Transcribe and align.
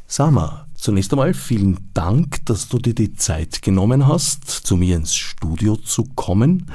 Sama, 0.07 0.67
zunächst 0.75 1.13
einmal 1.13 1.35
vielen 1.35 1.91
Dank, 1.93 2.47
dass 2.47 2.67
du 2.69 2.79
dir 2.79 2.95
die 2.95 3.13
Zeit 3.13 3.61
genommen 3.61 4.09
hast, 4.09 4.49
zu 4.49 4.79
mir 4.79 4.97
ins 4.97 5.15
Studio 5.15 5.77
zu 5.77 6.05
kommen 6.17 6.71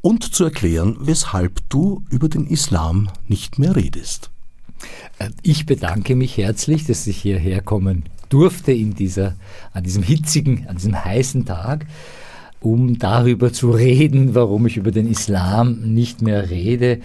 und 0.00 0.32
zu 0.32 0.44
erklären, 0.44 0.96
weshalb 1.00 1.68
du 1.70 2.04
über 2.08 2.28
den 2.28 2.46
Islam 2.46 3.10
nicht 3.26 3.58
mehr 3.58 3.74
redest. 3.74 4.30
Äh, 5.18 5.30
ich 5.42 5.66
bedanke 5.66 6.14
mich 6.14 6.36
herzlich, 6.36 6.84
dass 6.84 7.08
ich 7.08 7.20
hierher 7.20 7.62
kommen 7.62 8.04
durfte 8.28 8.72
in 8.72 8.94
dieser, 8.94 9.36
an 9.72 9.84
diesem 9.84 10.02
hitzigen, 10.02 10.66
an 10.68 10.76
diesem 10.76 11.04
heißen 11.04 11.44
Tag, 11.44 11.86
um 12.60 12.98
darüber 12.98 13.52
zu 13.52 13.70
reden, 13.70 14.34
warum 14.34 14.66
ich 14.66 14.76
über 14.76 14.90
den 14.90 15.08
Islam 15.08 15.94
nicht 15.94 16.22
mehr 16.22 16.50
rede. 16.50 17.00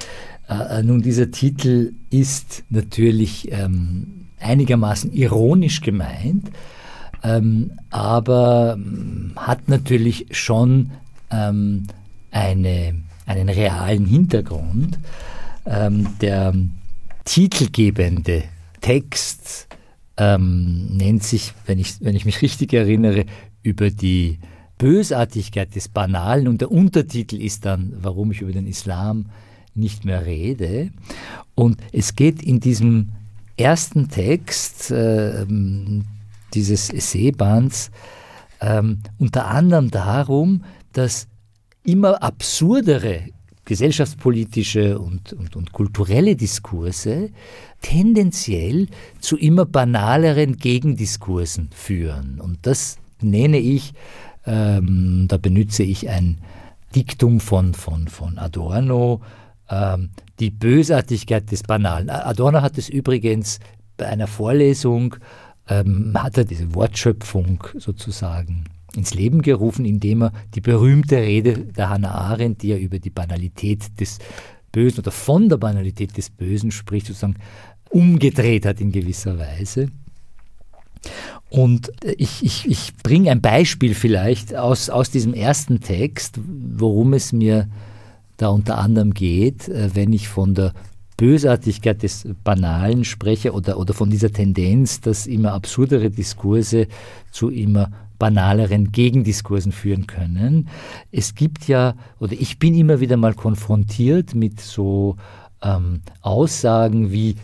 Äh, 0.50 0.80
äh 0.80 0.84
nun, 0.84 1.02
dieser 1.02 1.32
Titel 1.32 1.94
ist 2.10 2.64
natürlich 2.70 3.52
ähm, 3.52 4.28
einigermaßen 4.40 5.14
ironisch 5.14 5.82
gemeint, 5.82 6.52
ähm, 7.24 7.72
aber 7.90 8.78
ähm, 8.78 9.34
hat 9.36 9.70
natürlich 9.70 10.28
schon 10.32 10.92
ähm, 11.32 11.84
eine, 12.32 12.96
einen 13.26 13.50
realen 13.50 14.06
Hintergrund. 14.06 15.00
Ähm, 15.66 16.08
der 16.20 16.54
titelgebende 17.24 18.44
Text 18.82 19.68
ähm, 20.18 20.96
nennt 20.96 21.24
sich, 21.24 21.54
wenn 21.66 21.80
ich, 21.80 21.96
wenn 22.02 22.16
ich 22.16 22.26
mich 22.26 22.42
richtig 22.42 22.74
erinnere, 22.74 23.26
über 23.64 23.90
die 23.90 24.40
Bösartigkeit 24.78 25.76
des 25.76 25.88
Banalen 25.88 26.48
und 26.48 26.62
der 26.62 26.72
Untertitel 26.72 27.42
ist 27.42 27.66
dann, 27.66 27.94
warum 28.02 28.32
ich 28.32 28.42
über 28.42 28.52
den 28.52 28.68
Islam 28.68 29.28
nicht 29.76 30.06
mehr 30.06 30.26
rede. 30.26 30.92
Und 31.56 31.78
es 31.92 32.16
geht 32.16 32.44
in 32.44 32.60
diesem 32.60 33.10
ersten 33.58 34.10
Text 34.10 34.92
äh, 34.92 35.46
dieses 36.54 36.90
Essaybands 36.90 37.92
äh, 38.60 38.82
unter 39.18 39.48
anderem 39.48 39.90
darum, 39.90 40.64
dass 40.92 41.28
immer 41.84 42.22
absurdere 42.22 43.24
gesellschaftspolitische 43.66 45.00
und, 45.00 45.34
und, 45.34 45.56
und 45.56 45.72
kulturelle 45.72 46.36
Diskurse 46.36 47.30
tendenziell 47.82 48.88
zu 49.20 49.38
immer 49.38 49.66
banaleren 49.66 50.58
Gegendiskursen 50.58 51.70
führen. 51.74 52.40
Und 52.42 52.60
das 52.64 52.98
nenne 53.22 53.60
ich, 53.60 53.94
ähm, 54.46 55.26
da 55.28 55.38
benütze 55.38 55.84
ich 55.84 56.10
ein 56.10 56.40
Diktum 56.96 57.40
von, 57.40 57.74
von, 57.74 58.08
von 58.08 58.38
Adorno, 58.38 59.22
ähm, 59.70 60.10
die 60.40 60.50
Bösartigkeit 60.50 61.52
des 61.52 61.64
Banalen. 61.64 62.10
Adorno 62.10 62.62
hat 62.62 62.78
es 62.78 62.90
übrigens 62.90 63.60
bei 63.98 64.08
einer 64.08 64.28
Vorlesung, 64.28 65.16
ähm, 65.70 66.14
hat 66.16 66.38
er 66.38 66.46
diese 66.46 66.76
Wortschöpfung 66.76 67.64
sozusagen 67.78 68.66
ins 68.96 69.14
Leben 69.14 69.42
gerufen, 69.42 69.86
indem 69.86 70.24
er 70.24 70.34
die 70.56 70.62
berühmte 70.62 71.18
Rede 71.18 71.58
der 71.58 71.90
Hannah 71.90 72.14
Arendt, 72.14 72.62
die 72.62 72.72
er 72.72 72.80
über 72.80 73.00
die 73.00 73.10
Banalität 73.10 74.00
des 74.00 74.20
Bösen 74.72 75.00
oder 75.00 75.12
von 75.12 75.50
der 75.50 75.58
Banalität 75.58 76.18
des 76.18 76.30
Bösen 76.30 76.72
spricht, 76.72 77.08
sozusagen 77.08 77.36
umgedreht 77.90 78.66
hat 78.66 78.82
in 78.82 78.92
gewisser 78.92 79.38
Weise. 79.38 79.90
Und 81.50 81.92
ich, 82.18 82.44
ich, 82.44 82.68
ich 82.68 82.94
bringe 83.04 83.30
ein 83.30 83.42
Beispiel 83.42 83.94
vielleicht 83.94 84.56
aus, 84.56 84.90
aus 84.90 85.12
diesem 85.12 85.34
ersten 85.34 85.82
Text, 85.82 86.40
worum 86.46 87.14
es 87.14 87.32
mir 87.32 87.68
da 88.38 88.50
unter 88.50 88.80
anderem 88.80 89.14
geht, 89.14 89.68
äh, 89.70 89.92
wenn 89.94 90.14
ich 90.14 90.28
von 90.28 90.56
der 90.56 90.74
Bösartigkeit 91.18 92.02
des 92.02 92.28
Banalen 92.44 93.06
spreche 93.06 93.54
oder, 93.54 93.78
oder 93.78 93.94
von 93.94 94.10
dieser 94.10 94.32
Tendenz, 94.32 95.00
dass 95.00 95.28
immer 95.28 95.54
absurdere 95.54 96.10
Diskurse 96.10 96.88
zu 97.32 97.50
immer 97.50 97.92
banaleren 98.24 98.94
Gegendiskursen 98.94 99.74
führen 99.74 100.08
können. 100.08 100.70
Es 101.12 101.36
gibt 101.36 101.68
ja, 101.68 101.94
oder 102.22 102.32
ich 102.32 102.58
bin 102.58 102.74
immer 102.74 103.02
wieder 103.02 103.18
mal 103.18 103.34
konfrontiert 103.34 104.34
mit 104.34 104.62
so 104.62 105.18
ähm, 105.62 106.04
Aussagen 106.22 107.12
wie 107.12 107.36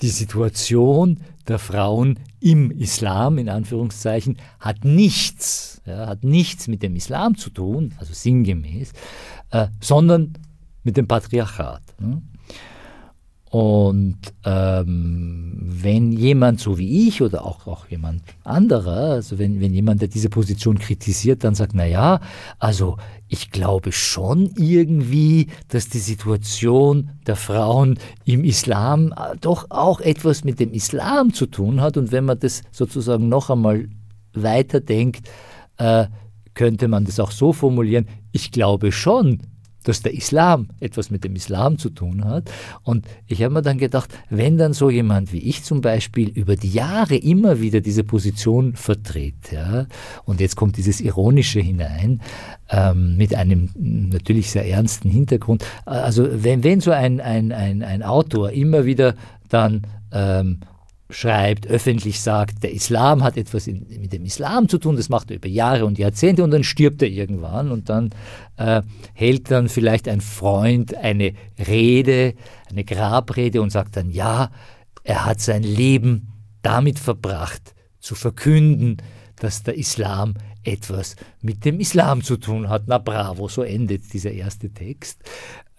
die 0.00 0.10
Situation 0.10 1.18
der 1.48 1.58
Frauen 1.58 2.20
im 2.38 2.70
Islam, 2.70 3.36
in 3.36 3.48
Anführungszeichen, 3.48 4.36
hat 4.60 4.84
nichts, 4.84 5.82
ja, 5.86 6.06
hat 6.06 6.22
nichts 6.22 6.68
mit 6.68 6.84
dem 6.84 6.94
Islam 6.94 7.36
zu 7.36 7.50
tun, 7.50 7.92
also 7.98 8.12
sinngemäß, 8.14 8.92
äh, 9.50 9.66
sondern 9.80 10.34
mit 10.84 10.96
dem 10.96 11.08
Patriarchat. 11.08 11.82
Ne? 11.98 12.22
Und 13.52 14.16
ähm, 14.46 15.52
wenn 15.60 16.10
jemand 16.10 16.58
so 16.58 16.78
wie 16.78 17.06
ich 17.06 17.20
oder 17.20 17.44
auch, 17.44 17.66
auch 17.66 17.86
jemand 17.88 18.22
anderer, 18.44 19.10
also 19.10 19.38
wenn, 19.38 19.60
wenn 19.60 19.74
jemand, 19.74 20.00
der 20.00 20.08
diese 20.08 20.30
Position 20.30 20.78
kritisiert, 20.78 21.44
dann 21.44 21.54
sagt, 21.54 21.72
na 21.74 21.84
ja, 21.84 22.20
also 22.58 22.96
ich 23.28 23.50
glaube 23.50 23.92
schon 23.92 24.52
irgendwie, 24.56 25.48
dass 25.68 25.90
die 25.90 25.98
Situation 25.98 27.10
der 27.26 27.36
Frauen 27.36 27.98
im 28.24 28.42
Islam 28.42 29.12
äh, 29.12 29.36
doch 29.38 29.66
auch 29.68 30.00
etwas 30.00 30.44
mit 30.44 30.58
dem 30.58 30.72
Islam 30.72 31.34
zu 31.34 31.44
tun 31.44 31.82
hat. 31.82 31.98
Und 31.98 32.10
wenn 32.10 32.24
man 32.24 32.38
das 32.38 32.62
sozusagen 32.70 33.28
noch 33.28 33.50
einmal 33.50 33.86
weiterdenkt, 34.32 35.28
äh, 35.76 36.06
könnte 36.54 36.88
man 36.88 37.04
das 37.04 37.20
auch 37.20 37.30
so 37.30 37.52
formulieren, 37.52 38.06
ich 38.32 38.50
glaube 38.50 38.92
schon, 38.92 39.42
dass 39.82 40.02
der 40.02 40.14
Islam 40.14 40.68
etwas 40.80 41.10
mit 41.10 41.24
dem 41.24 41.36
Islam 41.36 41.78
zu 41.78 41.90
tun 41.90 42.24
hat. 42.24 42.50
Und 42.82 43.06
ich 43.26 43.42
habe 43.42 43.54
mir 43.54 43.62
dann 43.62 43.78
gedacht, 43.78 44.10
wenn 44.30 44.58
dann 44.58 44.72
so 44.72 44.90
jemand 44.90 45.32
wie 45.32 45.40
ich 45.40 45.64
zum 45.64 45.80
Beispiel 45.80 46.28
über 46.28 46.56
die 46.56 46.70
Jahre 46.70 47.16
immer 47.16 47.60
wieder 47.60 47.80
diese 47.80 48.04
Position 48.04 48.74
vertritt, 48.74 49.52
ja, 49.52 49.86
und 50.24 50.40
jetzt 50.40 50.56
kommt 50.56 50.76
dieses 50.76 51.00
Ironische 51.00 51.60
hinein, 51.60 52.20
ähm, 52.70 53.16
mit 53.16 53.34
einem 53.34 53.70
natürlich 53.74 54.50
sehr 54.50 54.66
ernsten 54.66 55.10
Hintergrund. 55.10 55.64
Also 55.84 56.28
wenn, 56.30 56.64
wenn 56.64 56.80
so 56.80 56.90
ein, 56.90 57.20
ein, 57.20 57.52
ein, 57.52 57.82
ein 57.82 58.02
Autor 58.02 58.50
immer 58.50 58.84
wieder 58.84 59.14
dann 59.48 59.82
ähm, 60.12 60.60
schreibt, 61.12 61.66
öffentlich 61.66 62.20
sagt, 62.20 62.62
der 62.62 62.72
Islam 62.72 63.22
hat 63.22 63.36
etwas 63.36 63.66
in, 63.66 63.86
mit 64.00 64.12
dem 64.12 64.24
Islam 64.24 64.68
zu 64.68 64.78
tun, 64.78 64.96
das 64.96 65.08
macht 65.08 65.30
er 65.30 65.36
über 65.36 65.48
Jahre 65.48 65.84
und 65.84 65.98
Jahrzehnte 65.98 66.42
und 66.42 66.50
dann 66.50 66.64
stirbt 66.64 67.02
er 67.02 67.08
irgendwann 67.08 67.70
und 67.70 67.88
dann 67.88 68.10
äh, 68.56 68.82
hält 69.14 69.50
dann 69.50 69.68
vielleicht 69.68 70.08
ein 70.08 70.20
Freund 70.20 70.94
eine 70.96 71.34
Rede, 71.58 72.34
eine 72.70 72.84
Grabrede 72.84 73.62
und 73.62 73.70
sagt 73.70 73.96
dann, 73.96 74.10
ja, 74.10 74.50
er 75.04 75.24
hat 75.24 75.40
sein 75.40 75.62
Leben 75.62 76.28
damit 76.62 76.98
verbracht, 76.98 77.74
zu 78.00 78.14
verkünden, 78.14 78.96
dass 79.36 79.62
der 79.62 79.76
Islam 79.76 80.34
etwas 80.64 81.16
mit 81.40 81.64
dem 81.64 81.80
Islam 81.80 82.22
zu 82.22 82.36
tun 82.36 82.68
hat. 82.68 82.84
Na 82.86 82.98
bravo, 82.98 83.48
so 83.48 83.62
endet 83.62 84.12
dieser 84.12 84.32
erste 84.32 84.70
Text 84.70 85.22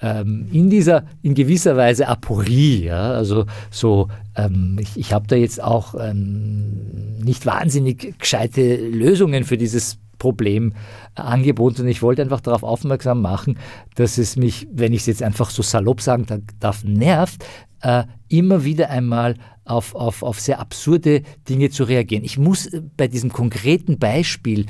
ähm, 0.03 0.47
in 0.51 0.69
dieser, 0.69 1.05
in 1.21 1.33
gewisser 1.33 1.77
Weise 1.77 2.07
Aporie, 2.07 2.83
ja, 2.83 3.11
also 3.11 3.45
so, 3.71 4.09
ähm, 4.35 4.77
ich, 4.79 4.97
ich 4.97 5.13
habe 5.13 5.27
da 5.27 5.37
jetzt 5.37 5.63
auch 5.63 5.95
ähm, 5.97 7.17
nicht 7.23 7.45
wahnsinnig 7.45 8.19
gescheite 8.19 8.75
Lösungen 8.75 9.45
für 9.45 9.57
dieses 9.57 9.97
Problem 10.19 10.73
angeboten 11.15 11.83
und 11.83 11.87
ich 11.87 12.01
wollte 12.01 12.21
einfach 12.21 12.41
darauf 12.41 12.63
aufmerksam 12.63 13.21
machen, 13.21 13.57
dass 13.95 14.17
es 14.17 14.35
mich, 14.35 14.67
wenn 14.71 14.93
ich 14.93 15.01
es 15.01 15.07
jetzt 15.07 15.23
einfach 15.23 15.49
so 15.49 15.63
salopp 15.63 16.01
sagen 16.01 16.25
darf, 16.59 16.83
nervt, 16.83 17.45
äh, 17.81 18.03
immer 18.27 18.63
wieder 18.65 18.89
einmal 18.89 19.35
auf, 19.65 19.95
auf, 19.95 20.23
auf 20.23 20.39
sehr 20.39 20.59
absurde 20.59 21.23
Dinge 21.47 21.69
zu 21.69 21.83
reagieren. 21.83 22.23
Ich 22.23 22.37
muss 22.37 22.67
äh, 22.67 22.81
bei 22.97 23.07
diesem 23.07 23.31
konkreten 23.31 23.97
Beispiel 23.97 24.65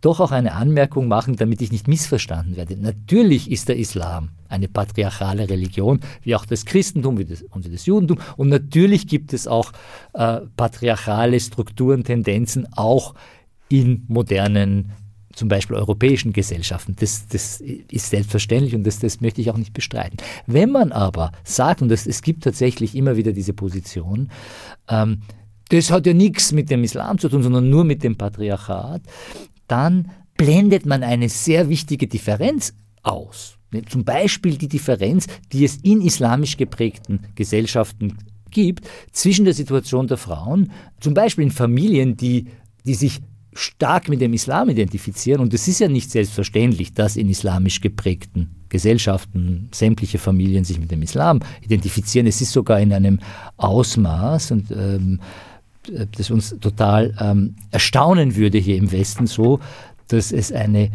doch 0.00 0.20
auch 0.20 0.30
eine 0.30 0.52
Anmerkung 0.52 1.08
machen, 1.08 1.36
damit 1.36 1.60
ich 1.62 1.72
nicht 1.72 1.88
missverstanden 1.88 2.56
werde. 2.56 2.76
Natürlich 2.76 3.50
ist 3.50 3.68
der 3.68 3.76
Islam 3.76 4.30
eine 4.48 4.68
patriarchale 4.68 5.48
Religion, 5.48 6.00
wie 6.22 6.36
auch 6.36 6.44
das 6.44 6.64
Christentum 6.64 7.18
wie 7.18 7.24
das, 7.24 7.42
und 7.42 7.64
wie 7.64 7.72
das 7.72 7.86
Judentum. 7.86 8.18
Und 8.36 8.48
natürlich 8.48 9.08
gibt 9.08 9.32
es 9.32 9.48
auch 9.48 9.72
äh, 10.12 10.42
patriarchale 10.56 11.40
Strukturen, 11.40 12.04
Tendenzen, 12.04 12.68
auch 12.72 13.14
in 13.68 14.04
modernen 14.06 14.92
zum 15.36 15.48
Beispiel 15.48 15.76
europäischen 15.76 16.32
Gesellschaften. 16.32 16.96
Das, 16.98 17.28
das 17.28 17.60
ist 17.60 18.10
selbstverständlich 18.10 18.74
und 18.74 18.84
das, 18.84 18.98
das 18.98 19.20
möchte 19.20 19.40
ich 19.40 19.50
auch 19.50 19.58
nicht 19.58 19.74
bestreiten. 19.74 20.16
Wenn 20.46 20.70
man 20.70 20.92
aber 20.92 21.30
sagt, 21.44 21.82
und 21.82 21.90
das, 21.90 22.06
es 22.06 22.22
gibt 22.22 22.42
tatsächlich 22.42 22.96
immer 22.96 23.16
wieder 23.16 23.32
diese 23.32 23.52
Position, 23.52 24.30
ähm, 24.88 25.20
das 25.68 25.90
hat 25.90 26.06
ja 26.06 26.14
nichts 26.14 26.52
mit 26.52 26.70
dem 26.70 26.84
Islam 26.84 27.18
zu 27.18 27.28
tun, 27.28 27.42
sondern 27.42 27.68
nur 27.68 27.84
mit 27.84 28.02
dem 28.02 28.16
Patriarchat, 28.16 29.02
dann 29.68 30.10
blendet 30.36 30.86
man 30.86 31.02
eine 31.02 31.28
sehr 31.28 31.68
wichtige 31.68 32.06
Differenz 32.06 32.72
aus. 33.02 33.58
Zum 33.88 34.04
Beispiel 34.04 34.56
die 34.56 34.68
Differenz, 34.68 35.26
die 35.52 35.64
es 35.64 35.76
in 35.76 36.00
islamisch 36.00 36.56
geprägten 36.56 37.20
Gesellschaften 37.34 38.16
gibt, 38.50 38.88
zwischen 39.12 39.44
der 39.44 39.54
Situation 39.54 40.06
der 40.06 40.16
Frauen, 40.16 40.72
zum 41.00 41.14
Beispiel 41.14 41.44
in 41.44 41.50
Familien, 41.50 42.16
die, 42.16 42.46
die 42.86 42.94
sich 42.94 43.20
stark 43.56 44.08
mit 44.08 44.20
dem 44.20 44.32
Islam 44.32 44.68
identifizieren. 44.68 45.40
Und 45.40 45.54
es 45.54 45.68
ist 45.68 45.80
ja 45.80 45.88
nicht 45.88 46.10
selbstverständlich, 46.10 46.94
dass 46.94 47.16
in 47.16 47.28
islamisch 47.28 47.80
geprägten 47.80 48.50
Gesellschaften 48.68 49.68
sämtliche 49.72 50.18
Familien 50.18 50.64
sich 50.64 50.78
mit 50.78 50.90
dem 50.90 51.02
Islam 51.02 51.40
identifizieren. 51.62 52.26
Es 52.26 52.40
ist 52.40 52.52
sogar 52.52 52.80
in 52.80 52.92
einem 52.92 53.20
Ausmaß 53.56 54.50
und 54.52 54.70
ähm, 54.70 55.20
das 56.16 56.30
uns 56.30 56.56
total 56.60 57.14
ähm, 57.20 57.54
erstaunen 57.70 58.36
würde 58.36 58.58
hier 58.58 58.76
im 58.76 58.90
Westen 58.90 59.26
so, 59.26 59.60
dass 60.08 60.32
es 60.32 60.52
eine 60.52 60.90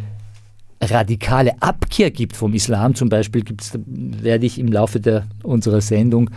radikale 0.82 1.62
Abkehr 1.62 2.12
gibt 2.12 2.36
vom 2.36 2.54
Islam. 2.54 2.96
Zum 2.96 3.10
Beispiel 3.10 3.44
werde 3.86 4.46
ich 4.46 4.58
im 4.58 4.72
Laufe 4.72 5.00
der, 5.00 5.26
unserer 5.44 5.82
Sendung 5.82 6.30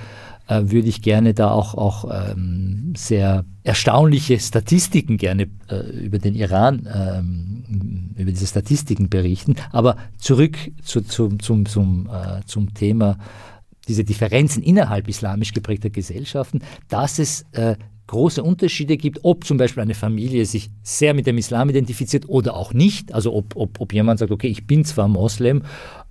äh, 0.46 0.62
würde 0.64 0.88
ich 0.88 1.02
gerne 1.02 1.34
da 1.34 1.50
auch, 1.50 1.74
auch 1.74 2.32
ähm, 2.32 2.92
sehr 2.96 3.44
erstaunliche 3.62 4.38
Statistiken 4.38 5.16
gerne 5.16 5.48
äh, 5.68 6.04
über 6.04 6.18
den 6.18 6.34
Iran, 6.34 6.88
ähm, 6.92 8.14
über 8.16 8.30
diese 8.30 8.46
Statistiken 8.46 9.08
berichten. 9.08 9.56
Aber 9.72 9.96
zurück 10.18 10.56
zu, 10.82 11.00
zu, 11.00 11.28
zum, 11.38 11.66
zum, 11.66 12.08
äh, 12.12 12.44
zum 12.46 12.74
Thema 12.74 13.18
diese 13.88 14.04
Differenzen 14.04 14.62
innerhalb 14.62 15.08
islamisch 15.08 15.52
geprägter 15.52 15.90
Gesellschaften, 15.90 16.60
dass 16.88 17.18
es 17.18 17.44
äh, 17.52 17.76
große 18.06 18.42
Unterschiede 18.42 18.96
gibt, 18.96 19.20
ob 19.22 19.44
zum 19.44 19.56
Beispiel 19.56 19.82
eine 19.82 19.94
Familie 19.94 20.44
sich 20.44 20.70
sehr 20.82 21.14
mit 21.14 21.26
dem 21.26 21.38
Islam 21.38 21.70
identifiziert 21.70 22.28
oder 22.28 22.54
auch 22.54 22.74
nicht. 22.74 23.14
Also 23.14 23.34
ob, 23.34 23.56
ob, 23.56 23.80
ob 23.80 23.92
jemand 23.92 24.18
sagt, 24.18 24.30
okay, 24.30 24.48
ich 24.48 24.66
bin 24.66 24.84
zwar 24.84 25.08
Moslem, 25.08 25.62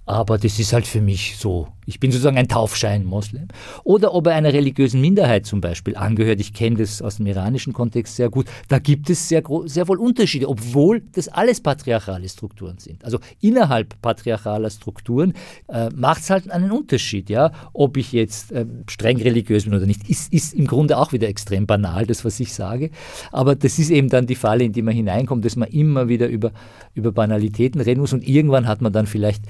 aber 0.06 0.38
das 0.38 0.60
ist 0.60 0.74
halt 0.74 0.86
für 0.86 1.02
mich 1.02 1.38
so. 1.38 1.68
Ich 1.86 2.00
bin 2.00 2.12
sozusagen 2.12 2.38
ein 2.38 2.48
Taufschein-Moslem. 2.48 3.48
Oder 3.84 4.14
ob 4.14 4.28
er 4.28 4.36
einer 4.36 4.54
religiösen 4.54 5.02
Minderheit 5.02 5.46
zum 5.46 5.62
Beispiel 5.62 5.96
angehört. 5.96 6.40
Ich 6.40 6.54
kenne 6.54 6.78
das 6.78 7.02
aus 7.02 7.18
dem 7.18 7.26
iranischen 7.26 7.74
Kontext 7.74 8.16
sehr 8.16 8.30
gut. 8.30 8.48
Da 8.68 8.80
gibt 8.80 9.10
es 9.10 9.28
sehr, 9.28 9.44
sehr 9.66 9.88
wohl 9.88 10.00
Unterschiede, 10.00 10.48
obwohl 10.48 11.02
das 11.14 11.28
alles 11.28 11.62
patriarchale 11.62 12.28
Strukturen 12.28 12.78
sind. 12.80 13.04
Also 13.04 13.20
innerhalb 13.40 14.02
patriarchaler 14.02 14.70
Strukturen 14.70 15.34
äh, 15.68 15.90
macht 15.96 16.22
es 16.22 16.30
halt 16.30 16.52
einen 16.52 16.72
Unterschied. 16.72 17.30
Ja? 17.30 17.52
Ob 17.74 17.98
ich 17.98 18.12
jetzt 18.12 18.52
äh, 18.52 18.66
streng 18.90 19.22
religiös 19.22 19.66
bin 19.66 19.74
oder 19.74 19.86
nicht, 19.86 20.10
ist, 20.10 20.34
ist 20.34 20.54
im 20.54 20.68
Grunde 20.68 20.98
auch 20.98 21.14
wieder 21.14 21.28
extrem 21.28 21.66
banal, 21.66 22.06
das, 22.06 22.24
was 22.26 22.40
ich 22.40 22.54
sage. 22.54 22.92
Aber 23.32 23.56
das 23.56 23.80
ist 23.80 23.90
eben 23.90 24.10
dann 24.10 24.28
die 24.28 24.36
Falle, 24.36 24.64
in 24.66 24.74
die 24.74 24.82
man 24.82 24.94
hineinkommt, 24.94 25.46
dass 25.46 25.56
man 25.56 25.70
immer 25.70 26.08
wieder 26.08 26.28
über, 26.28 26.52
über 26.94 27.12
Banalitäten 27.12 27.82
reden 27.82 28.02
muss 28.02 28.14
und 28.14 28.28
irgendwann 28.28 28.68
hat 28.68 28.82
man 28.82 28.94
dann 28.94 29.06
vielleicht 29.06 29.44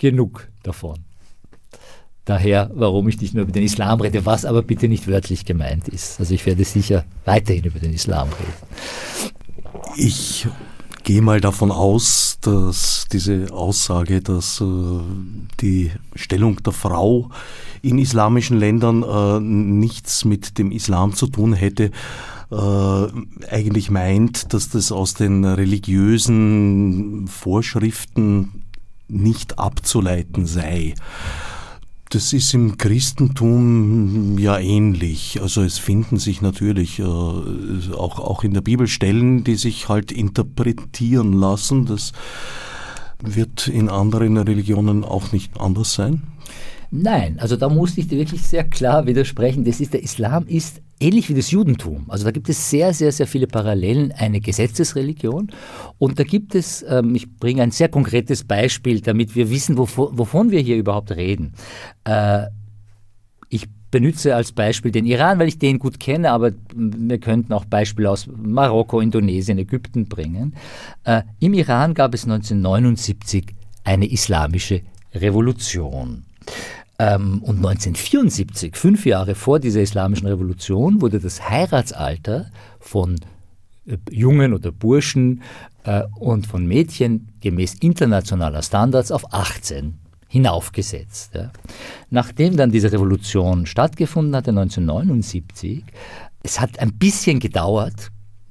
genug 0.00 0.48
davon. 0.64 0.98
Daher, 2.24 2.70
warum 2.74 3.08
ich 3.08 3.20
nicht 3.20 3.34
nur 3.34 3.44
über 3.44 3.52
den 3.52 3.62
Islam 3.62 4.00
rede, 4.00 4.26
was 4.26 4.44
aber 4.44 4.62
bitte 4.62 4.88
nicht 4.88 5.06
wörtlich 5.06 5.44
gemeint 5.44 5.88
ist. 5.88 6.18
Also 6.18 6.34
ich 6.34 6.44
werde 6.46 6.64
sicher 6.64 7.04
weiterhin 7.24 7.64
über 7.64 7.78
den 7.78 7.92
Islam 7.92 8.28
reden. 8.28 9.32
Ich 9.96 10.46
gehe 11.04 11.22
mal 11.22 11.40
davon 11.40 11.70
aus, 11.70 12.38
dass 12.40 13.06
diese 13.10 13.52
Aussage, 13.52 14.20
dass 14.20 14.60
äh, 14.60 14.64
die 15.60 15.90
Stellung 16.14 16.62
der 16.62 16.72
Frau 16.72 17.30
in 17.82 17.98
islamischen 17.98 18.58
Ländern 18.58 19.02
äh, 19.02 19.40
nichts 19.40 20.24
mit 20.24 20.58
dem 20.58 20.70
Islam 20.70 21.14
zu 21.14 21.26
tun 21.26 21.52
hätte, 21.52 21.90
äh, 22.50 23.06
eigentlich 23.50 23.90
meint, 23.90 24.52
dass 24.52 24.68
das 24.68 24.92
aus 24.92 25.14
den 25.14 25.44
religiösen 25.44 27.26
Vorschriften 27.28 28.62
nicht 29.10 29.58
abzuleiten 29.58 30.46
sei. 30.46 30.94
Das 32.10 32.32
ist 32.32 32.54
im 32.54 32.76
Christentum 32.76 34.36
ja 34.36 34.58
ähnlich. 34.58 35.40
Also 35.40 35.62
es 35.62 35.78
finden 35.78 36.18
sich 36.18 36.42
natürlich 36.42 36.98
äh, 36.98 37.02
auch, 37.04 38.18
auch 38.18 38.42
in 38.42 38.52
der 38.52 38.62
Bibel 38.62 38.88
Stellen, 38.88 39.44
die 39.44 39.54
sich 39.54 39.88
halt 39.88 40.10
interpretieren 40.10 41.32
lassen. 41.32 41.86
Das 41.86 42.12
wird 43.22 43.68
in 43.68 43.88
anderen 43.88 44.36
Religionen 44.38 45.04
auch 45.04 45.30
nicht 45.30 45.60
anders 45.60 45.94
sein. 45.94 46.22
Nein, 46.92 47.38
also 47.38 47.54
da 47.56 47.68
muss 47.68 47.96
ich 47.96 48.08
dir 48.08 48.18
wirklich 48.18 48.42
sehr 48.42 48.64
klar 48.64 49.06
widersprechen. 49.06 49.64
Das 49.64 49.80
ist, 49.80 49.92
der 49.92 50.02
Islam 50.02 50.46
ist 50.48 50.82
ähnlich 50.98 51.28
wie 51.28 51.34
das 51.34 51.52
Judentum. 51.52 52.06
Also 52.08 52.24
da 52.24 52.32
gibt 52.32 52.48
es 52.48 52.68
sehr, 52.68 52.92
sehr, 52.92 53.12
sehr 53.12 53.28
viele 53.28 53.46
Parallelen, 53.46 54.10
eine 54.12 54.40
Gesetzesreligion. 54.40 55.52
Und 55.98 56.18
da 56.18 56.24
gibt 56.24 56.56
es, 56.56 56.84
ähm, 56.88 57.14
ich 57.14 57.36
bringe 57.36 57.62
ein 57.62 57.70
sehr 57.70 57.88
konkretes 57.88 58.42
Beispiel, 58.42 59.00
damit 59.00 59.36
wir 59.36 59.50
wissen, 59.50 59.78
wovon, 59.78 60.18
wovon 60.18 60.50
wir 60.50 60.60
hier 60.60 60.76
überhaupt 60.76 61.12
reden. 61.12 61.52
Äh, 62.04 62.46
ich 63.48 63.68
benütze 63.92 64.34
als 64.34 64.50
Beispiel 64.50 64.90
den 64.90 65.06
Iran, 65.06 65.38
weil 65.38 65.48
ich 65.48 65.58
den 65.58 65.78
gut 65.78 66.00
kenne, 66.00 66.32
aber 66.32 66.52
wir 66.74 67.18
könnten 67.18 67.52
auch 67.52 67.64
Beispiele 67.66 68.10
aus 68.10 68.28
Marokko, 68.36 69.00
Indonesien, 69.00 69.58
Ägypten 69.58 70.06
bringen. 70.06 70.54
Äh, 71.04 71.22
Im 71.38 71.54
Iran 71.54 71.94
gab 71.94 72.14
es 72.14 72.24
1979 72.24 73.46
eine 73.84 74.10
islamische 74.10 74.82
Revolution. 75.14 76.24
Ähm, 77.00 77.42
und 77.42 77.56
1974, 77.56 78.76
fünf 78.76 79.06
Jahre 79.06 79.34
vor 79.34 79.58
dieser 79.58 79.80
islamischen 79.80 80.26
Revolution, 80.26 81.00
wurde 81.00 81.18
das 81.18 81.48
Heiratsalter 81.48 82.50
von 82.78 83.16
äh, 83.86 83.96
Jungen 84.10 84.52
oder 84.52 84.70
Burschen 84.70 85.40
äh, 85.84 86.02
und 86.18 86.46
von 86.46 86.66
Mädchen 86.66 87.28
gemäß 87.40 87.76
internationaler 87.80 88.62
Standards 88.62 89.12
auf 89.12 89.32
18 89.32 89.94
hinaufgesetzt. 90.28 91.34
Ja. 91.34 91.50
Nachdem 92.10 92.58
dann 92.58 92.70
diese 92.70 92.92
Revolution 92.92 93.64
stattgefunden 93.64 94.36
hatte, 94.36 94.50
1979, 94.50 95.82
es 96.42 96.60
hat 96.60 96.80
ein 96.80 96.92
bisschen 96.98 97.40
gedauert, 97.40 98.10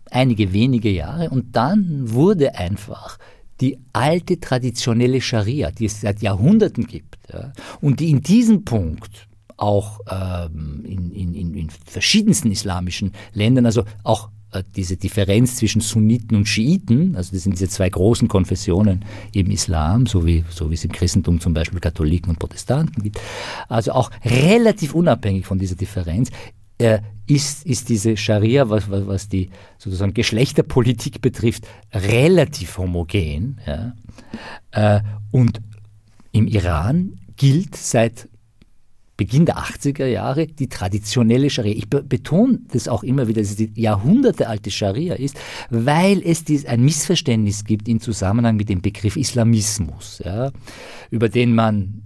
einige 0.10 0.54
wenige 0.54 0.90
Jahre, 0.90 1.30
und 1.30 1.56
dann 1.56 2.12
wurde 2.12 2.56
einfach 2.56 3.19
die 3.61 3.77
alte 3.94 4.39
traditionelle 4.39 5.21
Scharia, 5.21 5.71
die 5.71 5.85
es 5.85 6.01
seit 6.01 6.21
Jahrhunderten 6.21 6.85
gibt, 6.87 7.18
ja, 7.31 7.51
und 7.81 7.99
die 7.99 8.09
in 8.09 8.21
diesem 8.21 8.63
Punkt 8.66 9.28
auch 9.57 9.99
ähm, 10.09 10.83
in, 10.85 11.11
in, 11.11 11.54
in 11.54 11.69
verschiedensten 11.69 12.51
islamischen 12.51 13.11
Ländern, 13.33 13.66
also 13.66 13.83
auch 14.04 14.30
äh, 14.51 14.63
diese 14.75 14.97
Differenz 14.97 15.57
zwischen 15.57 15.81
Sunniten 15.81 16.35
und 16.35 16.47
Schiiten, 16.47 17.16
also 17.16 17.33
das 17.33 17.44
sind 17.44 17.54
diese 17.54 17.69
zwei 17.69 17.89
großen 17.89 18.28
Konfessionen 18.28 19.06
im 19.33 19.51
Islam, 19.51 20.07
so 20.07 20.25
wie, 20.25 20.44
so 20.49 20.71
wie 20.71 20.73
es 20.73 20.85
im 20.85 20.92
Christentum 20.92 21.39
zum 21.39 21.54
Beispiel 21.54 21.80
Katholiken 21.80 22.31
und 22.31 22.39
Protestanten 22.39 23.04
gibt, 23.04 23.19
also 23.68 23.92
auch 23.92 24.09
relativ 24.25 24.95
unabhängig 24.95 25.45
von 25.45 25.59
dieser 25.59 25.75
Differenz, 25.75 26.30
äh, 26.80 27.00
ist, 27.28 27.66
ist 27.66 27.90
diese 27.90 28.18
Scharia, 28.18 28.69
was, 28.69 28.90
was, 28.90 29.06
was 29.06 29.30
die 29.30 29.50
sozusagen 29.78 30.14
Geschlechterpolitik 30.14 31.21
betrifft, 31.21 31.68
relativ 31.94 32.78
homogen. 32.78 33.59
Ja? 33.68 33.94
Äh, 34.71 35.02
und 35.31 35.62
im 36.31 36.48
Iran 36.48 37.19
gilt 37.36 37.76
seit 37.76 38.28
Beginn 39.16 39.45
der 39.45 39.57
80er 39.57 40.06
Jahre 40.06 40.48
die 40.48 40.69
traditionelle 40.69 41.50
Scharia. 41.50 41.76
Ich 41.76 41.90
betone 41.90 42.59
das 42.71 42.88
auch 42.88 43.04
immer 43.04 43.28
wieder, 43.28 43.42
dass 43.42 43.52
es 43.52 43.57
die 43.57 43.69
jahrhundertealte 43.76 44.71
Scharia 44.71 45.16
ist, 45.16 45.38
weil 45.69 46.21
es 46.24 46.45
dies, 46.45 46.66
ein 46.66 46.86
Missverständnis 46.86 47.66
gibt 47.66 47.90
im 47.90 48.00
Zusammenhang 48.00 48.56
mit 48.56 48.69
dem 48.69 48.81
Begriff 48.81 49.18
Islamismus, 49.18 50.21
ja, 50.24 50.52
über 51.09 51.28
den 51.28 51.54
man 51.54 52.04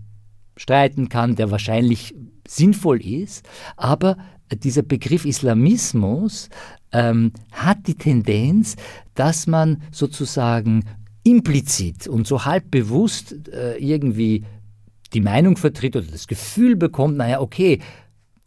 streiten 0.57 1.07
kann, 1.07 1.35
der 1.35 1.51
wahrscheinlich 1.51 2.15
sinnvoll 2.47 2.99
ist, 3.01 3.47
aber 3.77 4.17
dieser 4.51 4.83
Begriff 4.83 5.25
Islamismus 5.25 6.49
ähm, 6.91 7.31
hat 7.51 7.87
die 7.87 7.95
Tendenz, 7.95 8.75
dass 9.15 9.47
man 9.47 9.81
sozusagen 9.91 10.85
implizit 11.23 12.07
und 12.07 12.27
so 12.27 12.45
halb 12.45 12.69
bewusst 12.69 13.49
äh, 13.49 13.77
irgendwie 13.77 14.43
die 15.13 15.21
Meinung 15.21 15.57
vertritt 15.57 15.95
oder 15.95 16.07
das 16.07 16.27
Gefühl 16.27 16.75
bekommt, 16.75 17.17
naja, 17.17 17.39
okay, 17.39 17.79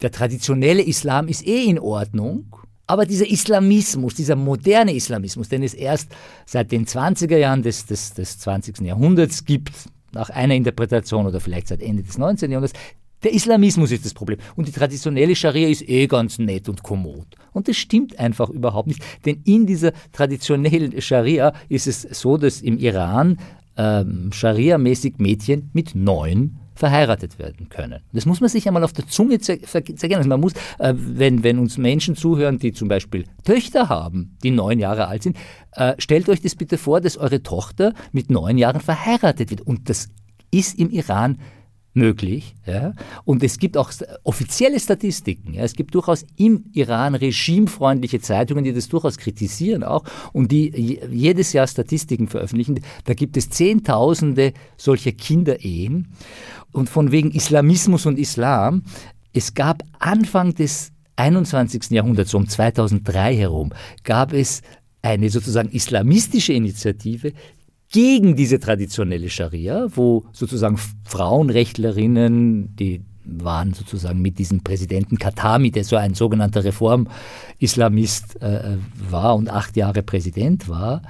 der 0.01 0.11
traditionelle 0.11 0.83
Islam 0.83 1.27
ist 1.27 1.45
eh 1.47 1.65
in 1.65 1.79
Ordnung, 1.79 2.55
aber 2.85 3.05
dieser 3.05 3.27
Islamismus, 3.27 4.15
dieser 4.15 4.35
moderne 4.35 4.93
Islamismus, 4.93 5.49
den 5.49 5.63
es 5.63 5.73
erst 5.73 6.09
seit 6.45 6.71
den 6.71 6.85
20er 6.85 7.37
Jahren 7.37 7.63
des, 7.63 7.85
des, 7.85 8.13
des 8.13 8.39
20. 8.39 8.79
Jahrhunderts 8.81 9.43
gibt, 9.43 9.73
nach 10.13 10.29
einer 10.29 10.55
Interpretation 10.55 11.25
oder 11.25 11.39
vielleicht 11.41 11.67
seit 11.67 11.81
Ende 11.81 12.03
des 12.03 12.17
19. 12.17 12.49
Jahrhunderts, 12.49 12.79
Der 13.23 13.33
Islamismus 13.33 13.91
ist 13.91 14.05
das 14.05 14.13
Problem. 14.13 14.37
Und 14.55 14.67
die 14.67 14.71
traditionelle 14.71 15.35
Scharia 15.35 15.67
ist 15.67 15.87
eh 15.87 16.07
ganz 16.07 16.37
nett 16.37 16.69
und 16.69 16.83
kommod. 16.83 17.27
Und 17.51 17.67
das 17.67 17.77
stimmt 17.77 18.19
einfach 18.19 18.49
überhaupt 18.49 18.87
nicht. 18.87 19.01
Denn 19.25 19.41
in 19.43 19.65
dieser 19.65 19.91
traditionellen 20.11 21.01
Scharia 21.01 21.53
ist 21.67 21.87
es 21.87 22.01
so, 22.01 22.37
dass 22.37 22.61
im 22.61 22.77
Iran 22.77 23.39
ähm, 23.75 24.29
Scharia-mäßig 24.31 25.15
Mädchen 25.17 25.69
mit 25.73 25.95
neun 25.95 26.59
verheiratet 26.75 27.39
werden 27.39 27.69
können. 27.69 28.01
Das 28.13 28.27
muss 28.27 28.39
man 28.39 28.49
sich 28.49 28.67
einmal 28.67 28.83
auf 28.83 28.93
der 28.93 29.07
Zunge 29.07 29.39
zergehen. 29.39 30.15
Also 30.15 30.29
man 30.29 30.39
muss, 30.39 30.53
äh, 30.77 30.93
wenn, 30.95 31.43
wenn 31.43 31.57
uns 31.57 31.77
Menschen 31.77 32.15
zuhören, 32.15 32.59
die 32.59 32.71
zum 32.71 32.87
Beispiel 32.87 33.25
Töchter 33.43 33.89
haben, 33.89 34.37
die 34.43 34.51
neun 34.51 34.77
Jahre 34.77 35.07
alt 35.07 35.23
sind, 35.23 35.37
äh, 35.73 35.95
stellt 35.97 36.29
euch 36.29 36.41
das 36.41 36.55
bitte 36.55 36.77
vor, 36.77 37.01
dass 37.01 37.17
eure 37.17 37.41
Tochter 37.41 37.93
mit 38.11 38.29
neun 38.29 38.59
Jahren 38.59 38.79
verheiratet 38.79 39.49
wird. 39.49 39.61
Und 39.61 39.89
das 39.89 40.09
ist 40.51 40.77
im 40.77 40.91
Iran 40.91 41.39
möglich. 41.97 42.55
Ja? 42.65 42.93
Und 43.25 43.43
es 43.43 43.59
gibt 43.59 43.75
auch 43.75 43.91
offizielle 44.23 44.79
Statistiken. 44.79 45.53
Ja? 45.53 45.63
Es 45.63 45.73
gibt 45.73 45.93
durchaus 45.93 46.25
im 46.37 46.65
Iran 46.71 47.15
regimefreundliche 47.15 48.21
Zeitungen, 48.21 48.63
die 48.63 48.73
das 48.73 48.87
durchaus 48.87 49.17
kritisieren 49.17 49.83
auch 49.83 50.03
und 50.31 50.51
die 50.51 50.99
jedes 51.11 51.51
Jahr 51.53 51.67
Statistiken 51.67 52.27
veröffentlichen. 52.27 52.79
Da 53.03 53.13
gibt 53.13 53.35
es 53.35 53.49
Zehntausende 53.49 54.53
solcher 54.77 55.11
Kinderehen. 55.11 56.13
Und 56.71 56.89
von 56.89 57.11
wegen 57.11 57.31
Islamismus 57.31 58.05
und 58.05 58.19
Islam, 58.19 58.83
es 59.33 59.53
gab 59.53 59.83
Anfang 59.99 60.53
des 60.53 60.91
21. 61.15 61.89
Jahrhunderts, 61.89 62.31
so 62.31 62.37
um 62.37 62.47
2003 62.47 63.35
herum, 63.35 63.73
gab 64.03 64.33
es 64.33 64.61
eine 65.01 65.29
sozusagen 65.29 65.69
islamistische 65.69 66.53
Initiative, 66.53 67.33
gegen 67.89 68.35
diese 68.35 68.59
traditionelle 68.59 69.29
Scharia, 69.29 69.87
wo 69.95 70.25
sozusagen 70.33 70.77
Frauenrechtlerinnen, 71.05 72.75
die 72.75 73.01
waren 73.27 73.73
sozusagen 73.73 74.21
mit 74.21 74.39
diesem 74.39 74.61
Präsidenten 74.63 75.17
Katami, 75.17 75.71
der 75.71 75.83
so 75.83 75.95
ein 75.95 76.13
sogenannter 76.13 76.63
Reformislamist 76.63 78.41
äh, 78.41 78.77
war 79.09 79.35
und 79.35 79.49
acht 79.49 79.75
Jahre 79.75 80.01
Präsident 80.01 80.69
war, 80.69 81.01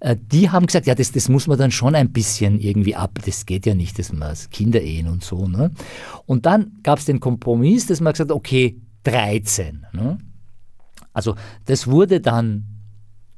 äh, 0.00 0.16
die 0.16 0.50
haben 0.50 0.66
gesagt, 0.66 0.86
ja, 0.86 0.94
das, 0.94 1.12
das 1.12 1.28
muss 1.28 1.46
man 1.46 1.58
dann 1.58 1.72
schon 1.72 1.94
ein 1.94 2.12
bisschen 2.12 2.60
irgendwie 2.60 2.94
ab, 2.94 3.18
das 3.24 3.46
geht 3.46 3.66
ja 3.66 3.74
nicht, 3.74 3.98
das 3.98 4.10
ist 4.10 4.50
Kinderehen 4.50 5.08
und 5.08 5.24
so. 5.24 5.48
Ne? 5.48 5.72
Und 6.26 6.46
dann 6.46 6.78
gab 6.82 6.98
es 6.98 7.06
den 7.06 7.20
Kompromiss, 7.20 7.86
dass 7.86 8.00
man 8.00 8.12
gesagt 8.12 8.30
hat, 8.30 8.36
okay, 8.36 8.80
13. 9.02 9.86
Ne? 9.92 10.18
Also 11.12 11.34
das 11.66 11.86
wurde 11.86 12.20
dann 12.20 12.66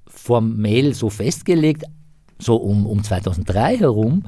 formell 0.06 0.94
so 0.94 1.10
festgelegt, 1.10 1.84
so 2.38 2.56
um, 2.56 2.86
um 2.86 3.02
2003 3.02 3.78
herum. 3.78 4.24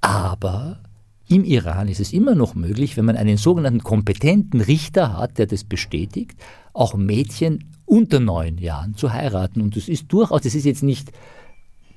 Aber 0.00 0.80
im 1.28 1.44
Iran 1.44 1.88
ist 1.88 2.00
es 2.00 2.12
immer 2.12 2.34
noch 2.34 2.54
möglich, 2.54 2.96
wenn 2.96 3.04
man 3.04 3.16
einen 3.16 3.36
sogenannten 3.36 3.84
kompetenten 3.84 4.60
Richter 4.60 5.16
hat, 5.16 5.38
der 5.38 5.46
das 5.46 5.64
bestätigt, 5.64 6.36
auch 6.72 6.94
Mädchen 6.94 7.70
unter 7.84 8.20
neun 8.20 8.58
Jahren 8.58 8.94
zu 8.96 9.12
heiraten. 9.12 9.60
Und 9.60 9.76
das 9.76 9.88
ist 9.88 10.12
durchaus, 10.12 10.42
das 10.42 10.54
ist 10.54 10.64
jetzt 10.64 10.82
nicht 10.82 11.12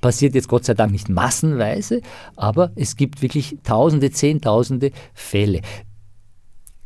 passiert 0.00 0.34
jetzt 0.34 0.48
Gott 0.48 0.66
sei 0.66 0.74
Dank 0.74 0.92
nicht 0.92 1.08
massenweise, 1.08 2.02
aber 2.36 2.72
es 2.76 2.94
gibt 2.96 3.22
wirklich 3.22 3.56
Tausende, 3.62 4.10
Zehntausende 4.10 4.90
Fälle 5.14 5.62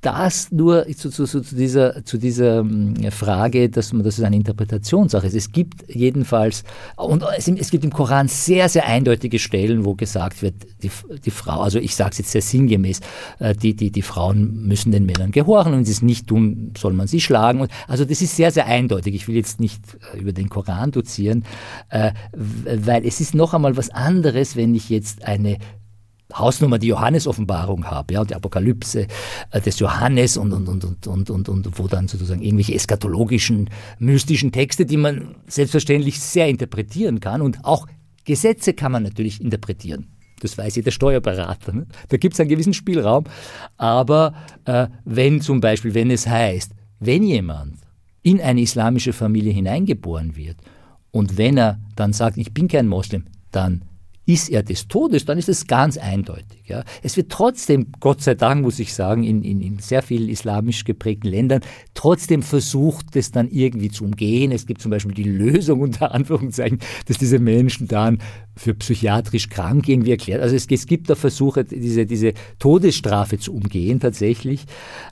das 0.01 0.53
nur 0.53 0.87
zu, 0.95 1.11
zu, 1.11 1.27
zu, 1.27 1.41
dieser, 1.41 2.05
zu 2.05 2.19
dieser 2.19 2.61
hm, 2.61 3.11
Frage, 3.11 3.69
dass 3.69 3.93
man, 3.93 4.05
das 4.05 4.19
ist 4.19 4.25
eine 4.25 4.37
Interpretationssache 4.37 5.27
ist. 5.27 5.35
Es 5.35 5.51
gibt 5.51 5.93
jedenfalls, 5.93 6.63
und 6.97 7.25
es, 7.37 7.49
es, 7.49 7.71
gibt 7.71 7.85
im 7.85 7.93
Koran 7.93 8.29
sehr, 8.29 8.69
sehr 8.69 8.87
eindeutige 8.87 9.39
Stellen, 9.41 9.85
wo 9.85 9.95
gesagt 9.95 10.43
wird, 10.43 10.55
die, 10.83 10.91
die 11.25 11.31
Frau, 11.31 11.61
also 11.61 11.81
ich 11.81 11.97
sage 11.97 12.11
es 12.13 12.19
jetzt 12.19 12.31
sehr 12.31 12.43
sinngemäß, 12.43 13.01
äh, 13.41 13.55
die, 13.55 13.75
die, 13.75 13.91
die 13.91 14.03
Frauen 14.03 14.67
müssen 14.67 14.93
den 14.93 15.05
Männern 15.05 15.33
gehorchen 15.33 15.73
und 15.73 15.79
wenn 15.79 15.85
sie 15.85 15.93
es 15.93 16.03
nicht 16.03 16.29
tun, 16.29 16.73
soll 16.79 16.93
man 16.93 17.09
sie 17.09 17.21
schlagen. 17.21 17.61
Und, 17.61 17.73
also 17.89 18.05
das 18.05 18.23
ist 18.23 18.37
sehr, 18.37 18.53
sehr 18.53 18.67
eindeutig. 18.67 19.15
Ich 19.17 19.27
will 19.27 19.35
jetzt 19.35 19.59
nicht 19.59 19.83
äh, 20.15 20.19
über 20.19 20.33
den 20.33 20.49
Koran 20.49 20.93
dozieren, 20.93 21.45
äh, 21.91 22.13
weil 22.33 23.05
es 23.05 23.21
ist 23.21 23.35
noch 23.35 23.53
einmal 23.53 23.77
was 23.77 23.91
anderes, 23.91 24.55
wenn 24.55 24.77
ich 24.77 24.91
jetzt 24.91 25.25
eine 25.25 25.59
Hausnummer 26.35 26.79
die 26.79 26.89
Johannes-Offenbarung 26.89 27.87
habe, 27.87 28.15
ja, 28.15 28.25
die 28.25 28.35
Apokalypse 28.35 29.07
äh, 29.51 29.61
des 29.61 29.79
Johannes 29.79 30.37
und, 30.37 30.53
und, 30.53 30.69
und, 30.69 30.85
und, 30.85 31.07
und, 31.07 31.31
und, 31.31 31.49
und 31.49 31.79
wo 31.79 31.89
dann 31.89 32.09
sozusagen 32.09 32.43
irgendwelche 32.43 32.75
eskatologischen, 32.75 33.71
mystischen 33.99 34.53
Texte, 34.53 34.85
die 34.85 34.99
man 34.99 35.37
selbstverständlich 35.47 36.21
sehr 36.21 36.49
interpretieren 36.49 37.21
kann 37.21 37.41
und 37.41 37.65
auch 37.65 37.87
Gesetze 38.25 38.75
kann 38.75 38.93
man 38.93 39.05
natürlich 39.05 39.41
interpretieren. 39.41 40.09
Das 40.41 40.57
weiß 40.57 40.77
jeder 40.77 40.91
Steuerberater. 40.91 41.73
Ne? 41.73 41.87
Da 42.09 42.17
gibt 42.17 42.35
es 42.35 42.41
einen 42.41 42.51
gewissen 42.51 42.75
Spielraum. 42.75 43.25
Aber 43.77 44.35
äh, 44.67 44.89
wenn 45.05 45.41
zum 45.41 45.61
Beispiel, 45.61 45.95
wenn 45.95 46.11
es 46.11 46.27
heißt, 46.27 46.73
wenn 47.01 47.23
jemand 47.23 47.79
in 48.23 48.41
eine 48.41 48.61
islamische 48.61 49.13
Familie 49.13 49.53
hineingeboren 49.53 50.37
wird 50.37 50.59
und 51.11 51.39
wenn 51.39 51.57
er 51.57 51.81
dann 51.97 52.13
sagt, 52.13 52.37
ich 52.37 52.53
bin 52.53 52.69
kein 52.69 52.87
Moslem, 52.87 53.25
dann 53.51 53.83
ist 54.29 54.51
er 54.51 54.63
des 54.63 54.89
Todes, 54.89 55.25
dann 55.25 55.39
ist 55.39 55.49
es 55.49 55.67
ganz 55.67 55.97
eindeutig. 55.97 56.61
Ja. 56.67 56.85
Es 57.03 57.17
wird 57.17 57.33
trotzdem, 57.33 57.93
Gott 57.99 58.21
sei 58.21 58.35
Dank, 58.35 58.61
muss 58.61 58.79
ich 58.79 58.93
sagen, 58.93 59.25
in, 59.25 59.43
in, 59.43 59.63
in 59.63 59.79
sehr 59.79 60.03
vielen 60.03 60.29
islamisch 60.29 60.85
geprägten 60.85 61.29
Ländern 61.29 61.63
trotzdem 61.95 62.43
versucht, 62.43 63.17
das 63.17 63.31
dann 63.31 63.49
irgendwie 63.49 63.89
zu 63.89 64.05
umgehen. 64.05 64.53
Es 64.53 64.67
gibt 64.67 64.83
zum 64.83 64.91
Beispiel 64.91 65.15
die 65.15 65.23
Lösung 65.23 65.81
unter 65.81 66.15
Anführungszeichen, 66.15 66.79
dass 67.07 67.17
diese 67.17 67.39
Menschen 67.39 67.89
dann 67.89 68.19
für 68.55 68.75
psychiatrisch 68.75 69.49
krank 69.49 69.89
irgendwie 69.89 70.11
erklärt. 70.11 70.43
Also 70.43 70.55
es, 70.57 70.67
es 70.71 70.87
gibt 70.87 71.09
da 71.09 71.15
Versuche, 71.15 71.65
diese, 71.65 72.05
diese 72.05 72.35
Todesstrafe 72.59 73.39
zu 73.39 73.55
umgehen 73.55 73.99
tatsächlich. 73.99 74.67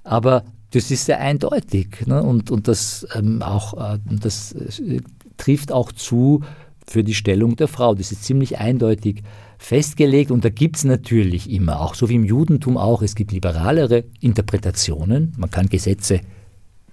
Aber 0.05 0.45
das 0.73 0.91
ist 0.91 1.07
sehr 1.07 1.21
eindeutig. 1.21 2.07
Ne? 2.07 2.23
Und, 2.23 2.51
und 2.51 2.69
das 2.69 3.07
ähm, 3.15 3.41
auch, 3.41 3.95
äh, 3.95 3.99
das 4.05 4.53
äh, 4.53 5.01
trifft 5.39 5.73
auch 5.73 5.91
zu 5.91 6.43
für 6.89 7.05
die 7.05 7.15
Stellung 7.15 7.57
der 7.57 7.69
Frau. 7.69 7.95
Das 7.95 8.13
ist 8.13 8.25
ziemlich 8.25 8.59
eindeutig 8.59 9.23
festgelegt 9.59 10.31
und 10.31 10.45
da 10.45 10.51
gibt 10.51 10.77
es 10.77 10.85
natürlich 10.85 11.51
immer, 11.51 11.81
auch 11.81 11.95
so 11.95 12.09
wie 12.09 12.15
im 12.15 12.25
Judentum 12.25 12.77
auch, 12.77 13.03
es 13.03 13.15
gibt 13.15 13.33
liberalere 13.33 14.05
Interpretationen. 14.21 15.33
Man 15.37 15.51
kann 15.51 15.69
Gesetze 15.69 16.21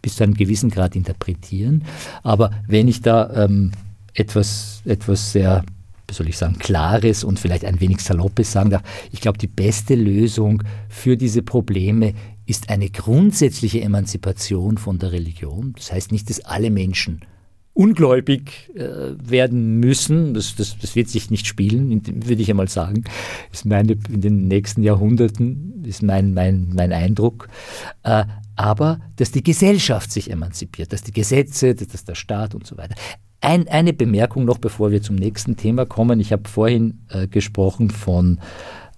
bis 0.01 0.15
zu 0.17 0.23
einem 0.23 0.33
gewissen 0.33 0.69
Grad 0.69 0.95
interpretieren. 0.95 1.83
Aber 2.23 2.51
wenn 2.67 2.88
ich 2.88 3.01
da 3.01 3.45
ähm, 3.45 3.71
etwas, 4.13 4.81
etwas 4.85 5.31
sehr, 5.31 5.63
wie 6.07 6.13
soll 6.13 6.29
ich 6.29 6.38
sagen, 6.38 6.57
Klares 6.59 7.23
und 7.23 7.39
vielleicht 7.39 7.65
ein 7.65 7.79
wenig 7.79 8.01
Saloppes 8.01 8.51
sagen 8.51 8.69
darf, 8.69 8.83
ich 9.12 9.21
glaube, 9.21 9.38
die 9.38 9.47
beste 9.47 9.95
Lösung 9.95 10.63
für 10.89 11.17
diese 11.17 11.41
Probleme 11.41 12.13
ist 12.45 12.69
eine 12.69 12.89
grundsätzliche 12.89 13.81
Emanzipation 13.81 14.77
von 14.77 15.00
der 15.00 15.13
Religion. 15.13 15.73
Das 15.77 15.93
heißt 15.93 16.12
nicht, 16.12 16.29
dass 16.29 16.41
alle 16.41 16.69
Menschen 16.69 17.21
ungläubig 17.74 18.72
äh, 18.75 19.15
werden 19.18 19.80
müssen. 19.80 20.34
Das, 20.34 20.56
das, 20.56 20.77
das 20.77 20.96
wird 20.96 21.10
sich 21.10 21.32
nicht 21.32 21.48
spielen, 21.48 22.01
würde 22.25 22.42
ich 22.42 22.50
einmal 22.50 22.68
sagen. 22.68 23.03
Ist 23.51 23.65
meine, 23.65 23.98
in 24.10 24.22
den 24.22 24.48
nächsten 24.48 24.84
Jahrhunderten 24.84 25.84
ist 25.86 26.03
mein, 26.03 26.34
mein, 26.34 26.72
mein 26.74 26.94
Eindruck. 26.94 27.50
Äh, 28.03 28.25
aber 28.56 29.00
dass 29.15 29.32
die 29.32 29.44
Gesellschaft 29.44 30.12
sich 30.12 30.30
emanzipiert, 30.30 30.94
dass 30.94 31.01
die 31.01 31.12
Gesetze, 31.12 31.74
dass 31.74 32.06
der 32.06 32.15
Staat 32.15 32.53
und 32.53 32.68
so 32.68 32.77
weiter. 32.77 32.96
Ein, 33.42 33.68
eine 33.68 33.92
Bemerkung 33.92 34.46
noch, 34.46 34.60
bevor 34.60 34.92
wir 34.92 35.01
zum 35.01 35.15
nächsten 35.15 35.58
Thema 35.58 35.86
kommen. 35.86 36.20
Ich 36.20 36.32
habe 36.32 36.48
vorhin 36.48 37.01
äh, 37.10 37.27
gesprochen 37.27 37.89
von 37.89 38.39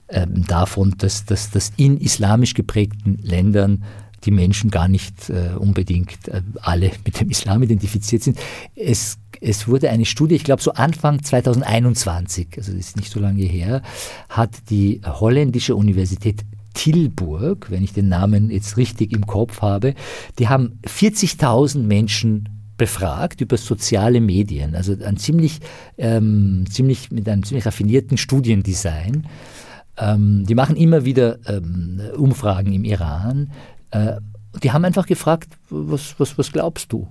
ähm, 0.09 0.45
davon, 0.45 0.93
dass, 0.97 1.25
dass, 1.25 1.49
dass 1.49 1.71
in 1.77 1.97
islamisch 1.97 2.53
geprägten 2.53 3.17
Ländern 3.23 3.83
die 4.25 4.31
Menschen 4.31 4.71
gar 4.71 4.87
nicht 4.87 5.29
äh, 5.29 5.55
unbedingt 5.57 6.27
äh, 6.27 6.41
alle 6.61 6.91
mit 7.05 7.19
dem 7.19 7.29
Islam 7.29 7.63
identifiziert 7.63 8.23
sind. 8.23 8.39
Es, 8.75 9.17
es 9.41 9.67
wurde 9.67 9.89
eine 9.89 10.05
Studie, 10.05 10.35
ich 10.35 10.43
glaube 10.43 10.61
so 10.61 10.73
Anfang 10.73 11.23
2021, 11.23 12.47
also 12.57 12.71
das 12.71 12.87
ist 12.87 12.97
nicht 12.97 13.11
so 13.11 13.19
lange 13.19 13.43
her, 13.43 13.81
hat 14.29 14.51
die 14.69 15.01
holländische 15.05 15.75
Universität 15.75 16.41
Tilburg, 16.73 17.71
wenn 17.71 17.83
ich 17.83 17.93
den 17.93 18.09
Namen 18.09 18.51
jetzt 18.51 18.77
richtig 18.77 19.13
im 19.13 19.25
Kopf 19.25 19.61
habe, 19.61 19.95
die 20.37 20.49
haben 20.49 20.79
40.000 20.85 21.79
Menschen 21.79 22.49
befragt 22.77 23.41
über 23.41 23.57
soziale 23.57 24.19
Medien, 24.19 24.75
also 24.75 24.95
ein 25.03 25.17
ziemlich, 25.17 25.61
ähm, 25.97 26.65
ziemlich 26.69 27.11
mit 27.11 27.27
einem 27.27 27.43
ziemlich 27.43 27.65
raffinierten 27.65 28.17
Studiendesign. 28.17 29.27
Ähm, 29.97 30.45
die 30.45 30.55
machen 30.55 30.75
immer 30.75 31.05
wieder 31.05 31.39
ähm, 31.47 32.01
Umfragen 32.17 32.73
im 32.73 32.83
Iran 32.83 33.51
äh, 33.91 34.17
die 34.63 34.71
haben 34.71 34.85
einfach 34.85 35.05
gefragt, 35.05 35.57
was, 35.69 36.15
was, 36.17 36.37
was 36.37 36.51
glaubst 36.51 36.91
du? 36.91 37.07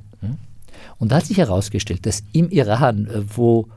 Und 0.99 1.12
da 1.12 1.16
hat 1.16 1.26
sich 1.26 1.38
herausgestellt, 1.38 2.07
dass 2.07 2.23
im 2.33 2.50
Iran, 2.50 3.07
äh, 3.07 3.23
wo 3.37 3.69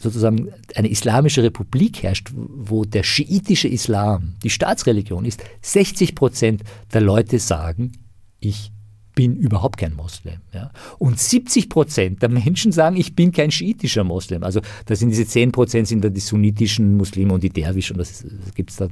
sozusagen 0.00 0.48
eine 0.74 0.88
islamische 0.88 1.42
Republik 1.42 2.02
herrscht, 2.02 2.30
wo 2.34 2.84
der 2.84 3.04
schiitische 3.04 3.68
Islam 3.68 4.34
die 4.42 4.50
Staatsreligion 4.50 5.24
ist, 5.24 5.42
60 5.62 6.14
Prozent 6.14 6.62
der 6.92 7.00
Leute 7.00 7.38
sagen, 7.38 7.92
ich 8.40 8.72
bin 9.14 9.36
überhaupt 9.36 9.78
kein 9.78 9.94
Moslem. 9.94 10.40
Ja. 10.52 10.70
Und 10.98 11.18
70 11.18 11.68
Prozent 11.68 12.22
der 12.22 12.28
Menschen 12.28 12.72
sagen, 12.72 12.96
ich 12.96 13.14
bin 13.14 13.32
kein 13.32 13.50
schiitischer 13.50 14.04
Moslem. 14.04 14.42
Also 14.42 14.60
da 14.86 14.96
sind 14.96 15.10
diese 15.10 15.26
10 15.26 15.52
Prozent 15.52 15.88
sind 15.88 16.04
da 16.04 16.08
die 16.08 16.20
sunnitischen 16.20 16.96
Muslime 16.96 17.32
und 17.32 17.42
die 17.42 17.50
Derwisch 17.50 17.90
und 17.90 17.98
das, 17.98 18.22
das 18.22 18.54
gibt 18.54 18.70
es 18.70 18.76
dann 18.76 18.90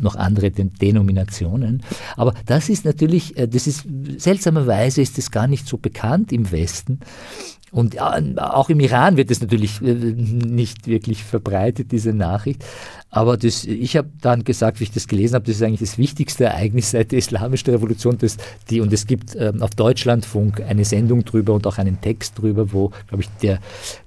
noch 0.00 0.16
andere 0.16 0.50
Denominationen. 0.50 1.82
Aber 2.16 2.34
das 2.46 2.68
ist 2.68 2.84
natürlich, 2.84 3.36
äh, 3.36 3.48
das 3.48 3.66
ist 3.66 3.86
seltsamerweise 4.18 5.00
ist 5.00 5.18
das 5.18 5.30
gar 5.30 5.46
nicht 5.46 5.66
so 5.66 5.78
bekannt 5.78 6.32
im 6.32 6.50
Westen. 6.50 7.00
Und 7.72 7.98
auch 7.98 8.68
im 8.68 8.80
Iran 8.80 9.16
wird 9.16 9.30
es 9.30 9.40
natürlich 9.40 9.80
äh, 9.80 9.94
nicht 9.94 10.86
wirklich 10.86 11.24
verbreitet, 11.24 11.90
diese 11.90 12.12
Nachricht. 12.12 12.62
Aber 13.14 13.36
das, 13.36 13.64
ich 13.64 13.98
habe 13.98 14.08
dann 14.22 14.42
gesagt, 14.42 14.80
wie 14.80 14.84
ich 14.84 14.90
das 14.90 15.06
gelesen 15.06 15.34
habe, 15.34 15.44
das 15.44 15.56
ist 15.56 15.62
eigentlich 15.62 15.80
das 15.80 15.98
wichtigste 15.98 16.44
Ereignis 16.44 16.92
seit 16.92 17.12
der 17.12 17.18
Islamischen 17.18 17.70
Revolution. 17.70 18.16
Das, 18.16 18.38
die, 18.70 18.80
und 18.80 18.90
es 18.90 19.06
gibt 19.06 19.36
ähm, 19.38 19.60
auf 19.60 19.70
Deutschlandfunk 19.74 20.62
eine 20.62 20.86
Sendung 20.86 21.22
drüber 21.22 21.52
und 21.52 21.66
auch 21.66 21.76
einen 21.76 22.00
Text 22.00 22.38
drüber, 22.38 22.72
wo, 22.72 22.90
glaube 23.08 23.22
ich, 23.22 23.28
der 23.42 23.58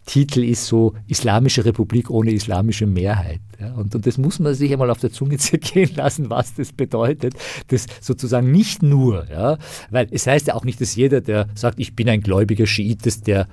Titel 0.08 0.44
ist 0.44 0.66
so 0.66 0.96
Islamische 1.06 1.64
Republik 1.66 2.10
ohne 2.10 2.32
islamische 2.32 2.88
Mehrheit. 2.88 3.42
Ja, 3.60 3.74
und, 3.74 3.94
und 3.94 4.08
das 4.08 4.18
muss 4.18 4.40
man 4.40 4.56
sich 4.56 4.74
einmal 4.74 4.90
auf 4.90 5.00
der 5.00 5.12
Zunge 5.12 5.38
zergehen 5.38 5.92
lassen, 5.96 6.32
was 6.32 6.56
das 6.56 6.74
bedeutet. 6.74 7.36
Das 7.68 7.86
sozusagen 8.02 8.52
nicht 8.52 8.82
nur, 8.82 9.30
ja, 9.30 9.60
weil 9.92 10.08
es 10.10 10.26
heißt 10.26 10.48
ja 10.48 10.56
auch 10.56 10.66
nicht, 10.66 10.82
dass 10.82 10.96
jeder, 10.96 11.22
der 11.22 11.48
sagt, 11.54 11.80
ich 11.80 11.96
bin 11.96 12.10
ein 12.10 12.22
gläubiger 12.22 12.66
Schiit, 12.66 13.06
dass 13.06 13.22
der 13.22 13.48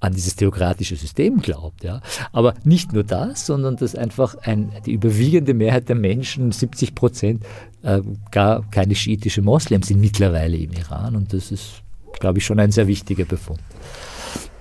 an 0.00 0.12
dieses 0.12 0.36
theokratische 0.36 0.96
System 0.96 1.40
glaubt. 1.40 1.82
Ja. 1.84 2.00
Aber 2.32 2.54
nicht 2.64 2.92
nur 2.92 3.04
das, 3.04 3.46
sondern 3.46 3.76
dass 3.76 3.94
einfach 3.94 4.36
ein, 4.42 4.70
die 4.86 4.92
überwiegende 4.92 5.54
Mehrheit 5.54 5.88
der 5.88 5.96
Menschen, 5.96 6.52
70 6.52 6.94
Prozent, 6.94 7.44
äh, 7.82 8.00
gar 8.30 8.68
keine 8.70 8.94
schiitische 8.94 9.42
Moslems 9.42 9.88
sind 9.88 10.00
mittlerweile 10.00 10.56
im 10.56 10.72
Iran. 10.72 11.16
Und 11.16 11.32
das 11.32 11.50
ist, 11.50 11.82
glaube 12.20 12.38
ich, 12.38 12.46
schon 12.46 12.60
ein 12.60 12.70
sehr 12.70 12.86
wichtiger 12.86 13.24
Befund. 13.24 13.60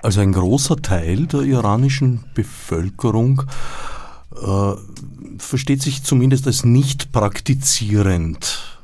Also 0.02 0.22
ein 0.22 0.32
großer 0.32 0.78
Teil 0.78 1.28
der 1.28 1.42
iranischen 1.42 2.24
Bevölkerung 2.34 3.44
äh, 4.36 4.74
versteht 5.38 5.82
sich 5.82 6.04
zumindest 6.04 6.48
als 6.48 6.64
nicht 6.64 7.12
praktizierend 7.12 8.80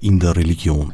in 0.00 0.20
der 0.20 0.36
Religion. 0.36 0.92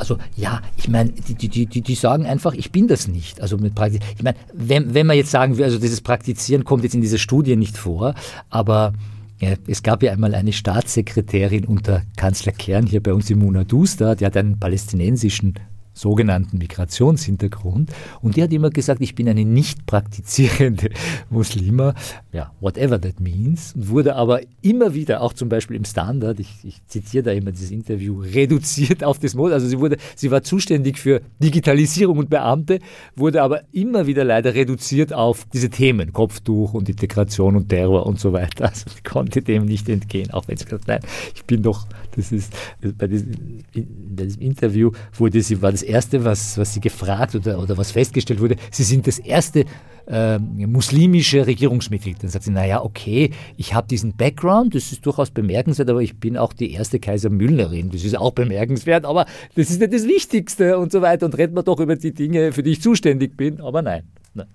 Also 0.00 0.16
ja, 0.34 0.62
ich 0.78 0.88
meine, 0.88 1.10
die, 1.10 1.34
die, 1.34 1.66
die, 1.66 1.82
die 1.82 1.94
sagen 1.94 2.24
einfach, 2.24 2.54
ich 2.54 2.72
bin 2.72 2.88
das 2.88 3.06
nicht. 3.06 3.42
Also 3.42 3.58
mit 3.58 3.74
Praktiz 3.74 4.00
ich 4.16 4.22
meine, 4.22 4.36
wenn, 4.54 4.94
wenn 4.94 5.06
man 5.06 5.14
jetzt 5.14 5.30
sagen 5.30 5.58
will, 5.58 5.64
also 5.64 5.78
dieses 5.78 6.00
Praktizieren 6.00 6.64
kommt 6.64 6.84
jetzt 6.84 6.94
in 6.94 7.02
dieser 7.02 7.18
Studie 7.18 7.54
nicht 7.54 7.76
vor, 7.76 8.14
aber 8.48 8.94
ja, 9.40 9.50
es 9.66 9.82
gab 9.82 10.02
ja 10.02 10.12
einmal 10.12 10.34
eine 10.34 10.54
Staatssekretärin 10.54 11.66
unter 11.66 12.02
Kanzler 12.16 12.52
Kern 12.52 12.86
hier 12.86 13.02
bei 13.02 13.12
uns 13.12 13.28
im 13.28 13.40
Munadus 13.40 13.98
die 13.98 14.24
hat 14.24 14.36
einen 14.38 14.58
palästinensischen 14.58 15.54
sogenannten 15.92 16.58
Migrationshintergrund. 16.58 17.92
Und 18.22 18.36
die 18.36 18.42
hat 18.42 18.52
immer 18.52 18.70
gesagt, 18.70 19.02
ich 19.02 19.14
bin 19.14 19.28
eine 19.28 19.44
nicht 19.44 19.84
praktizierende 19.86 20.90
Muslima, 21.30 21.94
ja, 22.32 22.52
whatever 22.60 23.00
that 23.00 23.18
means, 23.18 23.74
wurde 23.76 24.14
aber 24.14 24.40
immer 24.62 24.94
wieder, 24.94 25.20
auch 25.20 25.32
zum 25.32 25.48
Beispiel 25.48 25.76
im 25.76 25.84
Standard, 25.84 26.38
ich, 26.38 26.48
ich 26.62 26.86
zitiere 26.86 27.24
da 27.24 27.32
immer 27.32 27.50
dieses 27.50 27.72
Interview, 27.72 28.20
reduziert 28.20 29.02
auf 29.02 29.18
das 29.18 29.34
Mod. 29.34 29.52
Also 29.52 29.66
sie 29.66 29.80
wurde, 29.80 29.96
sie 30.14 30.30
war 30.30 30.42
zuständig 30.42 30.98
für 30.98 31.22
Digitalisierung 31.42 32.18
und 32.18 32.30
Beamte, 32.30 32.78
wurde 33.16 33.42
aber 33.42 33.62
immer 33.72 34.06
wieder 34.06 34.22
leider 34.24 34.54
reduziert 34.54 35.12
auf 35.12 35.44
diese 35.52 35.70
Themen, 35.70 36.12
Kopftuch 36.12 36.72
und 36.72 36.88
Integration 36.88 37.56
und 37.56 37.68
Terror 37.68 38.06
und 38.06 38.20
so 38.20 38.32
weiter. 38.32 38.66
Also 38.70 38.90
sie 38.90 39.02
konnte 39.02 39.42
dem 39.42 39.64
nicht 39.64 39.88
entgehen, 39.88 40.30
auch 40.30 40.46
wenn 40.46 40.56
sie 40.56 40.64
gesagt 40.64 40.86
nein, 40.86 41.00
ich 41.34 41.44
bin 41.44 41.62
doch, 41.62 41.86
das 42.14 42.30
ist, 42.30 42.52
bei 42.96 43.08
diesem, 43.08 43.64
bei 43.74 44.24
diesem 44.24 44.42
Interview 44.42 44.92
wurde 45.14 45.42
sie, 45.42 45.60
war 45.62 45.72
das 45.72 45.82
Erste, 45.82 46.24
was, 46.24 46.56
was 46.58 46.74
sie 46.74 46.80
gefragt 46.80 47.34
oder, 47.34 47.58
oder 47.58 47.76
was 47.76 47.90
festgestellt 47.90 48.40
wurde, 48.40 48.54
sie 48.70 48.84
sind 48.84 49.08
das 49.08 49.18
erste 49.18 49.64
äh, 50.06 50.38
muslimische 50.38 51.46
Regierungsmitglied. 51.46 52.19
Dann 52.20 52.30
sagt 52.30 52.44
sie, 52.44 52.50
naja, 52.50 52.82
okay, 52.82 53.30
ich 53.56 53.74
habe 53.74 53.88
diesen 53.88 54.16
Background, 54.16 54.74
das 54.74 54.92
ist 54.92 55.04
durchaus 55.06 55.30
bemerkenswert, 55.30 55.90
aber 55.90 56.02
ich 56.02 56.18
bin 56.18 56.36
auch 56.36 56.52
die 56.52 56.72
erste 56.72 57.00
Kaiser 57.00 57.30
Müllnerin, 57.30 57.90
das 57.90 58.04
ist 58.04 58.16
auch 58.16 58.32
bemerkenswert, 58.32 59.04
aber 59.04 59.26
das 59.54 59.70
ist 59.70 59.80
nicht 59.80 59.92
das 59.92 60.04
Wichtigste 60.04 60.78
und 60.78 60.92
so 60.92 61.02
weiter 61.02 61.26
und 61.26 61.36
redet 61.36 61.54
man 61.54 61.64
doch 61.64 61.80
über 61.80 61.96
die 61.96 62.12
Dinge, 62.12 62.52
für 62.52 62.62
die 62.62 62.70
ich 62.70 62.82
zuständig 62.82 63.36
bin, 63.36 63.60
aber 63.60 63.82
nein. 63.82 64.02
nein. 64.34 64.46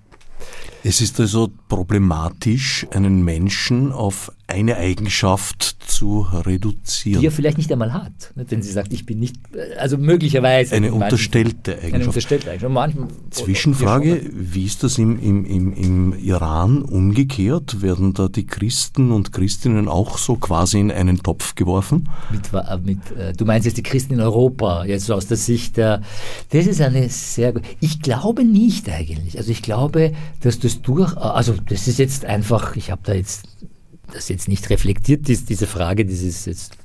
Es 0.84 1.02
ist 1.02 1.20
also 1.20 1.50
problematisch, 1.68 2.86
einen 2.92 3.24
Menschen 3.24 3.92
auf 3.92 4.32
eine 4.48 4.78
Eigenschaft 4.78 5.76
zu 5.88 6.28
reduzieren. 6.32 7.22
Die 7.22 7.28
er 7.28 7.32
vielleicht 7.32 7.58
nicht 7.58 7.72
einmal 7.72 7.94
hat. 7.94 8.32
Wenn 8.36 8.62
sie 8.62 8.72
sagt, 8.72 8.94
ich 8.94 9.06
bin 9.06 9.20
nicht, 9.20 9.38
also 9.80 9.98
möglicherweise. 9.98 10.76
Eine 10.76 10.94
unterstellte 10.94 11.74
Eigenschaft. 11.74 11.94
Eine 11.94 12.06
unterstellte 12.06 12.50
Eigenschaft. 12.52 12.74
Manchmal, 12.74 13.08
Zwischenfrage, 13.32 14.22
wie 14.32 14.66
ist 14.66 14.84
das 14.84 14.98
im, 14.98 15.20
im, 15.20 15.46
im, 15.46 15.74
im 15.74 16.20
Iran 16.20 16.84
umgekehrt? 16.84 17.82
Werden 17.82 18.14
da 18.14 18.28
die 18.28 18.46
Christen 18.46 19.12
und 19.12 19.32
Christinnen 19.32 19.88
auch 19.88 20.18
so 20.18 20.36
quasi 20.36 20.80
in 20.80 20.92
einen 20.92 21.24
Topf 21.24 21.56
geworfen? 21.56 22.10
Mit, 22.32 22.54
äh, 22.54 22.78
mit, 22.78 23.12
äh, 23.18 23.34
du 23.34 23.46
meinst 23.46 23.66
jetzt 23.66 23.78
die 23.78 23.84
Christen 23.84 24.14
in 24.14 24.22
Europa, 24.22 24.86
jetzt 24.86 25.10
aus 25.12 25.28
der 25.28 25.38
Sicht 25.38 25.78
der, 25.78 26.02
das 26.52 26.68
ist 26.68 26.82
eine 26.82 27.10
sehr, 27.10 27.54
ich 27.80 28.02
glaube 28.02 28.44
nicht 28.44 28.90
eigentlich. 28.90 29.38
Also 29.38 29.52
ich 29.52 29.64
glaube, 29.64 30.14
dass 30.42 30.60
das 30.60 30.82
durch, 30.82 31.18
also 31.18 31.56
das 31.68 31.88
ist 31.88 31.98
jetzt 31.98 32.26
einfach, 32.26 32.76
ich 32.76 32.92
habe 32.92 33.02
da 33.04 33.14
jetzt 33.14 33.48
das 34.14 34.30
jetzt 34.30 34.48
nicht 34.48 34.70
reflektiert 34.70 35.30
ist, 35.30 35.50
diese 35.50 35.68
Frage, 35.68 36.06
das 36.06 36.22
ist 36.22 36.46
jetzt 36.48 36.78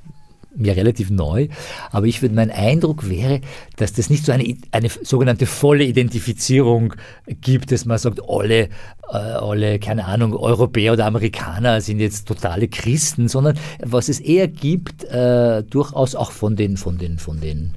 mir 0.55 0.75
relativ 0.75 1.09
neu, 1.09 1.47
aber 1.91 2.07
ich 2.07 2.21
würde, 2.21 2.35
mein 2.35 2.51
Eindruck 2.51 3.09
wäre, 3.09 3.41
dass 3.77 3.93
das 3.93 4.09
nicht 4.09 4.25
so 4.25 4.31
eine, 4.31 4.57
eine 4.71 4.89
sogenannte 4.89 5.45
volle 5.45 5.83
Identifizierung 5.83 6.93
gibt, 7.25 7.71
dass 7.71 7.85
man 7.85 7.97
sagt, 7.97 8.21
alle, 8.27 8.69
äh, 9.11 9.17
alle, 9.17 9.79
keine 9.79 10.05
Ahnung, 10.05 10.35
Europäer 10.35 10.93
oder 10.93 11.05
Amerikaner 11.05 11.79
sind 11.81 11.99
jetzt 11.99 12.27
totale 12.27 12.67
Christen, 12.67 13.29
sondern 13.29 13.57
was 13.79 14.09
es 14.09 14.19
eher 14.19 14.47
gibt, 14.47 15.05
äh, 15.05 15.63
durchaus 15.63 16.15
auch 16.15 16.31
von 16.31 16.55
den, 16.55 16.77
von 16.77 16.97
den, 16.97 17.17
von 17.17 17.39
den 17.39 17.73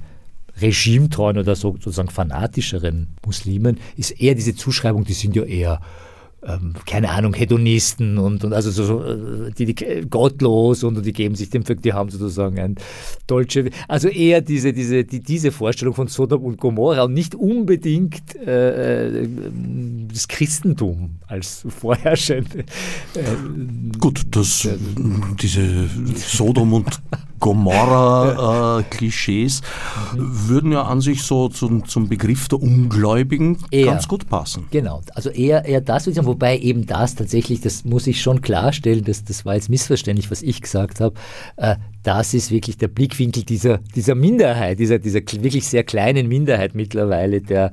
regimetreuen 0.59 1.37
oder 1.37 1.55
so, 1.55 1.73
sozusagen 1.73 2.09
fanatischeren 2.09 3.07
Muslimen, 3.25 3.77
ist 3.97 4.11
eher 4.11 4.35
diese 4.35 4.55
Zuschreibung, 4.55 5.03
die 5.05 5.13
sind 5.13 5.35
ja 5.35 5.43
eher 5.43 5.81
ähm, 6.45 6.73
keine 6.85 7.09
Ahnung, 7.09 7.33
Hedonisten 7.33 8.17
und, 8.17 8.43
und 8.43 8.53
also 8.53 8.71
so, 8.71 9.03
äh, 9.03 9.51
die, 9.51 9.73
die 9.73 10.07
gottlos 10.09 10.83
und, 10.83 10.97
und 10.97 11.05
die 11.05 11.13
geben 11.13 11.35
sich 11.35 11.49
dem, 11.49 11.63
die 11.63 11.93
haben 11.93 12.09
sozusagen 12.09 12.59
ein 12.59 12.75
deutsche, 13.27 13.69
also 13.87 14.07
eher 14.07 14.41
diese, 14.41 14.73
diese, 14.73 15.03
die, 15.03 15.21
diese 15.21 15.51
Vorstellung 15.51 15.93
von 15.93 16.07
Sodom 16.07 16.43
und 16.43 16.57
Gomorra 16.57 17.03
und 17.03 17.13
nicht 17.13 17.35
unbedingt 17.35 18.35
äh, 18.35 19.23
äh 19.23 19.29
das 20.11 20.27
Christentum 20.27 21.15
als 21.27 21.65
vorherrschende. 21.67 22.59
Äh, 22.59 23.97
Gut, 23.99 24.21
das, 24.31 24.67
diese 25.41 25.89
Sodom 26.15 26.73
und 26.73 27.01
Gomorra-Klischees 27.45 29.59
äh, 29.59 29.63
würden 30.17 30.71
ja 30.71 30.81
an 30.81 30.99
sich 30.99 31.21
so 31.21 31.47
zum, 31.47 31.87
zum 31.87 32.09
Begriff 32.09 32.47
der 32.47 32.59
Ungläubigen 32.59 33.59
eher, 33.69 33.85
ganz 33.85 34.07
gut 34.07 34.27
passen. 34.27 34.65
Genau, 34.71 35.03
also 35.13 35.29
eher, 35.29 35.63
eher 35.63 35.81
das, 35.81 36.07
wobei 36.25 36.57
eben 36.57 36.87
das 36.87 37.13
tatsächlich, 37.13 37.61
das 37.61 37.85
muss 37.85 38.07
ich 38.07 38.19
schon 38.19 38.41
klarstellen, 38.41 39.03
das, 39.03 39.25
das 39.25 39.45
war 39.45 39.53
jetzt 39.53 39.69
missverständlich, 39.69 40.31
was 40.31 40.41
ich 40.41 40.59
gesagt 40.59 40.99
habe, 40.99 41.13
äh, 41.57 41.75
das 42.01 42.33
ist 42.33 42.49
wirklich 42.49 42.77
der 42.77 42.87
Blickwinkel 42.87 43.43
dieser, 43.43 43.77
dieser 43.95 44.15
Minderheit, 44.15 44.79
dieser, 44.79 44.97
dieser 44.97 45.19
wirklich 45.19 45.67
sehr 45.67 45.83
kleinen 45.83 46.27
Minderheit 46.27 46.73
mittlerweile, 46.73 47.41
der 47.41 47.71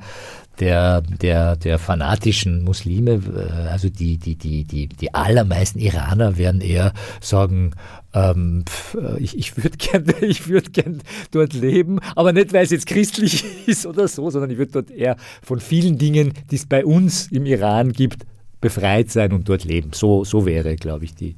der, 0.63 1.01
der, 1.01 1.57
der 1.57 1.81
fanatischen 1.81 2.63
Muslime, 2.63 3.21
äh, 3.37 3.69
also 3.69 3.89
die, 3.89 4.17
die, 4.17 4.37
die, 4.37 4.63
die, 4.63 4.87
die 4.87 5.13
allermeisten 5.13 5.81
Iraner 5.81 6.39
werden 6.39 6.61
eher 6.61 6.93
sagen, 7.21 7.73
ähm, 8.15 8.65
äh, 8.95 9.21
ich, 9.21 9.37
ich 9.37 9.57
würde 9.57 9.77
gerne 9.77 10.07
würd 10.47 10.73
gern 10.73 11.03
dort 11.33 11.53
leben, 11.53 11.99
aber 12.15 12.33
nicht, 12.33 12.53
weil 12.53 12.63
es 12.63 12.71
jetzt 12.71 12.87
christlich 12.87 13.45
ist 13.67 13.87
oder 13.87 14.07
so, 14.07 14.31
sondern 14.31 14.53
ich 14.53 14.59
würde 14.59 14.71
dort 14.71 14.93
eher 14.93 15.17
von 15.43 15.59
vielen 15.59 15.99
Dingen, 15.99 16.33
die 16.53 16.57
es 16.57 16.67
bei 16.67 16.85
uns 16.85 17.27
im 17.33 17.45
Iran 17.45 17.93
gibt, 17.93 18.25
befreit 18.61 19.11
sein 19.11 19.33
und 19.33 19.49
dort 19.49 19.65
leben. 19.65 19.91
So, 19.93 20.23
so 20.23 20.47
wäre, 20.47 20.77
glaube 20.77 21.07
ich, 21.07 21.17
die, 21.17 21.35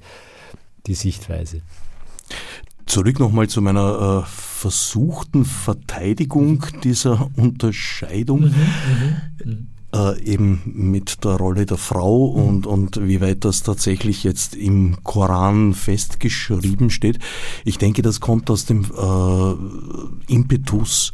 die 0.87 0.95
Sichtweise. 0.95 1.63
Zurück 2.85 3.19
nochmal 3.19 3.49
zu 3.49 3.63
meiner 3.63 4.27
äh, 4.27 4.29
versuchten 4.65 5.45
Verteidigung 5.45 6.65
dieser 6.85 7.29
Unterscheidung. 7.37 8.41
Mhm, 8.41 8.47
mhm, 8.47 9.45
mhm. 9.45 9.67
Äh, 9.95 10.23
eben 10.23 10.63
mit 10.65 11.23
der 11.23 11.33
Rolle 11.33 11.67
der 11.67 11.77
Frau 11.77 12.25
und, 12.25 12.67
und 12.67 13.07
wie 13.07 13.21
weit 13.21 13.45
das 13.45 13.63
tatsächlich 13.63 14.25
jetzt 14.25 14.57
im 14.57 14.97
Koran 15.05 15.75
festgeschrieben 15.75 16.89
steht. 16.89 17.19
Ich 17.67 17.77
denke, 17.77 18.01
das 18.01 18.21
kommt 18.21 18.49
aus 18.49 18.65
dem 18.65 18.85
äh, 18.85 20.33
Impetus 20.33 21.13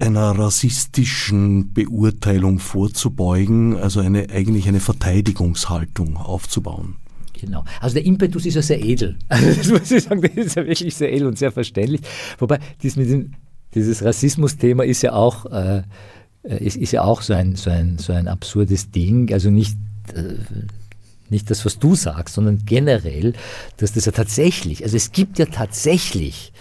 einer 0.00 0.36
rassistischen 0.36 1.72
Beurteilung 1.72 2.58
vorzubeugen, 2.58 3.76
also 3.76 4.00
eine, 4.00 4.28
eigentlich 4.30 4.66
eine 4.66 4.80
Verteidigungshaltung 4.80 6.16
aufzubauen. 6.16 6.96
Genau. 7.40 7.64
Also 7.80 7.94
der 7.94 8.04
Impetus 8.04 8.46
ist 8.46 8.54
ja 8.54 8.62
sehr 8.62 8.82
edel. 8.82 9.16
Also 9.28 9.46
das 9.54 9.68
muss 9.68 9.90
ich 9.90 10.04
sagen, 10.04 10.22
das 10.22 10.46
ist 10.46 10.56
ja 10.56 10.66
wirklich 10.66 10.94
sehr 10.94 11.12
edel 11.12 11.28
und 11.28 11.38
sehr 11.38 11.52
verständlich. 11.52 12.00
Wobei, 12.38 12.58
das 12.82 12.96
mit 12.96 13.10
dem 13.10 13.32
dieses 13.74 14.02
Rassismus-Thema 14.02 14.84
ist 14.84 15.02
ja 15.02 15.12
auch, 15.12 15.46
äh, 15.46 15.82
ist, 16.42 16.76
ist, 16.76 16.92
ja 16.92 17.04
auch 17.04 17.20
so 17.22 17.34
ein, 17.34 17.56
so, 17.56 17.70
ein, 17.70 17.98
so 17.98 18.12
ein 18.12 18.26
absurdes 18.26 18.90
Ding. 18.90 19.32
Also 19.32 19.50
nicht, 19.50 19.76
äh, 20.14 20.34
nicht 21.28 21.50
das, 21.50 21.64
was 21.64 21.78
du 21.78 21.94
sagst, 21.94 22.34
sondern 22.34 22.62
generell, 22.64 23.34
dass 23.76 23.92
das 23.92 24.06
ja 24.06 24.12
tatsächlich, 24.12 24.82
also 24.84 24.96
es 24.96 25.12
gibt 25.12 25.38
ja 25.38 25.46
tatsächlich 25.46 26.52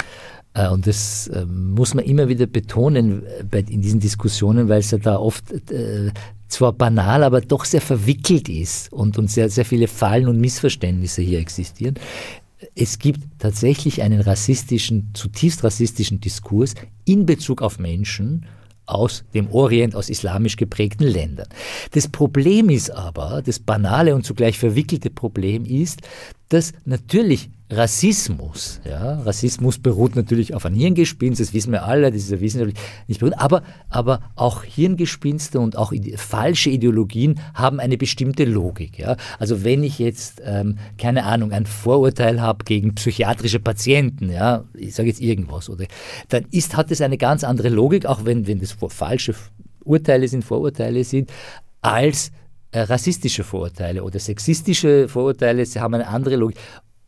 äh, 0.55 0.69
und 0.69 0.87
das 0.87 1.29
ähm, 1.33 1.71
muss 1.71 1.93
man 1.93 2.03
immer 2.03 2.27
wieder 2.27 2.47
betonen 2.47 3.23
äh, 3.51 3.63
in 3.69 3.81
diesen 3.81 3.99
Diskussionen, 3.99 4.67
weil 4.69 4.79
es 4.79 4.91
ja 4.91 4.97
da 4.97 5.17
oft 5.17 5.51
äh, 5.71 6.11
zwar 6.55 6.73
banal, 6.73 7.23
aber 7.23 7.41
doch 7.41 7.65
sehr 7.65 7.81
verwickelt 7.81 8.49
ist 8.49 8.91
und, 8.91 9.17
und 9.17 9.29
sehr, 9.29 9.49
sehr 9.49 9.65
viele 9.65 9.87
Fallen 9.87 10.27
und 10.27 10.39
Missverständnisse 10.39 11.21
hier 11.21 11.39
existieren. 11.39 11.95
Es 12.75 12.97
gibt 12.97 13.19
tatsächlich 13.39 14.01
einen 14.01 14.21
rassistischen, 14.21 15.11
zutiefst 15.13 15.63
rassistischen 15.63 16.21
Diskurs 16.21 16.73
in 17.03 17.25
Bezug 17.25 17.61
auf 17.61 17.77
Menschen 17.79 18.45
aus 18.85 19.23
dem 19.33 19.51
Orient, 19.51 19.95
aus 19.95 20.09
islamisch 20.09 20.57
geprägten 20.57 21.05
Ländern. 21.05 21.47
Das 21.91 22.07
Problem 22.07 22.69
ist 22.69 22.91
aber, 22.91 23.41
das 23.43 23.59
banale 23.59 24.15
und 24.15 24.25
zugleich 24.25 24.57
verwickelte 24.57 25.09
Problem 25.09 25.65
ist, 25.65 26.01
dass 26.49 26.73
natürlich 26.85 27.49
Rassismus, 27.71 28.79
ja, 28.87 29.21
Rassismus 29.21 29.79
beruht 29.79 30.15
natürlich 30.15 30.53
auf 30.53 30.67
einem 30.67 30.75
Hirngespinst, 30.75 31.41
das 31.41 31.51
wissen 31.51 31.71
wir 31.71 31.85
alle, 31.85 32.11
das 32.11 32.21
ist 32.21 32.29
ja 32.29 32.39
wissenschaftlich 32.39 32.79
nicht 33.07 33.19
beruht, 33.19 33.33
aber, 33.39 33.63
aber 33.89 34.19
auch 34.35 34.63
Hirngespinste 34.63 35.59
und 35.59 35.75
auch 35.75 35.91
falsche 36.15 36.69
Ideologien 36.69 37.39
haben 37.55 37.79
eine 37.79 37.97
bestimmte 37.97 38.45
Logik, 38.45 38.99
ja. 38.99 39.17
Also 39.39 39.63
wenn 39.63 39.83
ich 39.83 39.97
jetzt, 39.97 40.43
ähm, 40.45 40.77
keine 40.99 41.23
Ahnung, 41.23 41.53
ein 41.53 41.65
Vorurteil 41.65 42.39
habe 42.39 42.65
gegen 42.65 42.93
psychiatrische 42.93 43.59
Patienten, 43.59 44.29
ja, 44.29 44.65
ich 44.75 44.93
sage 44.93 45.09
jetzt 45.09 45.21
irgendwas, 45.21 45.67
oder, 45.67 45.85
dann 46.29 46.45
ist, 46.51 46.77
hat 46.77 46.91
es 46.91 47.01
eine 47.01 47.17
ganz 47.17 47.43
andere 47.43 47.69
Logik, 47.69 48.05
auch 48.05 48.25
wenn, 48.25 48.45
wenn 48.45 48.59
das 48.59 48.75
falsche 48.89 49.33
Urteile 49.83 50.27
sind, 50.27 50.43
Vorurteile 50.45 51.03
sind, 51.03 51.31
als 51.81 52.31
äh, 52.75 52.81
rassistische 52.81 53.43
Vorurteile 53.43 54.03
oder 54.03 54.19
sexistische 54.19 55.07
Vorurteile, 55.07 55.65
sie 55.65 55.79
haben 55.79 55.93
eine 55.93 56.07
andere 56.07 56.35
Logik. 56.35 56.57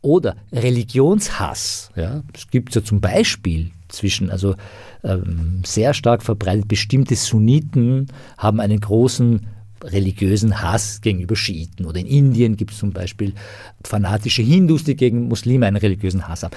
Oder 0.00 0.36
Religionshass. 0.52 1.90
Ja, 1.96 2.22
das 2.32 2.48
gibt 2.48 2.70
es 2.70 2.74
ja 2.76 2.84
zum 2.84 3.00
Beispiel 3.00 3.72
zwischen, 3.88 4.30
also 4.30 4.54
ähm, 5.02 5.62
sehr 5.64 5.94
stark 5.94 6.22
verbreitet, 6.22 6.68
bestimmte 6.68 7.16
Sunniten 7.16 8.06
haben 8.36 8.60
einen 8.60 8.80
großen 8.80 9.46
religiösen 9.82 10.60
Hass 10.60 11.00
gegenüber 11.00 11.36
Schiiten. 11.36 11.86
Oder 11.86 12.00
in 12.00 12.06
Indien 12.06 12.56
gibt 12.56 12.72
es 12.72 12.78
zum 12.78 12.92
Beispiel 12.92 13.34
fanatische 13.84 14.42
Hindus, 14.42 14.84
die 14.84 14.96
gegen 14.96 15.28
Muslime 15.28 15.66
einen 15.66 15.76
religiösen 15.76 16.28
Hass 16.28 16.42
haben. 16.42 16.54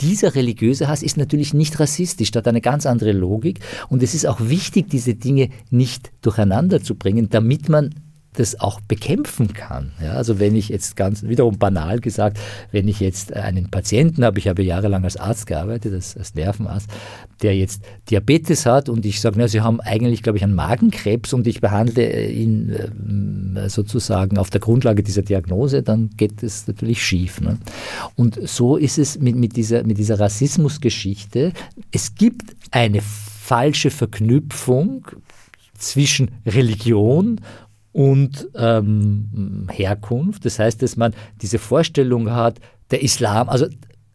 Dieser 0.00 0.34
religiöse 0.34 0.88
Hass 0.88 1.02
ist 1.02 1.16
natürlich 1.16 1.54
nicht 1.54 1.80
rassistisch, 1.80 2.30
hat 2.34 2.46
eine 2.46 2.60
ganz 2.60 2.84
andere 2.84 3.12
Logik. 3.12 3.60
Und 3.88 4.02
es 4.02 4.14
ist 4.14 4.26
auch 4.26 4.40
wichtig, 4.40 4.90
diese 4.90 5.14
Dinge 5.14 5.48
nicht 5.70 6.12
durcheinander 6.20 6.82
zu 6.82 6.96
bringen, 6.96 7.30
damit 7.30 7.68
man 7.70 7.94
das 8.36 8.60
auch 8.60 8.80
bekämpfen 8.80 9.52
kann. 9.52 9.92
Ja, 10.02 10.12
also 10.12 10.38
wenn 10.38 10.54
ich 10.54 10.68
jetzt 10.68 10.96
ganz 10.96 11.22
wiederum 11.22 11.58
banal 11.58 12.00
gesagt, 12.00 12.38
wenn 12.70 12.86
ich 12.86 13.00
jetzt 13.00 13.32
einen 13.34 13.70
Patienten 13.70 14.24
habe, 14.24 14.38
ich 14.38 14.48
habe 14.48 14.62
jahrelang 14.62 15.04
als 15.04 15.16
Arzt 15.16 15.46
gearbeitet, 15.46 15.94
als, 15.94 16.16
als 16.16 16.34
Nervenarzt, 16.34 16.88
der 17.42 17.56
jetzt 17.56 17.82
Diabetes 18.10 18.66
hat 18.66 18.88
und 18.88 19.04
ich 19.04 19.20
sage, 19.20 19.36
na, 19.38 19.48
Sie 19.48 19.60
haben 19.60 19.80
eigentlich, 19.80 20.22
glaube 20.22 20.38
ich, 20.38 20.44
einen 20.44 20.54
Magenkrebs 20.54 21.32
und 21.32 21.46
ich 21.46 21.60
behandle 21.60 22.30
ihn 22.30 22.70
äh, 23.56 23.68
sozusagen 23.68 24.38
auf 24.38 24.50
der 24.50 24.60
Grundlage 24.60 25.02
dieser 25.02 25.22
Diagnose, 25.22 25.82
dann 25.82 26.10
geht 26.16 26.42
es 26.42 26.66
natürlich 26.66 27.04
schief. 27.04 27.40
Ne? 27.40 27.58
Und 28.14 28.38
so 28.48 28.76
ist 28.76 28.98
es 28.98 29.18
mit, 29.18 29.36
mit 29.36 29.56
dieser, 29.56 29.84
mit 29.84 29.98
dieser 29.98 30.20
Rassismusgeschichte. 30.20 31.52
Es 31.90 32.14
gibt 32.14 32.54
eine 32.70 33.00
falsche 33.02 33.90
Verknüpfung 33.90 35.06
zwischen 35.78 36.30
Religion 36.46 37.40
und 37.96 38.46
ähm, 38.54 39.68
Herkunft. 39.72 40.44
Das 40.44 40.58
heißt, 40.58 40.82
dass 40.82 40.98
man 40.98 41.14
diese 41.40 41.58
Vorstellung 41.58 42.30
hat, 42.30 42.60
der 42.90 43.02
Islam, 43.02 43.48
also 43.48 43.68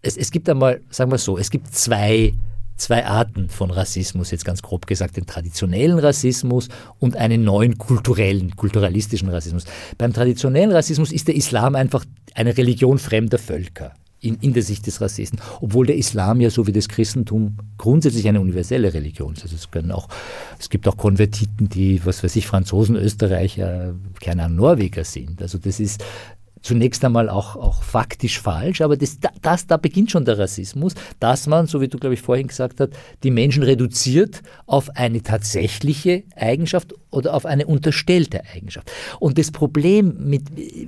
es, 0.03 0.17
es 0.17 0.29
gibt 0.29 0.47
einmal, 0.47 0.81
sagen 0.91 1.09
wir 1.09 1.17
so, 1.17 1.35
es 1.35 1.49
gibt 1.49 1.73
zwei, 1.73 2.35
zwei 2.77 3.07
Arten 3.07 3.49
von 3.49 3.71
Rassismus, 3.71 4.29
jetzt 4.29 4.45
ganz 4.45 4.61
grob 4.61 4.85
gesagt, 4.85 5.17
den 5.17 5.25
traditionellen 5.25 5.97
Rassismus 5.97 6.69
und 6.99 7.15
einen 7.15 7.43
neuen 7.43 7.79
kulturellen, 7.79 8.55
kulturalistischen 8.55 9.29
Rassismus. 9.29 9.65
Beim 9.97 10.13
traditionellen 10.13 10.71
Rassismus 10.71 11.11
ist 11.11 11.27
der 11.27 11.35
Islam 11.35 11.73
einfach 11.73 12.05
eine 12.35 12.55
Religion 12.55 12.99
fremder 12.99 13.39
Völker 13.39 13.93
in, 14.21 14.35
in 14.35 14.53
der 14.53 14.63
Sicht 14.63 14.85
des 14.87 15.01
Rassisten, 15.01 15.39
obwohl 15.59 15.87
der 15.87 15.97
Islam 15.97 16.39
ja 16.39 16.49
so 16.49 16.67
wie 16.67 16.71
das 16.71 16.87
Christentum 16.87 17.57
grundsätzlich 17.77 18.27
eine 18.27 18.39
universelle 18.39 18.93
Religion 18.93 19.33
ist. 19.33 19.43
Also 19.43 19.55
es, 19.55 19.71
können 19.71 19.91
auch, 19.91 20.07
es 20.59 20.69
gibt 20.69 20.87
auch 20.87 20.95
Konvertiten, 20.95 21.67
die, 21.67 22.05
was 22.05 22.23
weiß 22.23 22.35
ich, 22.35 22.45
Franzosen, 22.45 22.95
Österreicher, 22.95 23.95
keine 24.21 24.43
Ahnung, 24.43 24.57
Norweger 24.57 25.03
sind. 25.03 25.41
Also 25.41 25.57
das 25.57 25.79
ist 25.79 26.03
zunächst 26.61 27.03
einmal 27.03 27.29
auch, 27.29 27.55
auch 27.55 27.83
faktisch 27.83 28.39
falsch, 28.39 28.81
aber 28.81 28.97
das, 28.97 29.17
das, 29.41 29.67
da 29.67 29.77
beginnt 29.77 30.11
schon 30.11 30.25
der 30.25 30.37
Rassismus, 30.37 30.93
dass 31.19 31.47
man, 31.47 31.67
so 31.67 31.81
wie 31.81 31.87
du, 31.87 31.97
glaube 31.97 32.13
ich, 32.13 32.21
vorhin 32.21 32.47
gesagt 32.47 32.79
hast, 32.79 32.91
die 33.23 33.31
Menschen 33.31 33.63
reduziert 33.63 34.41
auf 34.65 34.89
eine 34.95 35.23
tatsächliche 35.23 36.23
Eigenschaft 36.35 36.93
oder 37.09 37.33
auf 37.33 37.45
eine 37.45 37.65
unterstellte 37.65 38.41
Eigenschaft. 38.53 38.91
Und 39.19 39.37
das 39.37 39.51
Problem 39.51 40.15
mit 40.19 40.43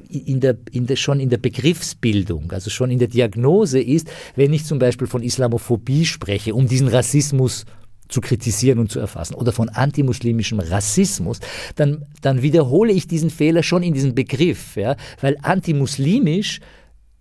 in 0.09 0.39
der, 0.39 0.57
in 0.71 0.88
der, 0.88 0.95
schon 0.95 1.19
in 1.19 1.29
der 1.29 1.38
Begriffsbildung, 1.38 2.51
also 2.51 2.69
schon 2.69 2.91
in 2.91 2.99
der 2.99 3.07
Diagnose 3.07 3.81
ist, 3.81 4.07
wenn 4.36 4.53
ich 4.53 4.65
zum 4.65 4.79
Beispiel 4.79 5.07
von 5.07 5.23
Islamophobie 5.23 6.05
spreche, 6.05 6.53
um 6.55 6.67
diesen 6.67 6.88
Rassismus 6.88 7.65
zu 8.13 8.21
kritisieren 8.21 8.80
und 8.80 8.91
zu 8.91 8.99
erfassen 8.99 9.34
oder 9.34 9.52
von 9.52 9.69
antimuslimischem 9.69 10.60
Rassismus, 10.60 11.39
dann, 11.76 12.06
dann 12.21 12.41
wiederhole 12.41 12.93
ich 12.93 13.08
diesen 13.08 13.30
Fehler 13.30 13.63
schon 13.63 13.84
in 13.84 13.93
diesem 13.93 14.13
Begriff, 14.13 14.76
ja, 14.76 14.95
weil 15.19 15.36
antimuslimisch 15.41 16.60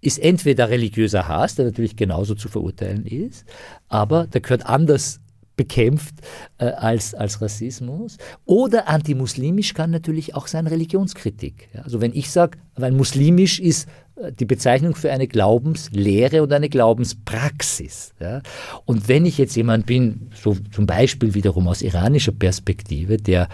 ist 0.03 0.19
entweder 0.19 0.69
religiöser 0.69 1.29
Hass, 1.29 1.55
der 1.55 1.65
natürlich 1.65 1.97
genauso 1.97 2.35
zu 2.35 2.49
verurteilen 2.49 3.07
ist, 3.07 3.47
aber 3.89 4.27
der 4.27 4.41
gehört 4.41 4.67
anders 4.67 5.21
bekämpft 5.57 6.15
äh, 6.59 6.65
als, 6.65 7.15
als 7.15 7.41
Rassismus. 7.41 8.17
Oder 8.45 8.89
antimuslimisch 8.89 9.75
kann 9.75 9.91
natürlich 9.91 10.35
auch 10.35 10.47
sein 10.47 10.67
Religionskritik. 10.67 11.69
Ja, 11.75 11.83
also 11.83 12.01
wenn 12.01 12.15
ich 12.15 12.31
sage, 12.31 12.59
weil 12.75 12.93
muslimisch 12.93 13.61
ist 13.61 13.89
die 14.31 14.45
Bezeichnung 14.45 14.95
für 14.95 15.11
eine 15.11 15.27
Glaubenslehre 15.27 16.43
und 16.43 16.53
eine 16.53 16.69
Glaubenspraxis. 16.69 18.13
Ja. 18.21 18.41
Und 18.85 19.09
wenn 19.09 19.27
ich 19.27 19.39
jetzt 19.39 19.57
jemand 19.57 19.87
bin, 19.87 20.31
so 20.35 20.57
zum 20.71 20.87
Beispiel 20.87 21.35
wiederum 21.35 21.69
aus 21.69 21.83
iranischer 21.83 22.33
Perspektive, 22.33 23.17
der 23.17 23.49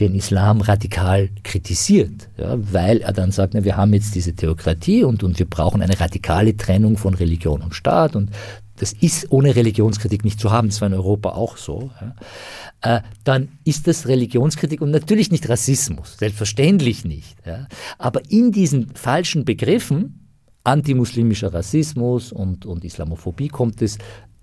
den 0.00 0.14
Islam 0.14 0.60
radikal 0.60 1.28
kritisiert, 1.42 2.28
ja, 2.36 2.56
weil 2.58 2.98
er 2.98 3.12
dann 3.12 3.30
sagt, 3.30 3.54
na, 3.54 3.64
wir 3.64 3.76
haben 3.76 3.92
jetzt 3.94 4.14
diese 4.14 4.34
Theokratie 4.34 5.04
und, 5.04 5.22
und 5.22 5.38
wir 5.38 5.46
brauchen 5.46 5.82
eine 5.82 6.00
radikale 6.00 6.56
Trennung 6.56 6.96
von 6.96 7.14
Religion 7.14 7.62
und 7.62 7.74
Staat 7.74 8.16
und 8.16 8.30
das 8.76 8.92
ist 8.92 9.30
ohne 9.30 9.54
Religionskritik 9.54 10.24
nicht 10.24 10.40
zu 10.40 10.50
haben, 10.50 10.68
das 10.68 10.80
war 10.80 10.88
in 10.88 10.94
Europa 10.94 11.30
auch 11.30 11.56
so, 11.56 11.90
ja, 12.00 12.96
äh, 12.96 13.02
dann 13.24 13.48
ist 13.64 13.86
das 13.86 14.08
Religionskritik 14.08 14.80
und 14.80 14.90
natürlich 14.90 15.30
nicht 15.30 15.48
Rassismus, 15.48 16.16
selbstverständlich 16.18 17.04
nicht. 17.04 17.36
Ja, 17.46 17.66
aber 17.98 18.22
in 18.28 18.52
diesen 18.52 18.94
falschen 18.94 19.44
Begriffen, 19.44 20.28
antimuslimischer 20.64 21.52
Rassismus 21.52 22.32
und, 22.32 22.66
und 22.66 22.84
Islamophobie, 22.84 23.48
kommt 23.48 23.82
es 23.82 23.98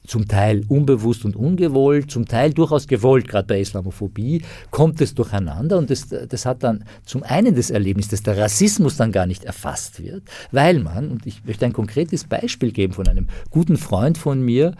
zum 0.05 0.27
Teil 0.27 0.63
unbewusst 0.67 1.25
und 1.25 1.35
ungewollt, 1.35 2.09
zum 2.09 2.25
Teil 2.25 2.53
durchaus 2.53 2.87
gewollt, 2.87 3.27
gerade 3.27 3.47
bei 3.47 3.61
Islamophobie, 3.61 4.41
kommt 4.71 4.99
es 5.01 5.13
durcheinander 5.13 5.77
und 5.77 5.89
das, 5.89 6.07
das 6.07 6.45
hat 6.45 6.63
dann 6.63 6.83
zum 7.05 7.23
einen 7.23 7.55
das 7.55 7.69
Erlebnis, 7.69 8.07
dass 8.07 8.23
der 8.23 8.37
Rassismus 8.37 8.97
dann 8.97 9.11
gar 9.11 9.25
nicht 9.25 9.43
erfasst 9.43 10.01
wird, 10.01 10.23
weil 10.51 10.79
man, 10.79 11.11
und 11.11 11.25
ich 11.25 11.45
möchte 11.45 11.65
ein 11.65 11.73
konkretes 11.73 12.23
Beispiel 12.23 12.71
geben 12.71 12.93
von 12.93 13.07
einem 13.07 13.27
guten 13.49 13.77
Freund 13.77 14.17
von 14.17 14.41
mir, 14.41 14.75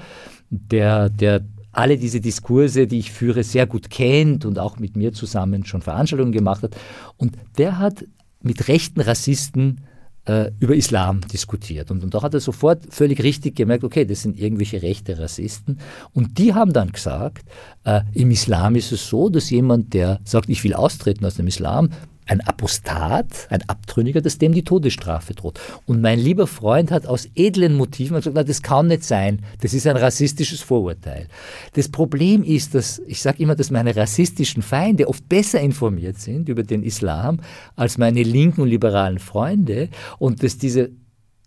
der, 0.49 1.09
der 1.09 1.41
alle 1.71 1.97
diese 1.97 2.19
Diskurse, 2.19 2.87
die 2.87 2.99
ich 2.99 3.11
führe, 3.11 3.43
sehr 3.43 3.65
gut 3.65 3.89
kennt 3.89 4.45
und 4.45 4.59
auch 4.59 4.79
mit 4.79 4.97
mir 4.97 5.13
zusammen 5.13 5.65
schon 5.65 5.81
Veranstaltungen 5.81 6.33
gemacht 6.33 6.63
hat. 6.63 6.75
Und 7.17 7.37
der 7.57 7.79
hat 7.79 8.05
mit 8.41 8.67
rechten 8.67 8.99
Rassisten 8.99 9.81
äh, 10.25 10.51
über 10.59 10.75
Islam 10.75 11.21
diskutiert. 11.21 11.91
Und, 11.91 12.03
und 12.03 12.13
da 12.13 12.21
hat 12.21 12.33
er 12.33 12.39
sofort 12.39 12.93
völlig 12.93 13.23
richtig 13.23 13.55
gemerkt, 13.55 13.83
okay, 13.83 14.05
das 14.05 14.21
sind 14.21 14.39
irgendwelche 14.39 14.81
rechte 14.81 15.17
Rassisten. 15.19 15.79
Und 16.13 16.37
die 16.37 16.53
haben 16.53 16.73
dann 16.73 16.91
gesagt, 16.91 17.45
äh, 17.83 18.01
im 18.13 18.31
Islam 18.31 18.75
ist 18.75 18.91
es 18.91 19.07
so, 19.07 19.29
dass 19.29 19.49
jemand, 19.49 19.93
der 19.93 20.19
sagt, 20.23 20.49
ich 20.49 20.63
will 20.63 20.73
austreten 20.73 21.25
aus 21.25 21.35
dem 21.35 21.47
Islam, 21.47 21.89
ein 22.27 22.41
Apostat, 22.41 23.47
ein 23.49 23.61
Abtrünniger, 23.67 24.21
dass 24.21 24.37
dem 24.37 24.53
die 24.53 24.63
Todesstrafe 24.63 25.33
droht. 25.33 25.59
Und 25.85 26.01
mein 26.01 26.19
lieber 26.19 26.47
Freund 26.47 26.91
hat 26.91 27.05
aus 27.05 27.27
edlen 27.35 27.75
Motiven 27.75 28.15
gesagt, 28.15 28.35
na, 28.35 28.43
das 28.43 28.61
kann 28.61 28.87
nicht 28.87 29.03
sein, 29.03 29.39
das 29.61 29.73
ist 29.73 29.87
ein 29.87 29.97
rassistisches 29.97 30.61
Vorurteil. 30.61 31.27
Das 31.73 31.89
Problem 31.89 32.43
ist, 32.43 32.75
dass 32.75 32.99
ich 33.07 33.21
sage 33.21 33.41
immer, 33.43 33.55
dass 33.55 33.71
meine 33.71 33.95
rassistischen 33.95 34.61
Feinde 34.61 35.07
oft 35.07 35.27
besser 35.27 35.59
informiert 35.59 36.19
sind 36.19 36.47
über 36.47 36.63
den 36.63 36.83
Islam 36.83 37.39
als 37.75 37.97
meine 37.97 38.23
linken 38.23 38.61
und 38.61 38.69
liberalen 38.69 39.19
Freunde 39.19 39.89
und 40.19 40.43
dass 40.43 40.57
diese 40.57 40.91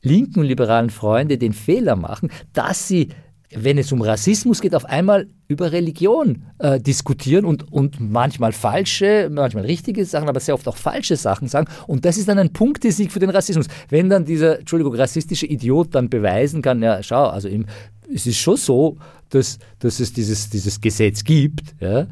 linken 0.03 0.41
und 0.41 0.47
liberalen 0.47 0.91
Freunde 0.91 1.39
den 1.39 1.53
Fehler 1.53 1.97
machen, 1.97 2.31
dass 2.53 2.89
sie 2.89 3.09
wenn 3.57 3.79
es 3.79 3.93
um 3.93 4.03
Rassismus 4.03 4.61
geht, 4.61 4.75
auf 4.75 4.85
einmal 4.85 5.29
über 5.49 5.73
Religion 5.73 6.45
äh, 6.59 6.81
diskutieren 6.81 7.45
und, 7.45 7.71
und 7.73 8.01
manchmal 8.01 8.53
falsche, 8.53 9.31
manchmal 9.31 9.65
richtige 9.65 10.05
Sachen, 10.05 10.29
aber 10.29 10.41
sehr 10.41 10.55
oft 10.55 10.67
auch 10.69 10.77
falsche 10.77 11.17
Sachen 11.17 11.49
sagen. 11.49 11.67
Und 11.87 12.05
das 12.05 12.17
ist 12.17 12.29
dann 12.29 12.39
ein 12.39 12.53
Punktesieg 12.53 13.13
für 13.13 13.21
den 13.21 13.31
Rassismus. 13.31 13.67
Wenn 13.89 14.09
dann 14.09 14.25
dieser, 14.25 14.61
Entschuldigung, 14.61 14.95
rassistische 14.95 15.47
Idiot 15.47 15.95
dann 15.95 16.09
beweisen 16.09 16.63
kann, 16.63 16.83
ja, 16.83 17.03
schau, 17.03 17.27
also 17.27 17.49
im, 17.49 17.67
es 18.13 18.27
ist 18.27 18.39
schon 18.39 18.57
so, 18.57 18.97
dass, 19.31 19.59
dass 19.79 20.01
es 20.01 20.13
dieses, 20.13 20.51
dieses 20.51 20.81
Gesetz 20.81 21.25
gibt, 21.25 21.75
ja, 21.81 22.07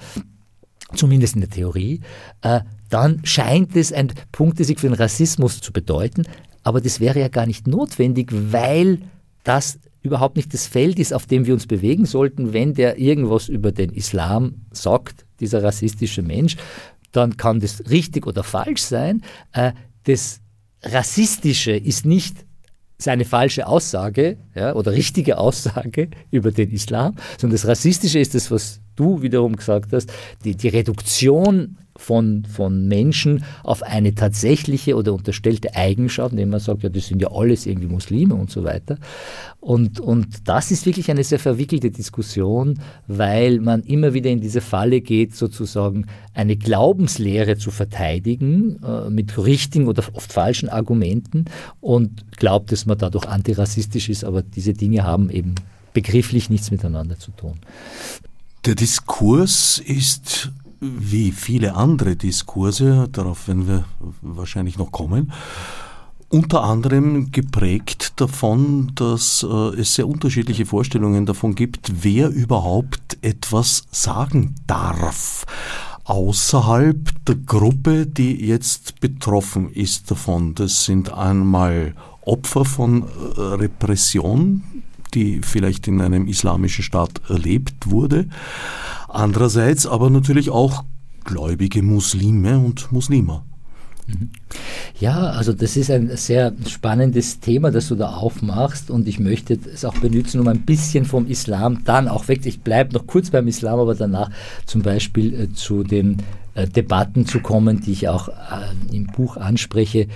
zumindest 0.94 1.34
in 1.34 1.40
der 1.40 1.50
Theorie, 1.50 2.00
äh, 2.42 2.60
dann 2.88 3.20
scheint 3.24 3.74
es 3.76 3.92
ein 3.92 4.12
Punktesieg 4.32 4.78
für 4.78 4.88
den 4.88 4.94
Rassismus 4.94 5.60
zu 5.60 5.72
bedeuten. 5.72 6.24
Aber 6.62 6.80
das 6.80 7.00
wäre 7.00 7.18
ja 7.18 7.28
gar 7.28 7.46
nicht 7.46 7.66
notwendig, 7.66 8.30
weil 8.30 8.98
das 9.44 9.78
überhaupt 10.02 10.36
nicht 10.36 10.52
das 10.52 10.66
Feld 10.66 10.98
ist, 10.98 11.14
auf 11.14 11.26
dem 11.26 11.46
wir 11.46 11.54
uns 11.54 11.66
bewegen 11.66 12.06
sollten, 12.06 12.52
wenn 12.52 12.74
der 12.74 12.98
irgendwas 12.98 13.48
über 13.48 13.72
den 13.72 13.90
Islam 13.90 14.66
sagt, 14.72 15.24
dieser 15.40 15.62
rassistische 15.62 16.22
Mensch, 16.22 16.56
dann 17.12 17.36
kann 17.36 17.60
das 17.60 17.90
richtig 17.90 18.26
oder 18.26 18.42
falsch 18.42 18.82
sein. 18.82 19.22
Äh, 19.52 19.72
das 20.04 20.40
Rassistische 20.82 21.72
ist 21.72 22.04
nicht 22.04 22.44
seine 22.98 23.24
falsche 23.24 23.66
Aussage 23.66 24.38
ja, 24.54 24.74
oder 24.74 24.92
richtige 24.92 25.38
Aussage 25.38 26.08
über 26.30 26.50
den 26.50 26.70
Islam, 26.70 27.16
sondern 27.38 27.56
das 27.56 27.66
Rassistische 27.66 28.18
ist 28.18 28.34
das, 28.34 28.50
was 28.50 28.80
du 28.96 29.22
wiederum 29.22 29.56
gesagt 29.56 29.92
hast, 29.92 30.12
die, 30.44 30.56
die 30.56 30.68
Reduktion 30.68 31.76
von, 31.96 32.44
von 32.44 32.88
Menschen 32.88 33.44
auf 33.62 33.82
eine 33.82 34.14
tatsächliche 34.14 34.96
oder 34.96 35.12
unterstellte 35.12 35.74
Eigenschaft, 35.76 36.32
indem 36.32 36.50
man 36.50 36.60
sagt, 36.60 36.82
ja, 36.82 36.88
das 36.88 37.06
sind 37.06 37.20
ja 37.20 37.30
alles 37.30 37.66
irgendwie 37.66 37.88
Muslime 37.88 38.34
und 38.34 38.50
so 38.50 38.64
weiter. 38.64 38.98
Und, 39.60 40.00
und 40.00 40.48
das 40.48 40.70
ist 40.70 40.86
wirklich 40.86 41.10
eine 41.10 41.22
sehr 41.22 41.38
verwickelte 41.38 41.90
Diskussion, 41.90 42.80
weil 43.06 43.60
man 43.60 43.82
immer 43.82 44.14
wieder 44.14 44.30
in 44.30 44.40
diese 44.40 44.60
Falle 44.60 45.00
geht, 45.00 45.34
sozusagen 45.34 46.06
eine 46.34 46.56
Glaubenslehre 46.56 47.56
zu 47.56 47.70
verteidigen 47.70 48.82
äh, 48.82 49.10
mit 49.10 49.36
richtigen 49.38 49.86
oder 49.86 50.02
oft 50.14 50.32
falschen 50.32 50.68
Argumenten 50.68 51.44
und 51.80 52.36
glaubt, 52.36 52.72
dass 52.72 52.86
man 52.86 52.98
dadurch 52.98 53.26
antirassistisch 53.26 54.08
ist, 54.08 54.24
aber 54.24 54.42
diese 54.42 54.72
Dinge 54.72 55.04
haben 55.04 55.30
eben 55.30 55.54
begrifflich 55.92 56.48
nichts 56.48 56.70
miteinander 56.70 57.18
zu 57.18 57.32
tun. 57.32 57.58
Der 58.64 58.74
Diskurs 58.76 59.82
ist 59.84 60.52
wie 60.80 61.32
viele 61.32 61.74
andere 61.74 62.16
Diskurse, 62.16 63.08
darauf 63.10 63.48
werden 63.48 63.66
wir 63.66 63.84
wahrscheinlich 64.20 64.78
noch 64.78 64.92
kommen, 64.92 65.32
unter 66.28 66.62
anderem 66.62 67.30
geprägt 67.30 68.20
davon, 68.20 68.92
dass 68.94 69.42
äh, 69.42 69.80
es 69.80 69.94
sehr 69.94 70.08
unterschiedliche 70.08 70.64
Vorstellungen 70.64 71.26
davon 71.26 71.54
gibt, 71.54 72.04
wer 72.04 72.30
überhaupt 72.30 73.18
etwas 73.20 73.84
sagen 73.90 74.54
darf 74.66 75.44
außerhalb 76.04 77.24
der 77.26 77.36
Gruppe, 77.36 78.06
die 78.06 78.44
jetzt 78.44 79.00
betroffen 79.00 79.72
ist 79.72 80.10
davon. 80.10 80.54
Das 80.54 80.84
sind 80.84 81.12
einmal 81.12 81.94
Opfer 82.22 82.64
von 82.64 83.02
äh, 83.02 83.40
Repression, 83.40 84.62
die 85.14 85.40
vielleicht 85.42 85.88
in 85.88 86.00
einem 86.00 86.26
islamischen 86.26 86.84
Staat 86.84 87.20
erlebt 87.28 87.90
wurde. 87.90 88.26
Andererseits 89.08 89.86
aber 89.86 90.10
natürlich 90.10 90.50
auch 90.50 90.84
gläubige 91.24 91.82
Muslime 91.82 92.58
und 92.58 92.90
Muslime. 92.92 93.42
Ja, 94.98 95.30
also 95.30 95.52
das 95.52 95.76
ist 95.76 95.90
ein 95.90 96.16
sehr 96.16 96.52
spannendes 96.66 97.40
Thema, 97.40 97.70
das 97.70 97.88
du 97.88 97.94
da 97.94 98.10
aufmachst 98.10 98.90
und 98.90 99.08
ich 99.08 99.18
möchte 99.18 99.58
es 99.72 99.84
auch 99.84 99.96
benutzen, 99.98 100.40
um 100.40 100.48
ein 100.48 100.62
bisschen 100.62 101.04
vom 101.04 101.26
Islam 101.26 101.84
dann 101.84 102.08
auch 102.08 102.28
weg, 102.28 102.44
ich 102.44 102.60
bleibe 102.60 102.94
noch 102.94 103.06
kurz 103.06 103.30
beim 103.30 103.48
Islam, 103.48 103.78
aber 103.78 103.94
danach 103.94 104.30
zum 104.66 104.82
Beispiel 104.82 105.34
äh, 105.34 105.52
zu 105.52 105.82
den 105.82 106.18
äh, 106.54 106.68
Debatten 106.68 107.26
zu 107.26 107.40
kommen, 107.40 107.80
die 107.80 107.92
ich 107.92 108.08
auch 108.08 108.28
äh, 108.28 108.94
im 108.94 109.06
Buch 109.06 109.36
anspreche, 109.36 110.08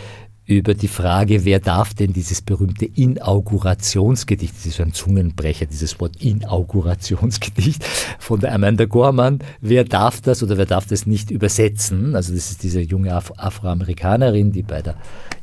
über 0.46 0.74
die 0.74 0.88
Frage, 0.88 1.44
wer 1.44 1.58
darf 1.58 1.92
denn 1.92 2.12
dieses 2.12 2.40
berühmte 2.40 2.84
Inaugurationsgedicht, 2.84 4.54
das 4.56 4.66
ist 4.66 4.80
ein 4.80 4.92
Zungenbrecher, 4.92 5.66
dieses 5.66 5.98
Wort 5.98 6.22
Inaugurationsgedicht 6.22 7.84
von 8.20 8.38
der 8.38 8.54
Amanda 8.54 8.84
Gorman, 8.84 9.40
wer 9.60 9.82
darf 9.82 10.20
das 10.20 10.44
oder 10.44 10.56
wer 10.56 10.66
darf 10.66 10.86
das 10.86 11.04
nicht 11.04 11.32
übersetzen? 11.32 12.14
Also 12.14 12.32
das 12.32 12.50
ist 12.50 12.62
diese 12.62 12.80
junge 12.80 13.12
Af 13.12 13.32
Afroamerikanerin, 13.36 14.52
die 14.52 14.62
bei 14.62 14.82
der 14.82 14.96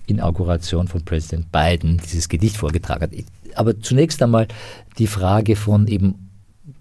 Inauguration 0.07 0.87
von 0.87 1.03
Präsident 1.03 1.51
Biden 1.51 2.01
dieses 2.05 2.29
Gedicht 2.29 2.55
vorgetragen 2.55 3.01
hat. 3.01 3.11
Aber 3.55 3.79
zunächst 3.79 4.23
einmal 4.23 4.47
die 4.97 5.07
Frage 5.07 5.57
von 5.57 5.87
eben 5.87 6.29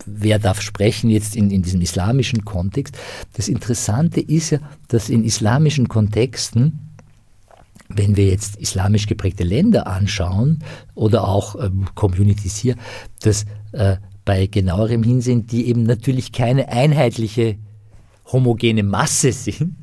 wer 0.06 0.38
darf 0.38 0.60
sprechen 0.60 1.10
jetzt 1.10 1.36
in, 1.36 1.50
in 1.50 1.62
diesem 1.62 1.80
islamischen 1.80 2.44
Kontext. 2.44 2.96
Das 3.34 3.48
Interessante 3.48 4.20
ist 4.20 4.50
ja, 4.50 4.58
dass 4.88 5.08
in 5.08 5.24
islamischen 5.24 5.88
Kontexten 5.88 6.91
wenn 7.94 8.16
wir 8.16 8.26
jetzt 8.26 8.56
islamisch 8.56 9.06
geprägte 9.06 9.44
Länder 9.44 9.86
anschauen 9.86 10.60
oder 10.94 11.28
auch 11.28 11.56
ähm, 11.62 11.86
Communities 11.94 12.56
hier, 12.56 12.76
dass 13.20 13.44
äh, 13.72 13.96
bei 14.24 14.46
genauerem 14.46 15.02
Hinsehen 15.02 15.46
die 15.46 15.66
eben 15.66 15.82
natürlich 15.82 16.32
keine 16.32 16.68
einheitliche 16.68 17.56
homogene 18.30 18.82
Masse 18.82 19.32
sind, 19.32 19.76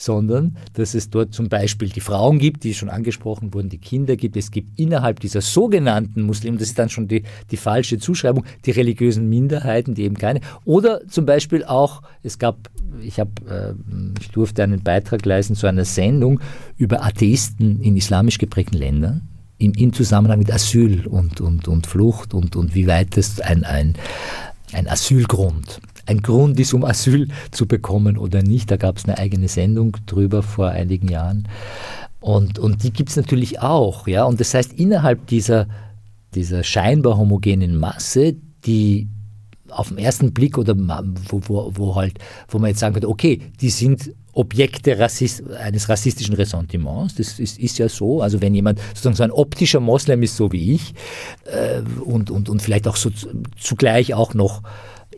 sondern 0.00 0.56
dass 0.74 0.94
es 0.94 1.10
dort 1.10 1.34
zum 1.34 1.48
Beispiel 1.48 1.90
die 1.90 2.00
Frauen 2.00 2.38
gibt, 2.38 2.64
die 2.64 2.74
schon 2.74 2.88
angesprochen 2.88 3.52
wurden, 3.52 3.68
die 3.68 3.78
Kinder 3.78 4.16
gibt. 4.16 4.36
Es 4.36 4.50
gibt 4.50 4.78
innerhalb 4.78 5.20
dieser 5.20 5.42
sogenannten 5.42 6.22
Muslime, 6.22 6.56
das 6.56 6.68
ist 6.68 6.78
dann 6.78 6.88
schon 6.88 7.06
die, 7.06 7.22
die 7.50 7.56
falsche 7.56 7.98
Zuschreibung, 7.98 8.44
die 8.64 8.70
religiösen 8.70 9.28
Minderheiten, 9.28 9.94
die 9.94 10.04
eben 10.04 10.16
keine. 10.16 10.40
Oder 10.64 11.06
zum 11.08 11.26
Beispiel 11.26 11.64
auch, 11.64 12.02
es 12.22 12.38
gab, 12.38 12.70
ich 13.02 13.20
habe, 13.20 13.30
äh, 13.48 13.74
ich 14.20 14.30
durfte 14.30 14.62
einen 14.62 14.82
Beitrag 14.82 15.24
leisten 15.26 15.54
zu 15.54 15.66
einer 15.66 15.84
Sendung 15.84 16.40
über 16.78 17.04
Atheisten 17.04 17.80
in 17.82 17.96
islamisch 17.96 18.38
geprägten 18.38 18.78
Ländern 18.78 19.28
im, 19.58 19.72
im 19.74 19.92
Zusammenhang 19.92 20.38
mit 20.38 20.50
Asyl 20.50 21.06
und, 21.06 21.40
und, 21.42 21.68
und 21.68 21.86
Flucht 21.86 22.32
und, 22.32 22.56
und 22.56 22.74
wie 22.74 22.86
weit 22.86 23.18
es 23.18 23.40
ein, 23.40 23.64
ein, 23.64 23.94
ein 24.72 24.88
Asylgrund 24.88 25.80
ein 26.10 26.22
Grund 26.22 26.58
ist, 26.58 26.74
um 26.74 26.84
Asyl 26.84 27.28
zu 27.52 27.66
bekommen 27.66 28.18
oder 28.18 28.42
nicht. 28.42 28.70
Da 28.70 28.76
gab 28.76 28.98
es 28.98 29.04
eine 29.04 29.16
eigene 29.16 29.48
Sendung 29.48 29.96
drüber 30.06 30.42
vor 30.42 30.68
einigen 30.68 31.08
Jahren. 31.08 31.48
Und, 32.20 32.58
und 32.58 32.82
die 32.82 32.92
gibt 32.92 33.10
es 33.10 33.16
natürlich 33.16 33.60
auch. 33.60 34.08
Ja? 34.08 34.24
Und 34.24 34.40
das 34.40 34.52
heißt, 34.52 34.72
innerhalb 34.72 35.28
dieser, 35.28 35.68
dieser 36.34 36.64
scheinbar 36.64 37.16
homogenen 37.16 37.76
Masse, 37.76 38.34
die 38.66 39.08
auf 39.68 39.88
den 39.88 39.98
ersten 39.98 40.34
Blick 40.34 40.58
oder 40.58 40.76
wo, 40.76 41.40
wo, 41.46 41.72
wo, 41.74 41.94
halt, 41.94 42.18
wo 42.48 42.58
man 42.58 42.70
jetzt 42.70 42.80
sagen 42.80 42.94
könnte, 42.94 43.08
okay, 43.08 43.40
die 43.60 43.70
sind 43.70 44.12
Objekte 44.32 44.98
Rassist, 44.98 45.48
eines 45.52 45.88
rassistischen 45.88 46.34
Ressentiments. 46.34 47.14
Das 47.14 47.38
ist, 47.38 47.58
ist, 47.58 47.78
ja 47.78 47.88
so. 47.88 48.20
Also 48.20 48.40
wenn 48.40 48.54
jemand 48.54 48.80
sozusagen 48.88 49.16
so 49.16 49.22
ein 49.22 49.30
optischer 49.30 49.80
Moslem 49.80 50.22
ist, 50.22 50.36
so 50.36 50.50
wie 50.50 50.74
ich, 50.74 50.94
äh, 51.44 51.82
und, 52.00 52.30
und, 52.30 52.48
und 52.48 52.62
vielleicht 52.62 52.88
auch 52.88 52.96
so 52.96 53.10
zugleich 53.56 54.14
auch 54.14 54.34
noch 54.34 54.62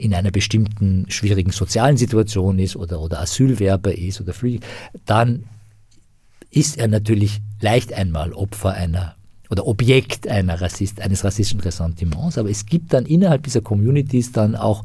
in 0.02 0.14
einer 0.14 0.30
bestimmten 0.30 1.06
schwierigen 1.08 1.52
sozialen 1.52 1.96
Situation 1.96 2.58
ist 2.58 2.76
oder, 2.76 3.00
oder 3.00 3.20
Asylwerber 3.20 3.96
ist 3.96 4.20
oder 4.20 4.32
Flüchtling, 4.32 4.68
dann 5.06 5.44
ist 6.50 6.76
er 6.76 6.88
natürlich 6.88 7.40
leicht 7.60 7.92
einmal 7.92 8.32
Opfer 8.32 8.72
einer 8.72 9.14
oder 9.52 9.66
Objekt 9.66 10.26
einer 10.28 10.62
Rassist, 10.62 11.02
eines 11.02 11.24
rassistischen 11.24 11.60
Ressentiments. 11.60 12.38
Aber 12.38 12.48
es 12.48 12.64
gibt 12.64 12.94
dann 12.94 13.04
innerhalb 13.04 13.42
dieser 13.42 13.60
Communities 13.60 14.32
dann 14.32 14.56
auch, 14.56 14.82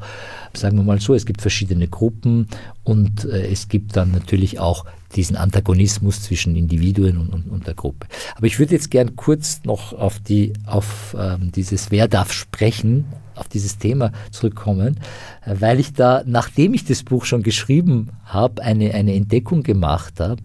sagen 0.52 0.76
wir 0.76 0.84
mal 0.84 1.00
so, 1.00 1.14
es 1.14 1.24
gibt 1.24 1.40
verschiedene 1.40 1.88
Gruppen 1.88 2.48
und 2.84 3.24
äh, 3.24 3.50
es 3.50 3.68
gibt 3.68 3.96
dann 3.96 4.12
natürlich 4.12 4.60
auch 4.60 4.84
diesen 5.16 5.36
Antagonismus 5.36 6.22
zwischen 6.22 6.54
Individuen 6.54 7.16
und, 7.16 7.30
und, 7.30 7.50
und 7.50 7.66
der 7.66 7.72
Gruppe. 7.72 8.08
Aber 8.36 8.46
ich 8.46 8.58
würde 8.58 8.74
jetzt 8.74 8.90
gern 8.90 9.16
kurz 9.16 9.62
noch 9.64 9.94
auf 9.94 10.18
die, 10.20 10.52
auf 10.66 11.16
ähm, 11.18 11.50
dieses 11.50 11.90
Wer 11.90 12.06
darf 12.06 12.30
sprechen 12.30 13.06
auf 13.38 13.48
dieses 13.48 13.78
Thema 13.78 14.12
zurückkommen, 14.30 15.00
äh, 15.44 15.56
weil 15.58 15.80
ich 15.80 15.92
da, 15.92 16.22
nachdem 16.26 16.74
ich 16.74 16.84
das 16.84 17.02
Buch 17.02 17.24
schon 17.24 17.42
geschrieben 17.42 18.10
habe, 18.24 18.62
eine, 18.62 18.94
eine 18.94 19.14
Entdeckung 19.14 19.62
gemacht 19.62 20.20
habe, 20.20 20.42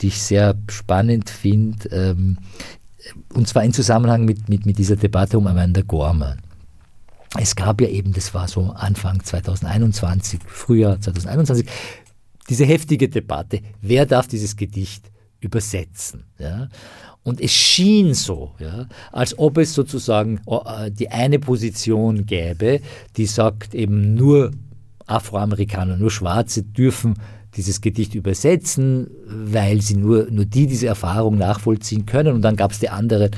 die 0.00 0.08
ich 0.08 0.22
sehr 0.22 0.54
spannend 0.68 1.30
finde, 1.30 1.88
ähm, 1.90 2.38
und 3.34 3.46
zwar 3.48 3.64
in 3.64 3.72
Zusammenhang 3.72 4.24
mit, 4.24 4.48
mit, 4.48 4.66
mit 4.66 4.78
dieser 4.78 4.96
Debatte 4.96 5.38
um 5.38 5.46
Amanda 5.46 5.82
Gorman. 5.82 6.40
Es 7.38 7.56
gab 7.56 7.80
ja 7.80 7.88
eben, 7.88 8.12
das 8.12 8.32
war 8.32 8.48
so 8.48 8.70
Anfang 8.70 9.22
2021, 9.22 10.40
Frühjahr 10.46 11.00
2021, 11.00 11.66
diese 12.48 12.64
heftige 12.64 13.08
Debatte, 13.08 13.60
wer 13.80 14.06
darf 14.06 14.28
dieses 14.28 14.56
Gedicht 14.56 15.10
übersetzen? 15.44 16.24
Ja? 16.38 16.68
Und 17.22 17.40
es 17.40 17.52
schien 17.52 18.12
so, 18.12 18.52
ja, 18.58 18.86
als 19.10 19.38
ob 19.38 19.58
es 19.58 19.72
sozusagen 19.72 20.40
äh, 20.46 20.90
die 20.90 21.10
eine 21.10 21.38
Position 21.38 22.26
gäbe, 22.26 22.80
die 23.16 23.26
sagt 23.26 23.74
eben 23.74 24.14
nur 24.14 24.50
Afroamerikaner, 25.06 25.96
nur 25.96 26.10
Schwarze 26.10 26.62
dürfen 26.62 27.14
dieses 27.56 27.80
Gedicht 27.80 28.14
übersetzen, 28.14 29.08
weil 29.26 29.80
sie 29.80 29.96
nur, 29.96 30.26
nur 30.30 30.44
die 30.44 30.66
diese 30.66 30.86
Erfahrung 30.86 31.38
nachvollziehen 31.38 32.04
können. 32.04 32.34
Und 32.34 32.42
dann 32.42 32.56
gab 32.56 32.72
es 32.72 32.80
die 32.80 32.88
anderen, 32.88 33.30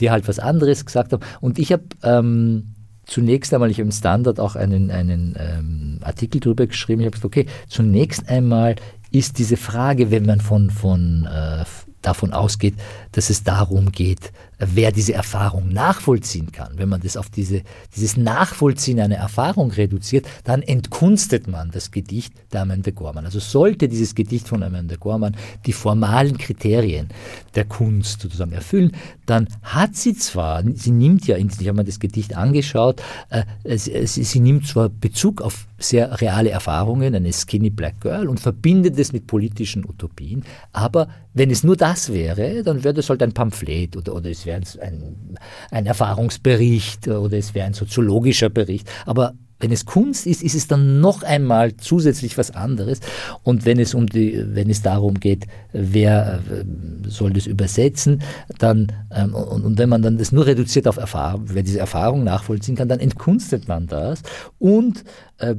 die 0.00 0.10
halt 0.10 0.28
was 0.28 0.38
anderes 0.38 0.84
gesagt 0.84 1.12
haben. 1.12 1.24
Und 1.40 1.58
ich 1.58 1.72
habe 1.72 1.84
ähm, 2.02 2.74
zunächst 3.06 3.52
einmal, 3.52 3.70
ich 3.70 3.78
habe 3.78 3.86
im 3.86 3.92
Standard 3.92 4.38
auch 4.38 4.54
einen, 4.54 4.90
einen 4.90 5.34
ähm, 5.38 5.98
Artikel 6.02 6.40
darüber 6.40 6.66
geschrieben, 6.66 7.00
ich 7.00 7.06
habe 7.06 7.16
gesagt, 7.16 7.24
okay, 7.24 7.46
zunächst 7.68 8.28
einmal 8.28 8.76
ist 9.14 9.38
diese 9.38 9.56
Frage, 9.56 10.10
wenn 10.10 10.26
man 10.26 10.40
von, 10.40 10.70
von 10.70 11.26
äh, 11.26 11.64
davon 12.02 12.32
ausgeht, 12.32 12.74
dass 13.14 13.30
es 13.30 13.44
darum 13.44 13.92
geht, 13.92 14.32
wer 14.58 14.92
diese 14.92 15.14
Erfahrung 15.14 15.72
nachvollziehen 15.72 16.52
kann. 16.52 16.72
Wenn 16.76 16.88
man 16.88 17.00
das 17.00 17.16
auf 17.16 17.30
diese, 17.30 17.62
dieses 17.94 18.16
Nachvollziehen 18.16 19.00
einer 19.00 19.16
Erfahrung 19.16 19.70
reduziert, 19.70 20.26
dann 20.44 20.62
entkunstet 20.62 21.48
man 21.48 21.70
das 21.70 21.90
Gedicht 21.90 22.34
der 22.52 22.62
Amanda 22.62 22.90
Gorman. 22.90 23.24
Also 23.24 23.40
sollte 23.40 23.88
dieses 23.88 24.14
Gedicht 24.14 24.48
von 24.48 24.62
Amanda 24.62 24.96
Gorman 24.96 25.36
die 25.66 25.72
formalen 25.72 26.38
Kriterien 26.38 27.08
der 27.54 27.64
Kunst 27.64 28.20
sozusagen 28.20 28.52
erfüllen, 28.52 28.92
dann 29.26 29.48
hat 29.62 29.96
sie 29.96 30.14
zwar, 30.14 30.62
sie 30.74 30.90
nimmt 30.90 31.26
ja, 31.26 31.36
ich 31.36 31.58
habe 31.60 31.74
mir 31.74 31.84
das 31.84 32.00
Gedicht 32.00 32.36
angeschaut, 32.36 33.02
äh, 33.30 33.44
sie, 33.76 34.40
nimmt 34.40 34.66
zwar 34.66 34.88
Bezug 34.88 35.40
auf 35.40 35.66
sehr 35.78 36.20
reale 36.20 36.50
Erfahrungen, 36.50 37.14
eine 37.14 37.32
Skinny 37.32 37.70
Black 37.70 38.00
Girl 38.00 38.28
und 38.28 38.40
verbindet 38.40 38.98
es 38.98 39.12
mit 39.12 39.26
politischen 39.26 39.84
Utopien, 39.84 40.44
aber 40.72 41.08
wenn 41.32 41.50
es 41.50 41.64
nur 41.64 41.76
das 41.76 42.12
wäre, 42.12 42.62
dann 42.62 42.84
wäre 42.84 42.94
das 42.94 43.03
halt 43.08 43.22
ein 43.22 43.32
Pamphlet 43.32 43.96
oder, 43.96 44.14
oder 44.14 44.30
es 44.30 44.46
wäre 44.46 44.60
ein, 44.80 45.36
ein 45.70 45.86
Erfahrungsbericht 45.86 47.08
oder 47.08 47.36
es 47.36 47.54
wäre 47.54 47.66
ein 47.66 47.74
soziologischer 47.74 48.50
Bericht. 48.50 48.88
Aber 49.06 49.34
wenn 49.64 49.72
es 49.72 49.86
Kunst 49.86 50.26
ist, 50.26 50.42
ist 50.42 50.54
es 50.54 50.66
dann 50.66 51.00
noch 51.00 51.22
einmal 51.22 51.76
zusätzlich 51.76 52.36
was 52.36 52.50
anderes. 52.50 53.00
Und 53.42 53.64
wenn 53.64 53.78
es 53.78 53.94
um 53.94 54.06
die, 54.06 54.44
wenn 54.48 54.68
es 54.68 54.82
darum 54.82 55.14
geht, 55.14 55.46
wer 55.72 56.42
äh, 56.50 56.64
soll 57.08 57.32
das 57.32 57.46
übersetzen, 57.46 58.20
dann 58.58 58.92
ähm, 59.10 59.34
und, 59.34 59.64
und, 59.64 59.78
wenn 59.78 59.88
man 59.88 60.02
dann 60.02 60.18
das 60.18 60.32
nur 60.32 60.46
reduziert 60.46 60.86
auf 60.86 60.98
Erfahrung, 60.98 61.44
wer 61.46 61.62
diese 61.62 61.78
Erfahrung 61.78 62.24
nachvollziehen 62.24 62.74
kann, 62.74 62.88
dann 62.88 63.00
entkunstet 63.00 63.66
man 63.66 63.86
das. 63.86 64.22
Und 64.58 65.04
äh, 65.38 65.54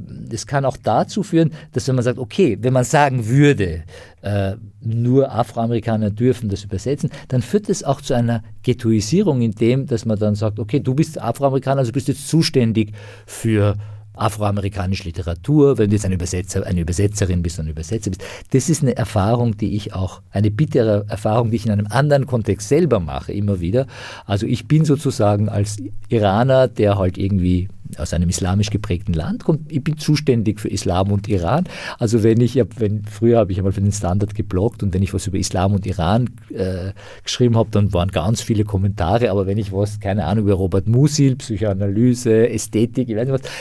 kann 0.46 0.66
auch 0.66 0.78
dazu 0.78 1.24
führen, 1.24 1.52
dass 1.72 1.88
wenn 1.88 1.96
man 1.96 2.04
sagt, 2.04 2.20
okay, 2.20 2.58
wenn 2.62 2.74
man 2.74 2.84
sagen 2.84 3.28
würde, 3.28 3.84
äh, 4.26 4.56
nur 4.82 5.32
Afroamerikaner 5.32 6.10
dürfen 6.10 6.50
das 6.50 6.64
übersetzen, 6.64 7.12
dann 7.28 7.44
führt 7.44 7.70
das 7.70 7.84
auch 7.84 8.02
zu 8.02 8.16
einer 8.16 8.44
Ghettoisierung, 8.64 9.42
in 9.42 9.52
dem, 9.52 9.86
dass 9.86 10.06
man 10.06 10.18
dann 10.18 10.34
sagt, 10.34 10.58
okay, 10.58 10.80
du 10.80 10.96
bist 10.96 11.22
Afroamerikaner, 11.22 11.80
also 11.80 11.92
bist 11.92 12.08
jetzt 12.08 12.28
zuständig 12.28 12.94
für 13.28 13.76
afroamerikanische 14.18 15.04
Literatur, 15.04 15.78
wenn 15.78 15.90
du 15.90 15.96
jetzt 15.96 16.06
ein 16.06 16.12
Übersetzer, 16.12 16.66
eine 16.66 16.80
Übersetzerin 16.82 17.44
bist, 17.44 17.60
ein 17.60 17.68
Übersetzer 17.68 18.10
bist. 18.10 18.24
Das 18.52 18.70
ist 18.70 18.82
eine 18.82 18.96
Erfahrung, 18.96 19.58
die 19.58 19.76
ich 19.76 19.94
auch, 19.94 20.22
eine 20.32 20.52
bittere 20.52 21.06
Erfahrung, 21.08 21.52
die 21.52 21.58
ich 21.58 21.66
in 21.66 21.72
einem 21.72 21.88
anderen 21.88 22.26
Kontext 22.26 22.70
selber 22.70 23.00
mache, 23.00 23.34
immer 23.34 23.60
wieder. 23.60 23.88
Also 24.26 24.48
ich 24.48 24.68
bin 24.68 24.86
sozusagen 24.86 25.50
als 25.50 25.78
Iraner, 26.10 26.68
der 26.68 26.98
halt 26.98 27.18
irgendwie 27.18 27.68
aus 28.00 28.14
einem 28.14 28.30
islamisch 28.30 28.70
geprägten 28.70 29.14
Land 29.14 29.44
kommt. 29.44 29.72
Ich 29.72 29.84
bin 29.84 29.98
zuständig 29.98 30.60
für 30.60 30.70
Islam 30.70 31.12
und 31.12 31.28
Iran. 31.28 31.66
Also 32.00 32.24
wenn 32.24 32.42
ich, 32.42 32.56
wenn, 32.78 33.04
früher 33.06 33.40
habe 33.40 33.52
ich 33.52 33.58
einmal 33.58 33.74
für 33.74 33.82
den 33.82 33.92
Standard 33.92 34.36
gebloggt 34.36 34.84
und 34.84 34.94
wenn 34.94 35.04
ich 35.04 35.14
was 35.14 35.28
über 35.28 35.38
Islam 35.38 35.74
und 35.74 35.86
Iran 35.86 36.30
äh, 36.50 36.92
geschrieben 37.24 37.58
habe, 37.58 37.70
dann 37.72 37.94
waren 37.94 38.10
ganz 38.10 38.42
viele 38.42 38.64
Kommentare. 38.64 39.32
Aber 39.32 39.48
wenn 39.48 39.58
ich 39.58 39.72
was, 39.72 40.00
keine 40.00 40.26
Ahnung, 40.26 40.46
über 40.46 40.56
Robert 40.56 40.88
Musil, 40.88 41.36
Psychoanalyse, 41.36 42.50
Ästhetik, 42.50 43.10
ich 43.10 43.16
weiß 43.16 43.28
nicht 43.28 43.44
was, 43.44 43.52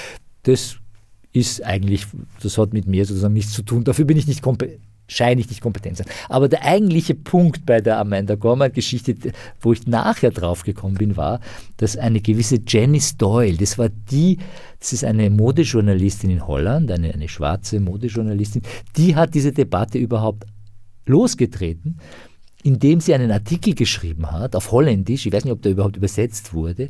das 0.42 0.76
ist 1.32 1.64
eigentlich, 1.64 2.06
das 2.42 2.58
hat 2.58 2.72
mit 2.72 2.86
mir 2.86 3.04
sozusagen 3.04 3.34
nichts 3.34 3.52
zu 3.52 3.62
tun. 3.62 3.84
Dafür 3.84 4.04
bin 4.04 4.16
ich 4.16 4.26
nicht 4.26 4.42
kompetent 4.42 4.80
scheine 5.06 5.40
ich 5.40 5.48
nicht 5.48 5.60
kompetent 5.60 5.98
sein. 5.98 6.06
Aber 6.28 6.48
der 6.48 6.64
eigentliche 6.64 7.14
Punkt 7.14 7.66
bei 7.66 7.80
der 7.80 7.98
Amanda 7.98 8.34
Gorman-Geschichte, 8.34 9.14
wo 9.60 9.72
ich 9.72 9.86
nachher 9.86 10.30
drauf 10.30 10.62
gekommen 10.62 10.94
bin, 10.94 11.16
war, 11.16 11.40
dass 11.76 11.96
eine 11.96 12.20
gewisse 12.20 12.60
Janice 12.66 13.16
Doyle, 13.16 13.56
das 13.56 13.78
war 13.78 13.88
die, 13.88 14.38
das 14.80 14.92
ist 14.92 15.04
eine 15.04 15.30
Modejournalistin 15.30 16.30
in 16.30 16.46
Holland, 16.46 16.90
eine, 16.90 17.12
eine 17.12 17.28
schwarze 17.28 17.80
Modejournalistin, 17.80 18.62
die 18.96 19.14
hat 19.14 19.34
diese 19.34 19.52
Debatte 19.52 19.98
überhaupt 19.98 20.46
losgetreten, 21.06 21.98
indem 22.62 23.00
sie 23.00 23.14
einen 23.14 23.30
Artikel 23.30 23.74
geschrieben 23.74 24.32
hat 24.32 24.56
auf 24.56 24.72
Holländisch, 24.72 25.26
ich 25.26 25.32
weiß 25.32 25.44
nicht, 25.44 25.52
ob 25.52 25.62
der 25.62 25.72
überhaupt 25.72 25.96
übersetzt 25.96 26.54
wurde, 26.54 26.88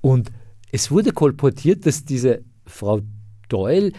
und 0.00 0.30
es 0.70 0.90
wurde 0.90 1.12
kolportiert, 1.12 1.84
dass 1.86 2.04
diese 2.04 2.42
Frau 2.64 3.00
Doyle 3.48 3.92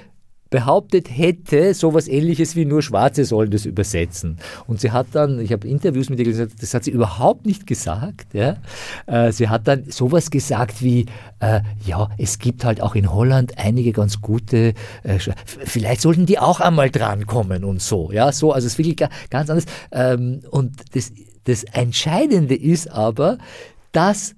behauptet 0.50 1.10
hätte, 1.10 1.74
sowas 1.74 2.08
ähnliches 2.08 2.56
wie 2.56 2.66
nur 2.66 2.82
Schwarze 2.82 3.26
sollen 3.26 3.52
das 3.52 3.66
übersetzen. 3.66 4.38
Und 4.68 4.80
sie 4.80 4.92
hat 4.92 5.08
dann, 5.12 5.40
ich 5.40 5.52
habe 5.52 5.68
Interviews 5.68 6.10
mit 6.10 6.20
ihr 6.20 6.26
gesagt, 6.26 6.62
das 6.62 6.74
hat 6.74 6.84
sie 6.84 6.92
überhaupt 6.92 7.46
nicht 7.46 7.68
gesagt. 7.68 8.34
Ja. 8.34 8.58
Äh, 9.06 9.32
sie 9.32 9.50
hat 9.50 9.68
dann 9.68 9.86
sowas 9.90 10.32
gesagt 10.32 10.82
wie, 10.82 11.06
äh, 11.40 11.62
ja, 11.86 12.10
es 12.18 12.40
gibt 12.40 12.66
halt 12.66 12.82
auch 12.82 12.96
in 12.96 13.12
Holland 13.12 13.58
einige 13.58 13.92
ganz 13.92 14.22
gute, 14.22 14.74
äh, 15.04 15.20
vielleicht 15.46 16.02
sollten 16.02 16.26
die 16.26 16.40
auch 16.40 16.60
einmal 16.60 16.90
drankommen 16.90 17.64
und 17.64 17.82
so. 17.82 18.12
Ja, 18.12 18.32
so, 18.32 18.52
also 18.52 18.66
es 18.66 18.74
ist 18.74 18.78
wirklich 18.80 19.10
ganz 19.30 19.50
anders. 19.50 19.66
Ähm, 19.92 20.42
und 20.50 20.74
das, 20.94 21.12
das 21.44 21.64
Entscheidende 21.64 22.56
ist 22.56 22.92
aber, 22.92 23.38
dass 23.92 24.36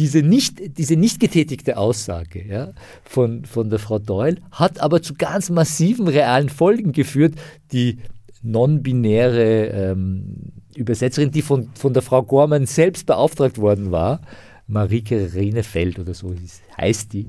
diese 0.00 0.22
nicht, 0.22 0.78
diese 0.78 0.96
nicht 0.96 1.20
getätigte 1.20 1.76
Aussage 1.76 2.42
ja, 2.42 2.72
von, 3.04 3.44
von 3.44 3.68
der 3.68 3.78
Frau 3.78 3.98
Doyle 3.98 4.38
hat 4.50 4.80
aber 4.80 5.02
zu 5.02 5.12
ganz 5.12 5.50
massiven 5.50 6.08
realen 6.08 6.48
Folgen 6.48 6.92
geführt, 6.92 7.34
die 7.70 7.98
non-binäre 8.40 9.66
ähm, 9.66 10.52
Übersetzerin, 10.74 11.32
die 11.32 11.42
von, 11.42 11.68
von 11.74 11.92
der 11.92 12.00
Frau 12.00 12.22
Gorman 12.22 12.64
selbst 12.64 13.04
beauftragt 13.04 13.58
worden 13.58 13.90
war, 13.90 14.22
Marike 14.66 15.34
Renefeld 15.34 15.98
oder 15.98 16.14
so 16.14 16.34
heißt 16.78 17.12
die, 17.12 17.26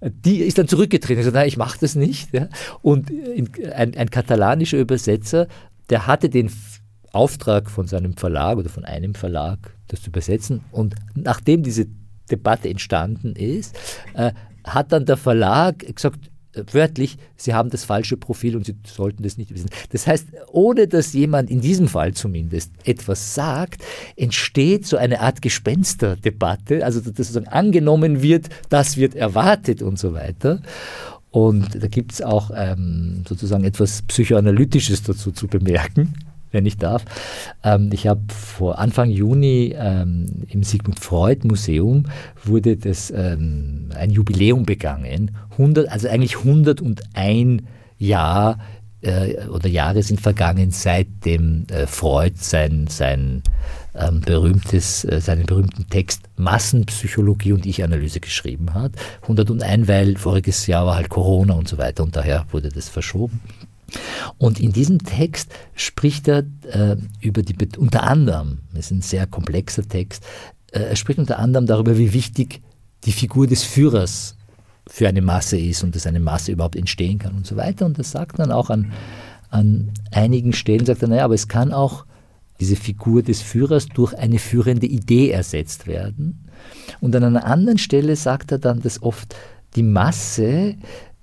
die 0.00 0.38
ist 0.38 0.56
dann 0.56 0.68
zurückgetreten. 0.68 1.18
Also, 1.18 1.32
nein, 1.32 1.48
ich 1.48 1.58
mache 1.58 1.76
das 1.78 1.96
nicht. 1.96 2.32
Ja. 2.32 2.48
Und 2.80 3.10
ein, 3.10 3.94
ein 3.94 4.08
katalanischer 4.08 4.78
Übersetzer, 4.78 5.48
der 5.90 6.06
hatte 6.06 6.30
den 6.30 6.50
Auftrag 7.12 7.70
von 7.70 7.86
seinem 7.86 8.16
Verlag 8.16 8.56
oder 8.56 8.70
von 8.70 8.86
einem 8.86 9.14
Verlag, 9.14 9.74
das 9.88 10.00
zu 10.00 10.08
übersetzen. 10.08 10.62
Und 10.70 10.94
nachdem 11.14 11.62
diese 11.62 11.88
Debatte 12.30 12.68
entstanden 12.68 13.34
ist, 13.34 13.76
äh, 14.14 14.32
hat 14.64 14.92
dann 14.92 15.06
der 15.06 15.16
Verlag 15.16 15.78
gesagt, 15.94 16.30
äh, 16.54 16.64
wörtlich, 16.72 17.18
sie 17.36 17.54
haben 17.54 17.70
das 17.70 17.84
falsche 17.84 18.16
Profil 18.16 18.56
und 18.56 18.66
sie 18.66 18.74
sollten 18.86 19.22
das 19.22 19.36
nicht 19.36 19.54
wissen. 19.54 19.70
Das 19.90 20.06
heißt, 20.06 20.28
ohne 20.50 20.88
dass 20.88 21.12
jemand 21.12 21.50
in 21.50 21.60
diesem 21.60 21.88
Fall 21.88 22.14
zumindest 22.14 22.72
etwas 22.84 23.34
sagt, 23.34 23.82
entsteht 24.16 24.86
so 24.86 24.96
eine 24.96 25.20
Art 25.20 25.42
Gespensterdebatte, 25.42 26.84
also 26.84 27.00
dass 27.00 27.14
sozusagen 27.16 27.48
angenommen 27.48 28.22
wird, 28.22 28.48
das 28.68 28.96
wird 28.96 29.14
erwartet 29.14 29.82
und 29.82 29.98
so 29.98 30.14
weiter. 30.14 30.60
Und 31.30 31.82
da 31.82 31.86
gibt 31.88 32.12
es 32.12 32.22
auch 32.22 32.50
ähm, 32.54 33.24
sozusagen 33.28 33.64
etwas 33.64 34.02
Psychoanalytisches 34.02 35.02
dazu 35.02 35.32
zu 35.32 35.48
bemerken 35.48 36.14
wenn 36.56 36.66
ich 36.66 36.78
darf. 36.78 37.04
Ähm, 37.62 37.90
ich 37.92 38.06
habe 38.06 38.22
vor 38.28 38.78
Anfang 38.78 39.10
Juni 39.10 39.74
ähm, 39.78 40.26
im 40.48 40.62
Sigmund 40.62 40.98
Freud 40.98 41.46
Museum 41.46 42.04
wurde 42.44 42.76
das 42.76 43.12
ähm, 43.14 43.90
ein 43.94 44.10
Jubiläum 44.10 44.64
begangen. 44.64 45.30
100, 45.52 45.88
also 45.88 46.08
eigentlich 46.08 46.38
101 46.38 47.62
Jahr 47.98 48.58
äh, 49.02 49.46
oder 49.48 49.68
Jahre 49.68 50.02
sind 50.02 50.20
vergangen, 50.20 50.70
seitdem 50.70 51.66
äh, 51.70 51.86
Freud 51.86 52.34
sein, 52.36 52.86
sein 52.88 53.42
ähm, 53.94 54.20
berühmtes, 54.20 55.04
äh, 55.04 55.20
seinen 55.20 55.46
berühmten 55.46 55.88
Text 55.88 56.22
Massenpsychologie 56.36 57.52
und 57.52 57.66
Ich-Analyse 57.66 58.20
geschrieben 58.20 58.74
hat. 58.74 58.92
101, 59.22 59.88
weil 59.88 60.16
voriges 60.16 60.66
Jahr 60.66 60.86
war 60.86 60.96
halt 60.96 61.08
Corona 61.08 61.54
und 61.54 61.68
so 61.68 61.78
weiter 61.78 62.02
und 62.02 62.16
daher 62.16 62.46
wurde 62.50 62.68
das 62.68 62.88
verschoben. 62.88 63.40
Und 64.38 64.60
in 64.60 64.72
diesem 64.72 64.98
Text 64.98 65.52
spricht 65.74 66.28
er 66.28 66.44
äh, 66.70 66.96
über 67.20 67.42
die, 67.42 67.56
unter 67.78 68.02
anderem, 68.02 68.58
es 68.72 68.86
ist 68.86 68.90
ein 68.90 69.02
sehr 69.02 69.26
komplexer 69.26 69.86
Text, 69.86 70.24
äh, 70.72 70.80
er 70.80 70.96
spricht 70.96 71.18
unter 71.18 71.38
anderem 71.38 71.66
darüber, 71.66 71.96
wie 71.98 72.12
wichtig 72.12 72.62
die 73.04 73.12
Figur 73.12 73.46
des 73.46 73.62
Führers 73.62 74.36
für 74.88 75.08
eine 75.08 75.22
Masse 75.22 75.58
ist 75.58 75.82
und 75.82 75.94
dass 75.94 76.06
eine 76.06 76.20
Masse 76.20 76.52
überhaupt 76.52 76.76
entstehen 76.76 77.18
kann 77.18 77.34
und 77.34 77.46
so 77.46 77.56
weiter. 77.56 77.86
Und 77.86 77.98
das 77.98 78.12
sagt 78.12 78.38
dann 78.38 78.52
auch 78.52 78.70
an, 78.70 78.92
an 79.50 79.92
einigen 80.12 80.52
Stellen, 80.52 80.86
sagt 80.86 81.02
er, 81.02 81.08
naja, 81.08 81.24
aber 81.24 81.34
es 81.34 81.48
kann 81.48 81.72
auch 81.72 82.04
diese 82.60 82.76
Figur 82.76 83.22
des 83.22 83.42
Führers 83.42 83.86
durch 83.88 84.14
eine 84.14 84.38
führende 84.38 84.86
Idee 84.86 85.30
ersetzt 85.30 85.86
werden. 85.86 86.48
Und 87.00 87.14
an 87.14 87.24
einer 87.24 87.44
anderen 87.44 87.78
Stelle 87.78 88.16
sagt 88.16 88.52
er 88.52 88.58
dann, 88.58 88.80
dass 88.80 89.02
oft 89.02 89.36
die 89.74 89.82
Masse 89.82 90.76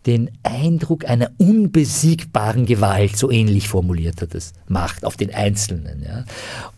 den 0.05 0.31
Eindruck 0.43 1.09
einer 1.09 1.31
unbesiegbaren 1.37 2.65
Gewalt, 2.65 3.15
so 3.15 3.31
ähnlich 3.31 3.69
formuliert 3.69 4.21
er 4.21 4.27
das, 4.27 4.53
macht 4.67 5.05
auf 5.05 5.15
den 5.15 5.33
Einzelnen. 5.33 6.03
Ja. 6.03 6.25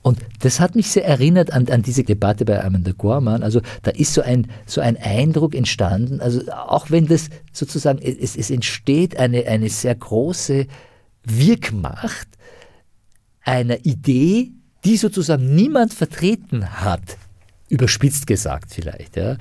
Und 0.01 0.19
das 0.39 0.59
hat 0.59 0.75
mich 0.75 0.89
sehr 0.89 1.05
erinnert 1.05 1.51
an, 1.51 1.67
an 1.69 1.81
diese 1.81 2.03
Debatte 2.03 2.45
bei 2.45 2.63
Amanda 2.63 2.91
Gorman. 2.91 3.41
Also 3.41 3.61
da 3.81 3.91
ist 3.91 4.13
so 4.13 4.21
ein, 4.21 4.47
so 4.65 4.81
ein 4.81 4.97
Eindruck 4.97 5.55
entstanden, 5.55 6.21
also 6.21 6.41
auch 6.51 6.91
wenn 6.91 7.07
das 7.07 7.29
sozusagen, 7.51 7.99
es, 7.99 8.35
es 8.35 8.51
entsteht 8.51 9.17
eine, 9.17 9.47
eine 9.47 9.69
sehr 9.69 9.95
große 9.95 10.67
Wirkmacht 11.23 12.27
einer 13.41 13.85
Idee, 13.85 14.51
die 14.83 14.97
sozusagen 14.97 15.55
niemand 15.55 15.93
vertreten 15.93 16.81
hat 16.81 17.17
Überspitzt 17.69 18.27
gesagt 18.27 18.71
vielleicht. 18.71 19.15
Ja. 19.15 19.37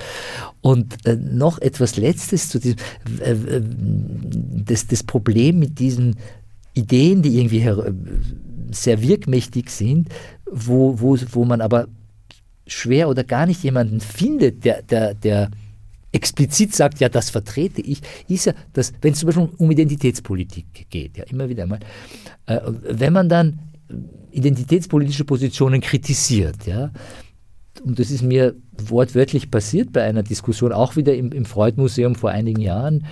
Und 0.60 1.06
äh, 1.06 1.16
noch 1.16 1.58
etwas 1.60 1.96
Letztes 1.96 2.48
zu 2.48 2.58
diesem, 2.58 2.78
äh, 3.20 3.32
äh 3.32 3.62
das, 4.64 4.86
das 4.86 5.02
Problem 5.02 5.58
mit 5.58 5.78
diesen 5.78 6.16
Ideen, 6.74 7.22
die 7.22 7.38
irgendwie 7.38 7.60
äh, 7.60 7.92
sehr 8.70 9.02
wirkmächtig 9.02 9.70
sind, 9.70 10.08
wo, 10.50 11.00
wo, 11.00 11.18
wo 11.32 11.44
man 11.44 11.60
aber 11.60 11.88
schwer 12.66 13.08
oder 13.08 13.24
gar 13.24 13.46
nicht 13.46 13.62
jemanden 13.62 14.00
findet, 14.00 14.64
der, 14.64 14.82
der, 14.82 15.14
der 15.14 15.50
explizit 16.12 16.74
sagt, 16.74 17.00
ja, 17.00 17.08
das 17.08 17.30
vertrete 17.30 17.80
ich, 17.80 18.00
ist 18.28 18.46
ja, 18.46 18.54
dass, 18.72 18.92
wenn 19.02 19.12
es 19.12 19.18
zum 19.18 19.26
Beispiel 19.26 19.48
um 19.56 19.70
Identitätspolitik 19.70 20.86
geht, 20.88 21.18
ja, 21.18 21.24
immer 21.24 21.48
wieder 21.48 21.64
einmal, 21.64 21.80
äh, 22.46 22.60
wenn 22.64 23.12
man 23.12 23.28
dann 23.28 23.58
identitätspolitische 24.30 25.24
Positionen 25.24 25.80
kritisiert, 25.80 26.66
ja, 26.66 26.90
und 27.82 27.98
das 27.98 28.10
ist 28.10 28.22
mir 28.22 28.54
wortwörtlich 28.76 29.50
passiert 29.50 29.92
bei 29.92 30.02
einer 30.02 30.22
Diskussion, 30.22 30.72
auch 30.72 30.96
wieder 30.96 31.14
im, 31.14 31.32
im 31.32 31.44
Freud-Museum 31.44 32.14
vor 32.14 32.30
einigen 32.30 32.60
Jahren, 32.60 33.04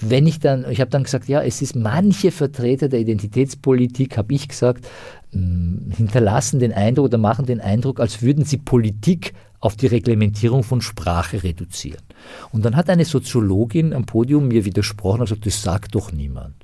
wenn 0.00 0.26
ich 0.26 0.40
dann, 0.40 0.68
ich 0.70 0.80
habe 0.80 0.90
dann 0.90 1.04
gesagt, 1.04 1.28
ja, 1.28 1.42
es 1.42 1.62
ist 1.62 1.76
manche 1.76 2.32
Vertreter 2.32 2.88
der 2.88 3.00
Identitätspolitik, 3.00 4.16
habe 4.16 4.34
ich 4.34 4.48
gesagt, 4.48 4.88
hm, 5.30 5.90
hinterlassen 5.96 6.58
den 6.58 6.72
Eindruck 6.72 7.06
oder 7.06 7.18
machen 7.18 7.46
den 7.46 7.60
Eindruck, 7.60 8.00
als 8.00 8.20
würden 8.20 8.44
sie 8.44 8.58
Politik 8.58 9.34
auf 9.60 9.76
die 9.76 9.86
Reglementierung 9.86 10.62
von 10.62 10.80
Sprache 10.80 11.42
reduzieren. 11.42 12.02
Und 12.50 12.64
dann 12.64 12.76
hat 12.76 12.90
eine 12.90 13.04
Soziologin 13.04 13.92
am 13.92 14.04
Podium 14.04 14.48
mir 14.48 14.64
widersprochen 14.64 15.20
und 15.20 15.28
gesagt, 15.28 15.46
das 15.46 15.62
sagt 15.62 15.94
doch 15.94 16.12
niemand. 16.12 16.63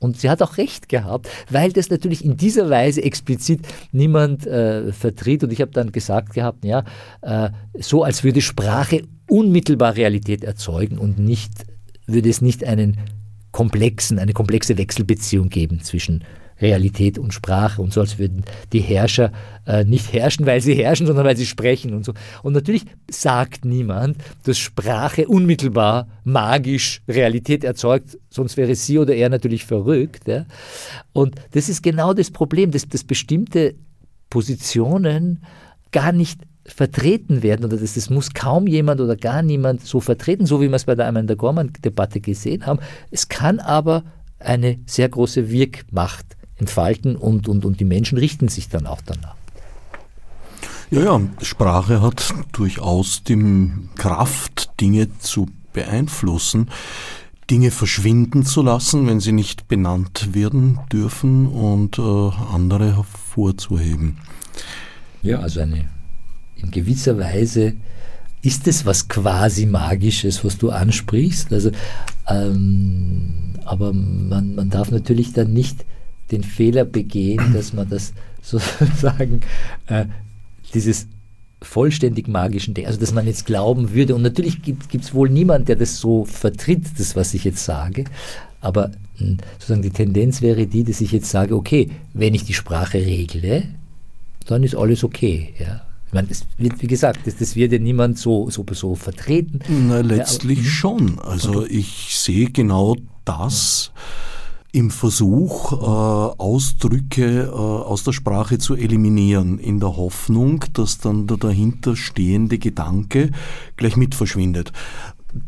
Und 0.00 0.18
sie 0.18 0.30
hat 0.30 0.42
auch 0.42 0.56
recht 0.56 0.88
gehabt, 0.88 1.28
weil 1.50 1.72
das 1.72 1.90
natürlich 1.90 2.24
in 2.24 2.36
dieser 2.36 2.70
Weise 2.70 3.02
explizit 3.02 3.60
niemand 3.92 4.46
äh, 4.46 4.92
vertritt. 4.92 5.44
Und 5.44 5.52
ich 5.52 5.60
habe 5.60 5.70
dann 5.70 5.92
gesagt 5.92 6.32
gehabt, 6.32 6.64
ja, 6.64 6.84
äh, 7.20 7.50
so 7.78 8.02
als 8.02 8.24
würde 8.24 8.40
Sprache 8.40 9.02
unmittelbar 9.28 9.94
Realität 9.96 10.42
erzeugen 10.42 10.98
und 10.98 11.18
nicht, 11.18 11.52
würde 12.06 12.30
es 12.30 12.40
nicht 12.40 12.64
einen 12.64 12.96
komplexen, 13.52 14.18
eine 14.18 14.32
komplexe 14.32 14.78
Wechselbeziehung 14.78 15.50
geben 15.50 15.82
zwischen 15.82 16.24
Realität 16.60 17.18
und 17.18 17.32
Sprache 17.32 17.80
und 17.82 17.92
so, 17.92 18.00
als 18.00 18.18
würden 18.18 18.44
die 18.72 18.80
Herrscher 18.80 19.32
äh, 19.66 19.84
nicht 19.84 20.12
herrschen, 20.12 20.46
weil 20.46 20.60
sie 20.60 20.74
herrschen, 20.74 21.06
sondern 21.06 21.24
weil 21.24 21.36
sie 21.36 21.46
sprechen 21.46 21.94
und 21.94 22.04
so. 22.04 22.12
Und 22.42 22.52
natürlich 22.52 22.84
sagt 23.10 23.64
niemand, 23.64 24.18
dass 24.44 24.58
Sprache 24.58 25.26
unmittelbar 25.26 26.08
magisch 26.24 27.02
Realität 27.08 27.64
erzeugt, 27.64 28.18
sonst 28.28 28.56
wäre 28.56 28.74
sie 28.74 28.98
oder 28.98 29.14
er 29.14 29.28
natürlich 29.28 29.64
verrückt. 29.64 30.28
Ja? 30.28 30.46
Und 31.12 31.36
das 31.52 31.68
ist 31.68 31.82
genau 31.82 32.12
das 32.14 32.30
Problem, 32.30 32.70
dass, 32.70 32.88
dass 32.88 33.04
bestimmte 33.04 33.74
Positionen 34.28 35.42
gar 35.92 36.12
nicht 36.12 36.40
vertreten 36.66 37.42
werden 37.42 37.64
oder 37.64 37.76
das, 37.76 37.94
das 37.94 38.10
muss 38.10 38.32
kaum 38.32 38.66
jemand 38.66 39.00
oder 39.00 39.16
gar 39.16 39.42
niemand 39.42 39.84
so 39.84 39.98
vertreten, 39.98 40.46
so 40.46 40.60
wie 40.60 40.68
wir 40.68 40.76
es 40.76 40.84
bei 40.84 40.94
der 40.94 41.08
Amanda 41.08 41.34
Gorman-Debatte 41.34 42.20
gesehen 42.20 42.66
haben. 42.66 42.80
Es 43.10 43.28
kann 43.28 43.58
aber 43.58 44.04
eine 44.38 44.78
sehr 44.86 45.08
große 45.08 45.50
Wirkmacht 45.50 46.36
entfalten 46.60 47.16
und, 47.16 47.48
und, 47.48 47.64
und 47.64 47.80
die 47.80 47.84
Menschen 47.84 48.18
richten 48.18 48.48
sich 48.48 48.68
dann 48.68 48.86
auch 48.86 49.00
danach. 49.04 49.34
Ja, 50.90 51.02
ja, 51.02 51.20
Sprache 51.40 52.02
hat 52.02 52.34
durchaus 52.52 53.22
die 53.22 53.70
Kraft, 53.96 54.70
Dinge 54.80 55.08
zu 55.18 55.46
beeinflussen, 55.72 56.68
Dinge 57.48 57.70
verschwinden 57.70 58.44
zu 58.44 58.62
lassen, 58.62 59.06
wenn 59.06 59.20
sie 59.20 59.32
nicht 59.32 59.68
benannt 59.68 60.34
werden 60.34 60.80
dürfen 60.92 61.46
und 61.46 61.98
äh, 61.98 62.02
andere 62.02 62.96
hervorzuheben. 62.96 64.18
Ja, 65.22 65.40
also 65.40 65.60
eine 65.60 65.88
in 66.56 66.70
gewisser 66.70 67.18
Weise 67.18 67.74
ist 68.42 68.66
es 68.66 68.86
was 68.86 69.08
quasi 69.08 69.66
Magisches, 69.66 70.44
was 70.44 70.58
du 70.58 70.70
ansprichst. 70.70 71.52
Also, 71.52 71.70
ähm, 72.28 73.54
aber 73.64 73.92
man, 73.92 74.54
man 74.54 74.70
darf 74.70 74.90
natürlich 74.90 75.32
dann 75.32 75.52
nicht 75.52 75.84
den 76.30 76.42
Fehler 76.42 76.84
begehen, 76.84 77.52
dass 77.52 77.72
man 77.72 77.88
das 77.88 78.12
sozusagen, 78.42 79.40
äh, 79.86 80.06
dieses 80.74 81.06
vollständig 81.62 82.26
magischen 82.26 82.74
Ding, 82.74 82.86
also 82.86 82.98
dass 82.98 83.12
man 83.12 83.26
jetzt 83.26 83.44
glauben 83.44 83.92
würde, 83.92 84.14
und 84.14 84.22
natürlich 84.22 84.62
gibt 84.62 84.94
es 84.94 85.12
wohl 85.12 85.28
niemand, 85.28 85.68
der 85.68 85.76
das 85.76 85.98
so 85.98 86.24
vertritt, 86.24 86.84
das, 86.98 87.16
was 87.16 87.34
ich 87.34 87.44
jetzt 87.44 87.64
sage, 87.64 88.04
aber 88.60 88.92
hm, 89.18 89.38
sozusagen 89.58 89.82
die 89.82 89.90
Tendenz 89.90 90.40
wäre 90.40 90.66
die, 90.66 90.84
dass 90.84 91.00
ich 91.00 91.12
jetzt 91.12 91.30
sage, 91.30 91.54
okay, 91.54 91.90
wenn 92.14 92.34
ich 92.34 92.44
die 92.44 92.54
Sprache 92.54 92.98
regle, 92.98 93.64
dann 94.46 94.62
ist 94.62 94.74
alles 94.74 95.04
okay. 95.04 95.52
Ja. 95.58 95.82
Ich 96.06 96.14
meine, 96.14 96.28
das 96.28 96.46
wird, 96.56 96.80
wie 96.82 96.88
gesagt, 96.88 97.20
das, 97.26 97.36
das 97.36 97.54
wird 97.54 97.72
ja 97.72 97.78
niemand 97.78 98.18
so, 98.18 98.50
so, 98.50 98.64
so 98.72 98.94
vertreten. 98.94 99.60
Na, 99.68 100.00
letztlich 100.00 100.58
ja, 100.58 100.64
aber, 100.64 100.70
schon. 100.70 101.18
Also 101.20 101.66
ich 101.66 102.16
sehe 102.16 102.50
genau 102.50 102.96
das. 103.24 103.92
Ja 103.94 104.00
im 104.72 104.90
Versuch, 104.90 105.72
äh, 105.72 105.76
Ausdrücke 105.76 107.44
äh, 107.44 107.50
aus 107.50 108.04
der 108.04 108.12
Sprache 108.12 108.58
zu 108.58 108.74
eliminieren, 108.74 109.58
in 109.58 109.80
der 109.80 109.96
Hoffnung, 109.96 110.64
dass 110.72 110.98
dann 110.98 111.26
der 111.26 111.38
dahinterstehende 111.38 112.58
Gedanke 112.58 113.30
gleich 113.76 113.96
mit 113.96 114.14
verschwindet. 114.14 114.72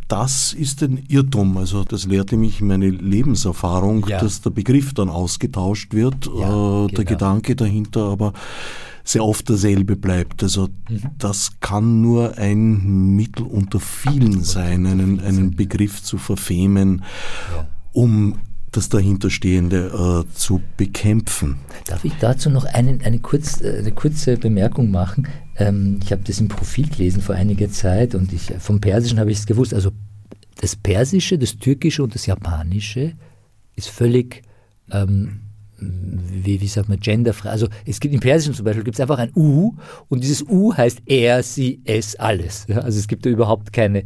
Das 0.09 0.53
ist 0.53 0.83
ein 0.83 1.05
Irrtum. 1.09 1.57
Also 1.57 1.85
das 1.85 2.07
lehrte 2.07 2.37
mich 2.37 2.61
meine 2.61 2.89
Lebenserfahrung, 2.89 4.07
ja. 4.07 4.21
dass 4.21 4.41
der 4.41 4.51
Begriff 4.51 4.95
dann 4.95 5.09
ausgetauscht 5.09 5.93
wird, 5.95 6.27
ja, 6.27 6.33
äh, 6.33 6.37
genau. 6.37 6.87
der 6.89 7.05
Gedanke 7.05 7.57
dahinter 7.57 8.03
aber 8.05 8.33
sehr 9.05 9.25
oft 9.25 9.49
derselbe 9.49 9.97
bleibt. 9.97 10.43
Also 10.43 10.69
mhm. 10.89 11.03
das 11.19 11.61
kann 11.61 12.01
nur 12.01 12.39
ein 12.39 13.15
Mittel 13.17 13.45
unter 13.45 13.81
vielen 13.81 14.45
sein, 14.45 14.87
einen, 14.87 15.21
einen 15.21 15.57
Begriff 15.57 16.03
zu 16.03 16.19
verfemen, 16.19 17.03
ja. 17.57 17.67
um 17.93 18.37
das 18.73 18.89
dahinterstehende 18.89 20.25
äh, 20.27 20.35
zu 20.35 20.61
bekämpfen. 20.77 21.59
Darf 21.87 22.05
ich 22.05 22.15
dazu 22.19 22.51
noch 22.51 22.65
einen, 22.65 23.03
eine, 23.03 23.21
kurz, 23.21 23.61
äh, 23.61 23.79
eine 23.79 23.93
kurze 23.93 24.39
Bemerkung 24.39 24.91
machen? 24.91 25.29
Ähm, 25.57 26.01
ich 26.03 26.11
habe 26.11 26.23
das 26.25 26.41
im 26.41 26.49
Profil 26.49 26.89
gelesen 26.89 27.21
vor 27.21 27.35
einiger 27.35 27.71
Zeit 27.71 28.15
und 28.15 28.33
ich, 28.33 28.53
vom 28.59 28.81
Persischen 28.81 29.21
habe 29.21 29.31
ich 29.31 29.39
es 29.39 29.47
gewusst. 29.47 29.75
Also 29.75 29.93
das 30.61 30.75
Persische, 30.75 31.39
das 31.39 31.59
Türkische 31.59 32.03
und 32.03 32.15
das 32.15 32.27
Japanische 32.27 33.13
ist 33.77 33.89
völlig 33.89 34.43
ähm, 34.91 35.42
wie, 35.83 36.61
wie 36.61 36.67
sagt 36.67 36.89
man, 36.89 37.01
genderfrei. 37.01 37.51
Also 37.51 37.69
es 37.87 38.01
gibt 38.01 38.15
im 38.15 38.21
Persischen 38.21 38.55
zum 38.55 38.65
Beispiel 38.65 38.85
gibt 38.85 38.97
es 38.97 39.01
einfach 39.01 39.19
ein 39.19 39.33
U 39.35 39.75
und 40.09 40.23
dieses 40.23 40.43
U 40.49 40.75
heißt 40.75 41.03
er, 41.07 41.43
sie, 41.43 41.81
es, 41.85 42.17
alles. 42.17 42.67
Ja, 42.69 42.79
also 42.79 42.99
es 42.99 43.09
gibt 43.09 43.27
da 43.27 43.31
überhaupt 43.31 43.73
keine. 43.73 44.05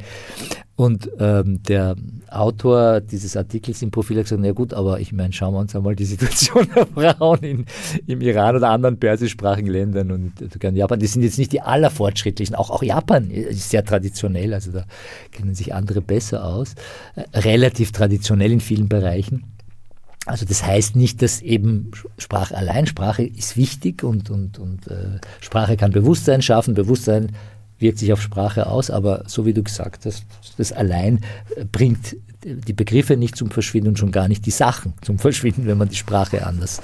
Und 0.77 1.11
ähm, 1.18 1.62
der 1.62 1.97
Autor 2.31 3.01
dieses 3.01 3.35
Artikels 3.35 3.81
im 3.81 3.91
Profil 3.91 4.18
hat 4.18 4.24
gesagt, 4.24 4.43
na 4.45 4.53
gut, 4.53 4.74
aber 4.74 5.01
ich 5.01 5.11
meine, 5.11 5.33
schauen 5.33 5.55
wir 5.55 5.61
uns 5.61 5.74
einmal 5.74 5.97
die 5.97 6.05
Situation 6.05 6.68
der 6.74 6.87
Frauen 7.16 7.39
in, 7.39 7.66
im 8.07 8.20
Iran 8.20 8.57
oder 8.57 8.68
anderen 8.68 8.99
persischsprachigen 8.99 9.70
Ländern 9.70 10.11
und 10.11 10.33
sogar 10.53 10.70
in 10.70 10.77
Japan, 10.77 10.99
die 10.99 11.07
sind 11.07 11.22
jetzt 11.22 11.39
nicht 11.39 11.53
die 11.53 11.62
allerfortschrittlichen. 11.62 12.55
Auch, 12.55 12.68
auch 12.68 12.83
Japan 12.83 13.31
ist 13.31 13.70
sehr 13.70 13.85
traditionell, 13.85 14.53
also 14.53 14.70
da 14.70 14.85
kennen 15.33 15.55
sich 15.55 15.74
andere 15.74 16.03
besser 16.03 16.45
aus. 16.45 16.74
Äh, 17.14 17.39
relativ 17.39 17.93
traditionell 17.93 18.53
in 18.53 18.61
vielen 18.61 18.89
Bereichen. 18.89 19.56
Also 20.27 20.45
das 20.45 20.64
heißt 20.64 20.97
nicht, 20.97 21.22
dass 21.22 21.41
eben 21.41 21.93
Sprache 22.18 22.57
allein, 22.57 22.87
Sprache 22.87 23.22
ist 23.22 23.57
wichtig 23.57 24.03
und, 24.03 24.29
und, 24.29 24.59
und 24.59 24.89
äh, 24.89 25.20
Sprache 25.41 25.77
kann 25.77 25.93
Bewusstsein 25.93 26.43
schaffen, 26.43 26.74
Bewusstsein 26.74 27.31
wirkt 27.79 27.99
sich 27.99 28.12
auf 28.12 28.20
Sprache 28.20 28.66
aus, 28.66 28.91
aber 28.91 29.22
so 29.27 29.47
wie 29.47 29.53
du 29.53 29.62
gesagt 29.62 30.05
hast, 30.05 30.24
das 30.59 30.72
allein 30.72 31.20
äh, 31.55 31.64
bringt 31.64 32.16
die 32.45 32.72
Begriffe 32.72 33.16
nicht 33.16 33.37
zum 33.37 33.51
Verschwinden 33.51 33.91
und 33.91 33.99
schon 33.99 34.12
gar 34.12 34.29
nicht 34.29 34.47
die 34.47 34.51
Sachen 34.51 34.95
zum 35.03 35.18
Verschwinden, 35.18 35.66
wenn 35.66 35.79
man 35.79 35.89
die 35.89 35.97
Sprache 35.97 36.47
anders, 36.47 36.81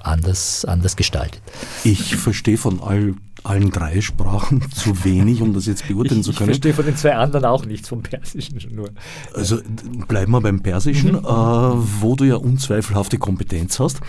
anders, 0.00 0.64
anders 0.64 0.96
gestaltet. 0.96 1.42
Ich 1.84 2.16
verstehe 2.16 2.58
von 2.58 2.80
all 2.80 3.14
allen 3.48 3.70
drei 3.70 4.00
Sprachen 4.00 4.70
zu 4.74 5.04
wenig, 5.04 5.40
um 5.40 5.54
das 5.54 5.66
jetzt 5.66 5.88
beurteilen 5.88 6.20
ich, 6.20 6.26
zu 6.26 6.32
können. 6.32 6.50
Ich 6.50 6.56
verstehe 6.56 6.74
von 6.74 6.84
den 6.84 6.96
zwei 6.96 7.14
anderen 7.14 7.44
auch 7.44 7.64
nichts 7.64 7.88
vom 7.88 8.02
Persischen 8.02 8.74
nur. 8.74 8.90
Also 9.34 9.58
bleiben 10.06 10.32
wir 10.32 10.40
beim 10.40 10.60
Persischen, 10.60 11.12
mhm. 11.12 11.18
äh, 11.18 11.22
wo 11.24 12.14
du 12.16 12.24
ja 12.24 12.36
unzweifelhafte 12.36 13.18
Kompetenz 13.18 13.80
hast. 13.80 14.00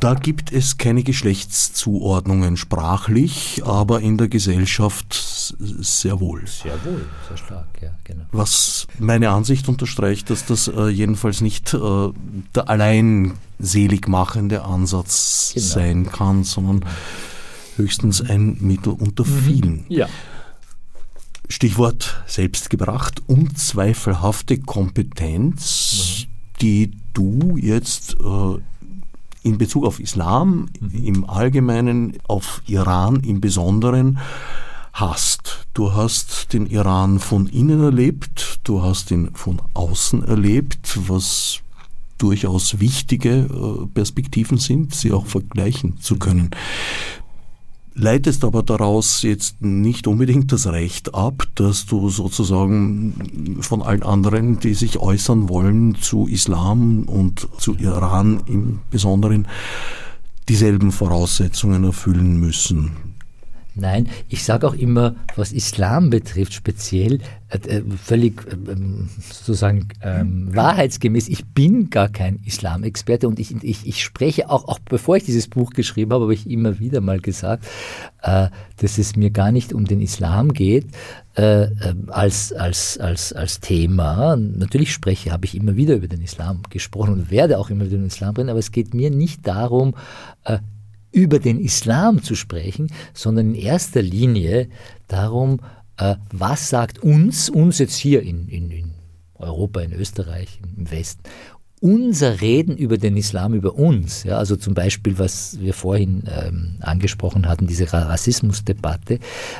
Da 0.00 0.12
gibt 0.12 0.52
es 0.52 0.76
keine 0.76 1.02
Geschlechtszuordnungen 1.02 2.58
sprachlich, 2.58 3.62
aber 3.64 4.00
in 4.00 4.18
der 4.18 4.28
Gesellschaft 4.28 5.14
sehr 5.58 6.20
wohl. 6.20 6.46
Sehr 6.46 6.74
wohl, 6.84 7.06
sehr 7.26 7.36
stark, 7.38 7.66
ja, 7.80 7.90
genau. 8.04 8.24
Was 8.30 8.86
meine 8.98 9.30
Ansicht 9.30 9.70
unterstreicht, 9.70 10.28
dass 10.28 10.44
das 10.44 10.68
äh, 10.68 10.88
jedenfalls 10.88 11.40
nicht 11.40 11.72
äh, 11.72 11.78
der 12.54 12.68
allein 12.68 13.38
seligmachende 13.58 14.64
Ansatz 14.64 15.52
genau. 15.54 15.66
sein 15.66 16.12
kann, 16.12 16.44
sondern 16.44 16.80
genau 16.80 16.90
höchstens 17.76 18.22
ein 18.22 18.58
Mittel 18.60 18.92
unter 18.92 19.24
mhm. 19.24 19.38
vielen. 19.44 19.84
Ja. 19.88 20.08
Stichwort 21.48 22.22
selbstgebracht, 22.26 23.22
unzweifelhafte 23.26 24.58
Kompetenz, 24.58 26.26
mhm. 26.26 26.30
die 26.60 26.90
du 27.12 27.56
jetzt 27.56 28.16
äh, 28.20 28.58
in 29.42 29.58
Bezug 29.58 29.84
auf 29.84 30.00
Islam 30.00 30.68
mhm. 30.80 31.04
im 31.04 31.30
Allgemeinen, 31.30 32.18
auf 32.26 32.62
Iran 32.66 33.20
im 33.20 33.40
Besonderen 33.40 34.18
hast. 34.92 35.66
Du 35.74 35.94
hast 35.94 36.52
den 36.52 36.66
Iran 36.66 37.20
von 37.20 37.46
innen 37.46 37.82
erlebt, 37.82 38.60
du 38.64 38.82
hast 38.82 39.10
ihn 39.10 39.30
von 39.34 39.60
außen 39.74 40.24
erlebt, 40.24 40.98
was 41.08 41.60
durchaus 42.18 42.80
wichtige 42.80 43.30
äh, 43.30 43.86
Perspektiven 43.92 44.58
sind, 44.58 44.94
sie 44.94 45.12
auch 45.12 45.26
vergleichen 45.26 46.00
zu 46.00 46.16
können. 46.16 46.50
Leitest 47.98 48.44
aber 48.44 48.62
daraus 48.62 49.22
jetzt 49.22 49.62
nicht 49.62 50.06
unbedingt 50.06 50.52
das 50.52 50.66
Recht 50.66 51.14
ab, 51.14 51.44
dass 51.54 51.86
du 51.86 52.10
sozusagen 52.10 53.58
von 53.62 53.80
allen 53.80 54.02
anderen, 54.02 54.60
die 54.60 54.74
sich 54.74 54.98
äußern 54.98 55.48
wollen 55.48 55.94
zu 55.94 56.26
Islam 56.26 57.04
und 57.04 57.48
zu 57.58 57.74
Iran 57.76 58.42
im 58.44 58.80
Besonderen, 58.90 59.48
dieselben 60.46 60.92
Voraussetzungen 60.92 61.84
erfüllen 61.84 62.38
müssen. 62.38 63.15
Nein, 63.78 64.08
ich 64.28 64.42
sage 64.42 64.66
auch 64.66 64.74
immer, 64.74 65.14
was 65.36 65.52
Islam 65.52 66.08
betrifft, 66.08 66.54
speziell, 66.54 67.20
äh, 67.48 67.58
äh 67.68 67.82
völlig 68.02 68.40
äh, 68.46 68.74
sozusagen 69.20 69.88
ähm, 70.02 70.54
wahrheitsgemäß, 70.54 71.28
ich 71.28 71.44
bin 71.44 71.90
gar 71.90 72.08
kein 72.08 72.40
Islamexperte 72.46 73.28
und 73.28 73.38
ich, 73.38 73.54
ich, 73.62 73.86
ich 73.86 74.02
spreche 74.02 74.48
auch, 74.48 74.66
auch 74.66 74.78
bevor 74.78 75.16
ich 75.16 75.24
dieses 75.24 75.48
Buch 75.48 75.70
geschrieben 75.70 76.12
habe, 76.12 76.24
habe 76.24 76.34
ich 76.34 76.48
immer 76.48 76.78
wieder 76.78 77.02
mal 77.02 77.20
gesagt, 77.20 77.66
äh, 78.22 78.48
dass 78.78 78.96
es 78.96 79.14
mir 79.14 79.30
gar 79.30 79.52
nicht 79.52 79.74
um 79.74 79.84
den 79.84 80.00
Islam 80.00 80.54
geht 80.54 80.86
äh, 81.36 81.64
äh, 81.64 81.70
als, 82.08 82.54
als, 82.54 82.96
als, 82.96 83.34
als 83.34 83.60
Thema. 83.60 84.36
Natürlich 84.36 84.90
spreche, 84.90 85.32
habe 85.32 85.44
ich 85.44 85.54
immer 85.54 85.76
wieder 85.76 85.96
über 85.96 86.08
den 86.08 86.22
Islam 86.22 86.62
gesprochen 86.70 87.12
und 87.12 87.30
werde 87.30 87.58
auch 87.58 87.68
immer 87.68 87.84
wieder 87.84 87.96
über 87.96 88.04
den 88.04 88.08
Islam 88.08 88.34
reden, 88.34 88.48
aber 88.48 88.58
es 88.58 88.72
geht 88.72 88.94
mir 88.94 89.10
nicht 89.10 89.46
darum, 89.46 89.94
über 91.16 91.38
den 91.38 91.58
Islam 91.58 92.22
zu 92.22 92.34
sprechen, 92.34 92.88
sondern 93.14 93.54
in 93.54 93.62
erster 93.62 94.02
Linie 94.02 94.68
darum, 95.08 95.60
äh, 95.96 96.16
was 96.30 96.68
sagt 96.68 96.98
uns, 96.98 97.48
uns 97.48 97.78
jetzt 97.78 97.96
hier 97.96 98.22
in, 98.22 98.48
in, 98.48 98.70
in 98.70 98.90
Europa, 99.34 99.80
in 99.80 99.94
Österreich, 99.94 100.60
im 100.76 100.90
Westen, 100.90 101.22
unser 101.80 102.42
Reden 102.42 102.76
über 102.76 102.98
den 102.98 103.16
Islam, 103.16 103.54
über 103.54 103.76
uns, 103.76 104.24
ja, 104.24 104.36
also 104.36 104.56
zum 104.56 104.74
Beispiel, 104.74 105.18
was 105.18 105.58
wir 105.58 105.72
vorhin 105.72 106.24
ähm, 106.26 106.76
angesprochen 106.80 107.48
hatten, 107.48 107.66
diese 107.66 107.90
Rassismusdebatte, 107.90 109.18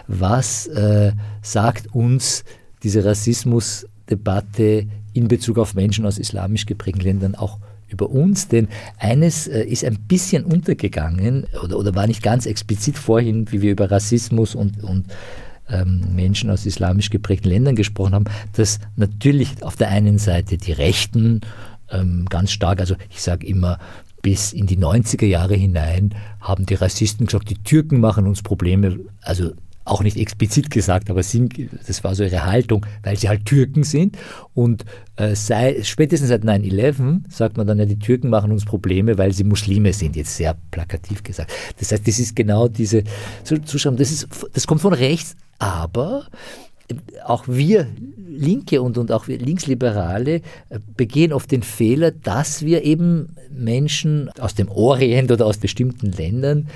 was 0.09 0.67
äh, 0.67 1.13
sagt 1.41 1.95
uns 1.95 2.45
diese 2.83 3.03
Rassismusdebatte 3.03 4.87
in 5.15 5.29
Bezug 5.29 5.57
auf 5.57 5.75
Menschen 5.75 6.05
aus 6.05 6.19
islamisch 6.19 6.67
geprägten 6.67 7.01
Ländern 7.01 7.35
auch 7.35 7.59
über 7.89 8.11
uns, 8.11 8.49
denn 8.49 8.69
eines 8.99 9.47
äh, 9.47 9.63
ist 9.63 9.85
ein 9.85 9.99
bisschen 10.09 10.45
untergegangen 10.45 11.47
oder, 11.63 11.79
oder 11.79 11.95
war 11.95 12.07
nicht 12.07 12.23
ganz 12.23 12.47
explizit 12.47 12.99
vorhin, 12.99 13.51
wie 13.53 13.63
wir 13.63 13.73
über 13.73 13.91
Rassismus 13.91 14.55
und, 14.55 14.83
und 14.83 15.07
ähm, 15.69 16.15
Menschen 16.15 16.51
aus 16.51 16.67
islamisch 16.67 17.11
geprägten 17.11 17.49
Ländern 17.49 17.77
gesprochen 17.77 18.15
haben, 18.15 18.27
dass 18.53 18.79
natürlich 18.97 19.63
auf 19.63 19.77
der 19.77 19.89
einen 19.89 20.19
Seite 20.19 20.59
die 20.59 20.73
Rechten 20.73 21.41
ähm, 21.91 22.27
ganz 22.29 22.51
stark, 22.51 22.81
also 22.81 22.97
ich 23.11 23.23
sage 23.23 23.47
immer, 23.47 23.79
bis 24.23 24.53
in 24.53 24.67
die 24.67 24.79
90er 24.79 25.27
Jahre 25.27 25.55
hinein 25.55 26.15
haben 26.41 26.67
die 26.67 26.75
Rassisten 26.75 27.27
gesagt, 27.27 27.51
die 27.51 27.63
Türken 27.63 28.01
machen 28.01 28.27
uns 28.27 28.43
Probleme. 28.43 28.99
Also 29.21 29.53
auch 29.87 30.03
nicht 30.03 30.17
explizit 30.17 30.71
gesagt, 30.71 31.11
aber 31.11 31.23
sind, 31.23 31.55
das 31.87 32.05
war 32.05 32.15
so 32.15 32.25
ihre 32.25 32.45
Haltung, 32.45 32.85
weil 33.03 33.17
sie 33.17 33.29
halt 33.29 33.47
Türken 33.47 33.85
sind. 33.85 34.19
Und 34.53 34.85
äh, 35.17 35.35
sei, 35.35 35.83
spätestens 35.83 36.29
seit 36.29 36.43
9-11 36.43 37.21
sagt 37.29 37.57
man 37.57 37.67
dann, 37.67 37.79
ja, 37.79 37.87
die 37.87 37.99
Türken 37.99 38.29
machen 38.29 38.53
uns 38.53 38.65
Probleme, 38.65 39.17
weil 39.17 39.33
sie 39.33 39.45
Muslime 39.45 39.93
sind, 39.93 40.17
jetzt 40.17 40.37
sehr 40.37 40.57
plakativ 40.71 41.23
gesagt. 41.23 41.53
Das 41.79 41.93
heißt, 41.93 42.07
das 42.07 42.19
ist 42.19 42.37
genau 42.37 42.69
diese 42.69 43.05
Zuschauer, 43.45 43.93
das, 43.93 44.27
das 44.53 44.67
kommt 44.67 44.81
von 44.81 44.93
rechts, 44.93 45.37
aber 45.59 46.27
auch 47.25 47.45
wir 47.47 47.87
Linke 48.29 48.83
und, 48.83 48.99
und 48.99 49.11
auch 49.11 49.29
wir 49.29 49.39
Linksliberale 49.39 50.35
äh, 50.35 50.79
begehen 50.97 51.33
oft 51.33 51.51
den 51.51 51.63
Fehler, 51.63 52.11
dass 52.11 52.65
wir 52.65 52.85
eben 52.85 53.37
Menschen 53.51 54.31
aus 54.39 54.55
dem 54.55 54.69
Orient 54.69 55.31
oder 55.33 55.47
aus 55.47 55.59
bestimmten 55.59 56.13
Ländern 56.13 56.69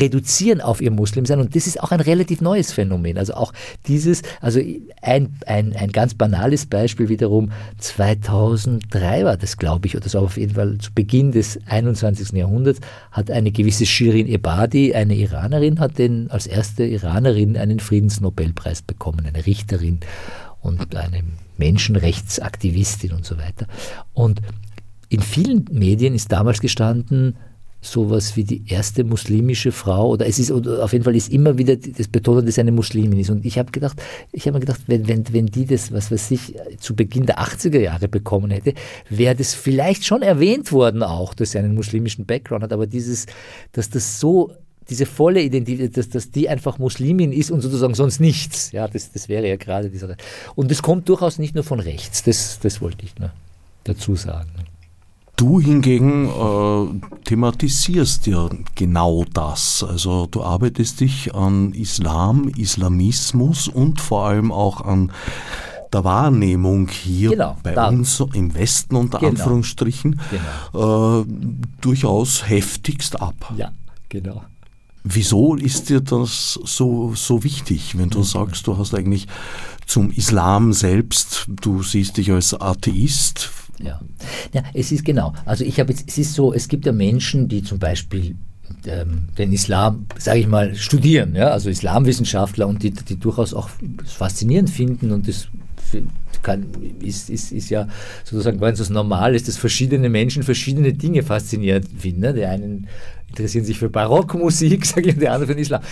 reduzieren 0.00 0.60
auf 0.60 0.80
ihr 0.80 0.90
Muslimsein 0.90 1.40
und 1.40 1.54
das 1.54 1.66
ist 1.66 1.82
auch 1.82 1.90
ein 1.90 2.00
relativ 2.00 2.40
neues 2.40 2.72
Phänomen. 2.72 3.18
Also 3.18 3.34
auch 3.34 3.52
dieses, 3.86 4.22
also 4.40 4.60
ein, 5.02 5.36
ein, 5.46 5.74
ein 5.76 5.92
ganz 5.92 6.14
banales 6.14 6.66
Beispiel 6.66 7.08
wiederum, 7.08 7.50
2003 7.78 9.24
war 9.24 9.36
das, 9.36 9.56
glaube 9.56 9.86
ich, 9.86 9.96
oder 9.96 10.08
so 10.08 10.20
auf 10.20 10.36
jeden 10.36 10.54
Fall 10.54 10.78
zu 10.78 10.92
Beginn 10.92 11.32
des 11.32 11.58
21. 11.66 12.32
Jahrhunderts, 12.32 12.80
hat 13.10 13.30
eine 13.30 13.50
gewisse 13.50 13.86
Shirin 13.86 14.26
Ebadi, 14.26 14.94
eine 14.94 15.14
Iranerin, 15.14 15.80
hat 15.80 15.98
den 15.98 16.30
als 16.30 16.46
erste 16.46 16.84
Iranerin 16.84 17.56
einen 17.56 17.80
Friedensnobelpreis 17.80 18.82
bekommen, 18.82 19.26
eine 19.26 19.46
Richterin 19.46 20.00
und 20.60 20.96
eine 20.96 21.22
Menschenrechtsaktivistin 21.58 23.12
und 23.12 23.24
so 23.24 23.38
weiter. 23.38 23.66
Und 24.12 24.40
in 25.08 25.20
vielen 25.20 25.66
Medien 25.70 26.14
ist 26.14 26.32
damals 26.32 26.60
gestanden, 26.60 27.36
sowas 27.84 28.36
wie 28.36 28.44
die 28.44 28.64
erste 28.66 29.04
muslimische 29.04 29.72
Frau 29.72 30.10
oder 30.10 30.26
es 30.26 30.38
ist 30.38 30.50
oder 30.50 30.82
auf 30.82 30.92
jeden 30.92 31.04
Fall 31.04 31.14
ist 31.14 31.32
immer 31.32 31.58
wieder 31.58 31.76
das 31.76 32.08
betont, 32.08 32.46
dass 32.48 32.58
eine 32.58 32.72
Muslimin 32.72 33.20
ist. 33.20 33.30
Und 33.30 33.44
ich 33.44 33.58
habe 33.58 33.70
gedacht, 33.70 34.00
ich 34.32 34.46
habe 34.46 34.54
mir 34.54 34.60
gedacht, 34.60 34.82
wenn, 34.86 35.06
wenn, 35.06 35.24
wenn 35.32 35.46
die 35.46 35.66
das, 35.66 35.92
was 35.92 36.10
weiß 36.10 36.30
ich, 36.30 36.54
zu 36.78 36.96
Beginn 36.96 37.26
der 37.26 37.38
80er 37.38 37.78
Jahre 37.78 38.08
bekommen 38.08 38.50
hätte, 38.50 38.74
wäre 39.08 39.34
das 39.34 39.54
vielleicht 39.54 40.04
schon 40.04 40.22
erwähnt 40.22 40.72
worden 40.72 41.02
auch, 41.02 41.34
dass 41.34 41.52
sie 41.52 41.58
einen 41.58 41.74
muslimischen 41.74 42.26
Background 42.26 42.64
hat, 42.64 42.72
aber 42.72 42.86
dieses, 42.86 43.26
dass 43.72 43.90
das 43.90 44.20
so 44.20 44.52
diese 44.88 45.06
volle 45.06 45.42
Identität, 45.42 45.96
dass, 45.96 46.08
dass 46.08 46.30
die 46.30 46.48
einfach 46.48 46.78
Muslimin 46.78 47.32
ist 47.32 47.50
und 47.50 47.60
sozusagen 47.60 47.94
sonst 47.94 48.20
nichts. 48.20 48.72
Ja, 48.72 48.86
das, 48.86 49.12
das 49.12 49.28
wäre 49.28 49.48
ja 49.48 49.56
gerade 49.56 49.88
dieser. 49.90 50.16
Und 50.54 50.70
das 50.70 50.82
kommt 50.82 51.08
durchaus 51.08 51.38
nicht 51.38 51.54
nur 51.54 51.64
von 51.64 51.80
rechts, 51.80 52.22
das, 52.22 52.58
das 52.60 52.80
wollte 52.80 53.04
ich 53.04 53.18
nur 53.18 53.32
dazu 53.84 54.14
sagen. 54.14 54.50
Du 55.36 55.60
hingegen 55.60 56.28
äh, 56.28 57.24
thematisierst 57.24 58.26
ja 58.28 58.48
genau 58.76 59.24
das. 59.32 59.84
Also 59.86 60.26
du 60.26 60.44
arbeitest 60.44 61.00
dich 61.00 61.34
an 61.34 61.72
Islam, 61.72 62.48
Islamismus 62.56 63.66
und 63.66 64.00
vor 64.00 64.26
allem 64.26 64.52
auch 64.52 64.80
an 64.80 65.10
der 65.92 66.04
Wahrnehmung 66.04 66.88
hier 66.88 67.30
genau, 67.30 67.56
bei 67.62 67.72
da. 67.72 67.88
uns 67.88 68.22
im 68.32 68.54
Westen 68.54 68.96
unter 68.96 69.18
genau. 69.18 69.30
Anführungsstrichen 69.30 70.20
genau. 70.72 71.22
Äh, 71.22 71.24
durchaus 71.80 72.48
heftigst 72.48 73.20
ab. 73.20 73.52
Ja, 73.56 73.72
genau. 74.08 74.44
Wieso 75.04 75.54
ist 75.54 75.90
dir 75.90 76.00
das 76.00 76.58
so, 76.64 77.12
so 77.14 77.44
wichtig, 77.44 77.98
wenn 77.98 78.08
du 78.08 78.20
mhm. 78.20 78.24
sagst, 78.24 78.66
du 78.66 78.78
hast 78.78 78.94
eigentlich 78.94 79.26
zum 79.86 80.10
Islam 80.10 80.72
selbst, 80.72 81.44
du 81.48 81.82
siehst 81.82 82.16
dich 82.16 82.32
als 82.32 82.58
Atheist, 82.58 83.50
ja. 83.80 84.00
ja, 84.52 84.62
es 84.72 84.92
ist 84.92 85.04
genau. 85.04 85.32
Also 85.44 85.64
ich 85.64 85.80
habe 85.80 85.92
jetzt, 85.92 86.08
es 86.08 86.18
ist 86.18 86.34
so, 86.34 86.52
es 86.52 86.68
gibt 86.68 86.86
ja 86.86 86.92
Menschen, 86.92 87.48
die 87.48 87.62
zum 87.62 87.78
Beispiel 87.78 88.36
ähm, 88.86 89.28
den 89.36 89.52
Islam, 89.52 90.06
sage 90.18 90.40
ich 90.40 90.46
mal, 90.46 90.74
studieren, 90.74 91.34
ja, 91.34 91.48
also 91.48 91.70
Islamwissenschaftler 91.70 92.66
und 92.66 92.82
die, 92.82 92.90
die 92.90 93.18
durchaus 93.18 93.54
auch 93.54 93.68
faszinierend 94.04 94.70
finden 94.70 95.10
und 95.10 95.28
das 95.28 95.48
kann, 96.42 96.66
ist, 97.00 97.30
ist, 97.30 97.52
ist 97.52 97.70
ja 97.70 97.88
sozusagen 98.24 98.60
ganz 98.60 98.80
was 98.80 98.90
Normales, 98.90 99.44
dass 99.44 99.56
verschiedene 99.56 100.08
Menschen 100.08 100.42
verschiedene 100.42 100.92
Dinge 100.92 101.22
faszinierend 101.22 101.88
finden. 101.96 102.20
Ne? 102.20 102.34
Die 102.34 102.44
einen 102.44 102.86
interessieren 103.28 103.64
sich 103.64 103.78
für 103.78 103.88
Barockmusik, 103.88 104.84
sage 104.86 105.08
ich, 105.08 105.14
und 105.14 105.22
die 105.22 105.28
anderen 105.28 105.48
für 105.48 105.54
den 105.54 105.62
Islam 105.62 105.82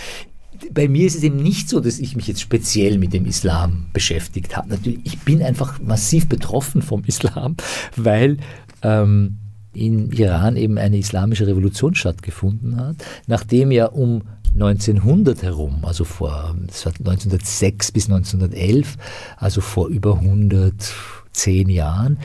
bei 0.71 0.87
mir 0.87 1.07
ist 1.07 1.15
es 1.15 1.23
eben 1.23 1.37
nicht 1.37 1.69
so, 1.69 1.79
dass 1.79 1.99
ich 1.99 2.15
mich 2.15 2.27
jetzt 2.27 2.41
speziell 2.41 2.97
mit 2.97 3.13
dem 3.13 3.25
Islam 3.25 3.87
beschäftigt 3.93 4.55
habe. 4.55 4.69
Natürlich, 4.69 4.99
ich 5.03 5.19
bin 5.19 5.41
einfach 5.41 5.79
massiv 5.79 6.27
betroffen 6.27 6.81
vom 6.81 7.03
Islam, 7.07 7.55
weil 7.95 8.37
ähm, 8.81 9.37
in 9.73 10.11
Iran 10.11 10.55
eben 10.55 10.77
eine 10.77 10.97
islamische 10.97 11.47
Revolution 11.47 11.95
stattgefunden 11.95 12.77
hat, 12.77 12.97
nachdem 13.27 13.71
ja 13.71 13.87
um 13.87 14.23
1900 14.53 15.41
herum, 15.41 15.79
also 15.83 16.03
vor 16.03 16.55
1906 16.59 17.91
bis 17.91 18.05
1911, 18.05 18.97
also 19.37 19.61
vor 19.61 19.87
über 19.87 20.15
110 20.15 21.69
Jahren, 21.69 22.19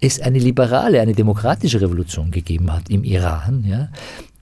es 0.00 0.20
eine 0.20 0.38
liberale, 0.38 1.00
eine 1.00 1.14
demokratische 1.14 1.80
Revolution 1.80 2.30
gegeben 2.30 2.72
hat 2.72 2.90
im 2.90 3.02
Iran, 3.02 3.64
ja, 3.66 3.88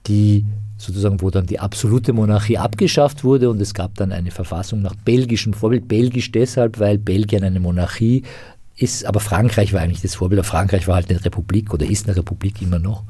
die 0.07 0.45
sozusagen, 0.83 1.21
wo 1.21 1.31
dann 1.31 1.47
die 1.47 1.61
absolute 1.61 2.13
Monarchie 2.13 2.59
abgeschafft 2.59 3.25
wurde 3.25 3.51
und 3.51 3.61
es 3.61 3.75
gab 3.75 3.95
dann 3.95 4.13
eine 4.13 4.31
Verfassung 4.31 4.83
nach 4.83 4.95
belgischem 4.95 5.55
Vorbild. 5.55 5.89
Belgisch 5.89 6.33
deshalb, 6.33 6.79
weil 6.79 6.99
Belgien 6.99 7.45
eine 7.45 7.61
Monarchie 7.61 8.25
ist, 8.77 9.05
aber 9.05 9.21
Frankreich 9.21 9.73
war 9.73 9.81
eigentlich 9.81 10.03
das 10.03 10.17
Vorbild. 10.17 10.45
Frankreich 10.45 10.89
war 10.89 10.97
halt 10.97 11.11
eine 11.11 11.25
Republik 11.25 11.73
oder 11.73 11.87
ist 11.87 12.07
eine 12.07 12.17
Republik 12.17 12.61
immer 12.63 12.79
noch. 12.79 13.05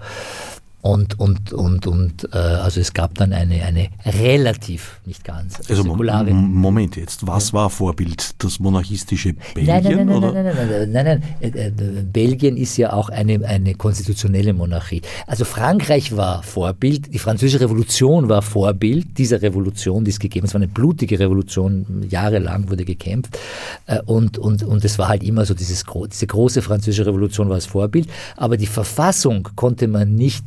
Und, 0.83 1.21
und, 1.21 1.53
und, 1.53 1.87
und 1.87 2.29
äh, 2.33 2.37
also 2.37 2.81
es 2.81 2.93
gab 2.93 3.15
dann 3.15 3.33
eine, 3.33 3.63
eine 3.63 3.89
relativ, 4.05 5.01
nicht 5.07 5.23
ganz, 5.23 5.61
also 5.71 5.85
säkulare... 5.85 6.33
Moment 6.35 6.97
jetzt, 6.97 7.25
was 7.25 7.51
ja. 7.51 7.55
war 7.55 7.71
Vorbild? 7.71 8.43
Das 8.43 8.59
monarchistische 8.59 9.35
Belgien? 9.55 9.67
Nein, 9.67 9.85
nein, 9.85 10.07
nein, 10.09 10.17
oder? 10.17 10.33
nein, 10.33 10.45
nein, 10.45 10.57
nein, 10.57 10.69
nein, 10.69 10.91
nein, 10.93 11.23
nein. 11.41 11.53
Äh, 11.55 11.69
äh, 11.69 12.03
Belgien 12.03 12.57
ist 12.57 12.77
ja 12.79 12.93
auch 12.93 13.11
eine, 13.11 13.47
eine 13.47 13.77
konstitutionelle 13.77 14.53
Monarchie. 14.55 15.03
Also 15.29 15.45
Frankreich 15.45 16.17
war 16.17 16.43
Vorbild, 16.43 17.15
die 17.15 17.21
französische 17.21 17.61
Revolution 17.61 18.29
war 18.29 18.43
Vorbild 18.43 19.17
dieser 19.19 19.41
Revolution, 19.41 20.05
die 20.05 20.11
es 20.11 20.19
gegeben 20.19 20.43
hat. 20.43 20.49
Es 20.49 20.55
war 20.55 20.63
eine 20.63 20.69
blutige 20.69 21.17
Revolution, 21.21 22.05
jahrelang 22.11 22.69
wurde 22.69 22.85
gekämpft. 22.85 23.39
Äh, 23.87 24.01
und, 24.07 24.37
und, 24.37 24.65
und 24.65 24.85
es 24.85 24.99
war 24.99 25.07
halt 25.07 25.23
immer 25.23 25.45
so, 25.45 25.55
dieses, 25.55 25.85
diese 26.11 26.27
große 26.27 26.61
französische 26.61 27.07
Revolution 27.07 27.49
war 27.49 27.55
das 27.55 27.67
Vorbild. 27.67 28.09
Aber 28.37 28.57
die 28.57 28.67
Verfassung 28.67 29.49
konnte 29.55 29.87
man 29.87 30.17
nicht 30.17 30.45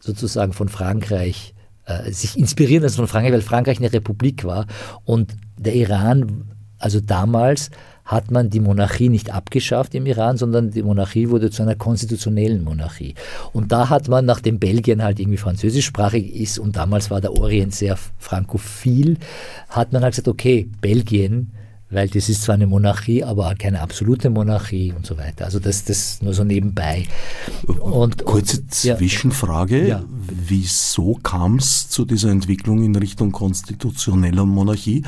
sozusagen 0.00 0.52
von 0.52 0.68
Frankreich 0.68 1.54
äh, 1.86 2.12
sich 2.12 2.38
inspirieren 2.38 2.82
lassen 2.82 2.96
von 2.96 3.08
Frankreich, 3.08 3.32
weil 3.32 3.40
Frankreich 3.40 3.78
eine 3.78 3.92
Republik 3.92 4.44
war 4.44 4.66
und 5.04 5.36
der 5.56 5.74
Iran, 5.74 6.44
also 6.78 7.00
damals 7.00 7.70
hat 8.04 8.30
man 8.30 8.48
die 8.48 8.60
Monarchie 8.60 9.10
nicht 9.10 9.34
abgeschafft 9.34 9.94
im 9.94 10.06
Iran, 10.06 10.38
sondern 10.38 10.70
die 10.70 10.82
Monarchie 10.82 11.28
wurde 11.28 11.50
zu 11.50 11.62
einer 11.62 11.74
konstitutionellen 11.74 12.64
Monarchie. 12.64 13.14
Und 13.52 13.70
da 13.70 13.90
hat 13.90 14.08
man, 14.08 14.24
nachdem 14.24 14.58
Belgien 14.58 15.02
halt 15.02 15.20
irgendwie 15.20 15.36
französischsprachig 15.36 16.34
ist 16.34 16.58
und 16.58 16.76
damals 16.76 17.10
war 17.10 17.20
der 17.20 17.34
Orient 17.34 17.74
sehr 17.74 17.98
frankophil, 18.16 19.18
hat 19.68 19.92
man 19.92 20.02
halt 20.02 20.12
gesagt, 20.12 20.28
okay, 20.28 20.70
Belgien 20.80 21.52
weil 21.90 22.08
das 22.08 22.28
ist 22.28 22.42
zwar 22.42 22.54
eine 22.54 22.66
Monarchie, 22.66 23.24
aber 23.24 23.54
keine 23.54 23.80
absolute 23.80 24.28
Monarchie 24.28 24.92
und 24.94 25.06
so 25.06 25.16
weiter. 25.16 25.46
Also 25.46 25.58
das, 25.58 25.84
das 25.84 26.20
nur 26.20 26.34
so 26.34 26.44
nebenbei. 26.44 27.06
Und, 27.66 28.24
Kurze 28.24 28.58
und, 28.58 28.74
Zwischenfrage. 28.74 29.88
Ja. 29.88 30.04
Wieso 30.08 31.14
kam 31.22 31.56
es 31.56 31.88
zu 31.88 32.04
dieser 32.04 32.30
Entwicklung 32.30 32.84
in 32.84 32.94
Richtung 32.94 33.32
konstitutioneller 33.32 34.44
Monarchie? 34.44 35.02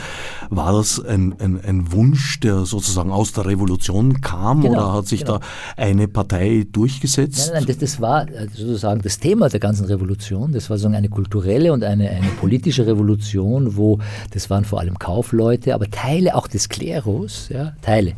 War 0.48 0.72
das 0.72 1.04
ein, 1.04 1.34
ein, 1.38 1.60
ein 1.62 1.92
Wunsch, 1.92 2.40
der 2.40 2.64
sozusagen 2.64 3.10
aus 3.10 3.32
der 3.32 3.44
Revolution 3.44 4.22
kam 4.22 4.62
genau, 4.62 4.74
oder 4.74 4.92
hat 4.94 5.06
sich 5.06 5.20
genau. 5.20 5.38
da 5.38 5.44
eine 5.76 6.08
Partei 6.08 6.66
durchgesetzt? 6.72 7.50
Nein, 7.52 7.56
nein, 7.58 7.66
das, 7.66 7.78
das 7.78 8.00
war 8.00 8.26
sozusagen 8.54 9.02
das 9.02 9.18
Thema 9.18 9.50
der 9.50 9.60
ganzen 9.60 9.84
Revolution. 9.84 10.52
Das 10.52 10.70
war 10.70 10.78
sozusagen 10.78 10.94
eine 10.96 11.10
kulturelle 11.10 11.74
und 11.74 11.84
eine, 11.84 12.08
eine 12.08 12.28
politische 12.40 12.86
Revolution, 12.86 13.76
wo 13.76 13.98
das 14.30 14.48
waren 14.48 14.64
vor 14.64 14.80
allem 14.80 14.98
Kaufleute, 14.98 15.74
aber 15.74 15.90
Teile 15.90 16.34
auch 16.34 16.46
des 16.46 16.69
Klerus, 16.70 17.50
ja, 17.50 17.74
Teile. 17.82 18.14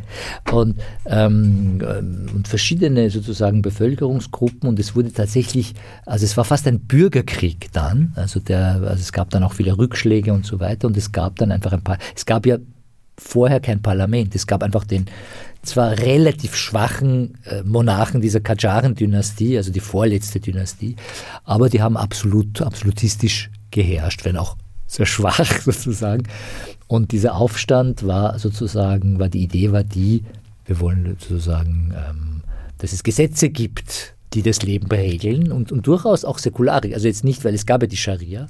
Und, 0.53 0.79
ähm, 1.07 1.81
und 2.33 2.47
verschiedene 2.47 3.11
sozusagen 3.11 3.63
Bevölkerungsgruppen. 3.63 4.69
Und 4.69 4.79
es 4.79 4.95
wurde 4.95 5.13
tatsächlich, 5.13 5.75
also 6.07 6.25
es 6.25 6.37
war 6.37 6.45
fast 6.45 6.69
ein 6.69 6.81
Bürgerkrieg 6.81 7.73
dann, 7.73 8.13
also, 8.15 8.39
der, 8.39 8.83
also 8.83 9.01
es 9.01 9.13
gab 9.13 9.31
dann 9.31 9.43
auch 9.43 9.55
viele 9.55 9.77
Rückschläge 9.77 10.33
und 10.33 10.47
so 10.47 10.61
weiter. 10.61 10.87
Und 10.87 10.97
es 10.97 11.11
gab 11.11 11.37
dann 11.37 11.51
einfach 11.51 11.73
ein 11.73 11.83
paar, 11.83 11.99
es 12.15 12.25
gab 12.25 12.47
ja 12.47 12.59
vorher 13.19 13.61
kein 13.61 13.83
Parlament, 13.83 14.35
es 14.35 14.47
gab 14.47 14.63
einfach 14.63 14.85
den 14.85 15.07
zwar 15.63 15.99
relativ 15.99 16.57
schwachen 16.57 17.39
äh, 17.45 17.63
Monarchen 17.63 18.21
dieser 18.21 18.41
Kajaren-Dynastie, 18.41 19.57
also 19.57 19.71
die 19.71 19.81
vorletzte 19.81 20.41
Dynastie, 20.41 20.97
aber 21.45 21.69
die 21.69 21.81
haben 21.81 21.97
absolut, 21.97 22.63
absolutistisch 22.63 23.51
geherrscht, 23.71 24.25
wenn 24.25 24.37
auch 24.37 24.57
sehr 24.87 25.07
schwach 25.07 25.61
sozusagen. 25.65 26.25
Und 26.93 27.13
dieser 27.13 27.37
Aufstand 27.37 28.07
war 28.07 28.39
sozusagen, 28.39 29.19
war 29.19 29.31
die 29.31 29.45
Idee 29.45 29.73
war 29.73 29.83
die, 29.83 30.25
wir 30.67 30.79
wollen 30.79 31.17
sozusagen, 31.19 31.95
ähm, 31.97 32.43
dass 32.77 32.93
es 32.93 33.03
Gesetze 33.03 33.49
gibt, 33.49 34.15
die 34.35 34.43
das 34.43 34.61
Leben 34.61 34.89
regeln 34.89 35.53
und, 35.53 35.73
und 35.73 35.87
durchaus 35.87 36.27
auch 36.27 36.37
säkular. 36.37 36.83
Also 36.93 37.09
jetzt 37.09 37.25
nicht, 37.25 37.47
weil 37.47 37.55
es 37.55 37.65
gab 37.65 37.81
ja 37.81 37.89
die 37.89 37.97
Scharia. 37.97 38.47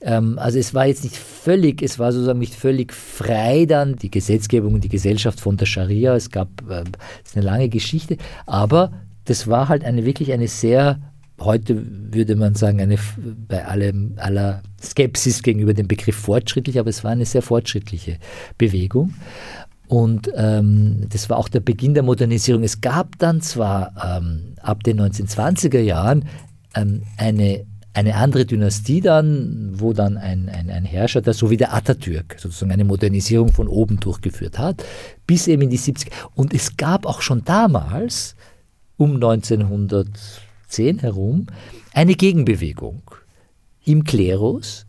Ähm, 0.00 0.40
also 0.40 0.58
es 0.58 0.74
war 0.74 0.86
jetzt 0.86 1.04
nicht 1.04 1.16
völlig, 1.16 1.82
es 1.82 2.00
war 2.00 2.10
sozusagen 2.10 2.40
nicht 2.40 2.56
völlig 2.56 2.92
frei 2.92 3.64
dann, 3.64 3.94
die 3.94 4.10
Gesetzgebung 4.10 4.74
und 4.74 4.82
die 4.82 4.88
Gesellschaft 4.88 5.38
von 5.38 5.56
der 5.56 5.66
Scharia. 5.66 6.16
Es 6.16 6.32
gab, 6.32 6.48
äh, 6.62 6.82
das 6.82 7.26
ist 7.26 7.36
eine 7.36 7.46
lange 7.46 7.68
Geschichte, 7.68 8.16
aber 8.46 8.90
das 9.24 9.46
war 9.46 9.68
halt 9.68 9.84
eine 9.84 10.04
wirklich 10.04 10.32
eine 10.32 10.48
sehr 10.48 10.98
heute 11.40 11.82
würde 12.12 12.36
man 12.36 12.54
sagen, 12.54 12.80
eine, 12.80 12.98
bei 13.48 13.66
allem, 13.66 14.14
aller 14.16 14.62
Skepsis 14.82 15.42
gegenüber 15.42 15.74
dem 15.74 15.88
Begriff 15.88 16.16
fortschrittlich, 16.16 16.78
aber 16.78 16.90
es 16.90 17.04
war 17.04 17.10
eine 17.10 17.26
sehr 17.26 17.42
fortschrittliche 17.42 18.18
Bewegung. 18.58 19.14
Und 19.88 20.30
ähm, 20.34 21.06
das 21.08 21.30
war 21.30 21.38
auch 21.38 21.48
der 21.48 21.60
Beginn 21.60 21.94
der 21.94 22.02
Modernisierung. 22.02 22.62
Es 22.62 22.80
gab 22.80 23.18
dann 23.18 23.40
zwar 23.40 23.92
ähm, 24.18 24.54
ab 24.60 24.82
den 24.82 25.00
1920er 25.00 25.78
Jahren 25.78 26.24
ähm, 26.74 27.02
eine, 27.16 27.64
eine 27.94 28.16
andere 28.16 28.46
Dynastie 28.46 29.00
dann, 29.00 29.70
wo 29.74 29.92
dann 29.92 30.16
ein, 30.16 30.48
ein, 30.48 30.70
ein 30.70 30.84
Herrscher, 30.84 31.20
der 31.20 31.34
so 31.34 31.50
wie 31.50 31.56
der 31.56 31.72
Atatürk 31.72 32.36
sozusagen 32.38 32.72
eine 32.72 32.84
Modernisierung 32.84 33.52
von 33.52 33.68
oben 33.68 34.00
durchgeführt 34.00 34.58
hat, 34.58 34.84
bis 35.26 35.46
eben 35.46 35.62
in 35.62 35.70
die 35.70 35.78
70er. 35.78 36.10
Und 36.34 36.52
es 36.52 36.76
gab 36.76 37.06
auch 37.06 37.20
schon 37.20 37.44
damals, 37.44 38.34
um 38.96 39.14
1900 39.14 40.08
10 40.68 41.00
herum 41.00 41.46
eine 41.92 42.14
Gegenbewegung 42.14 43.02
im 43.84 44.04
Klerus, 44.04 44.86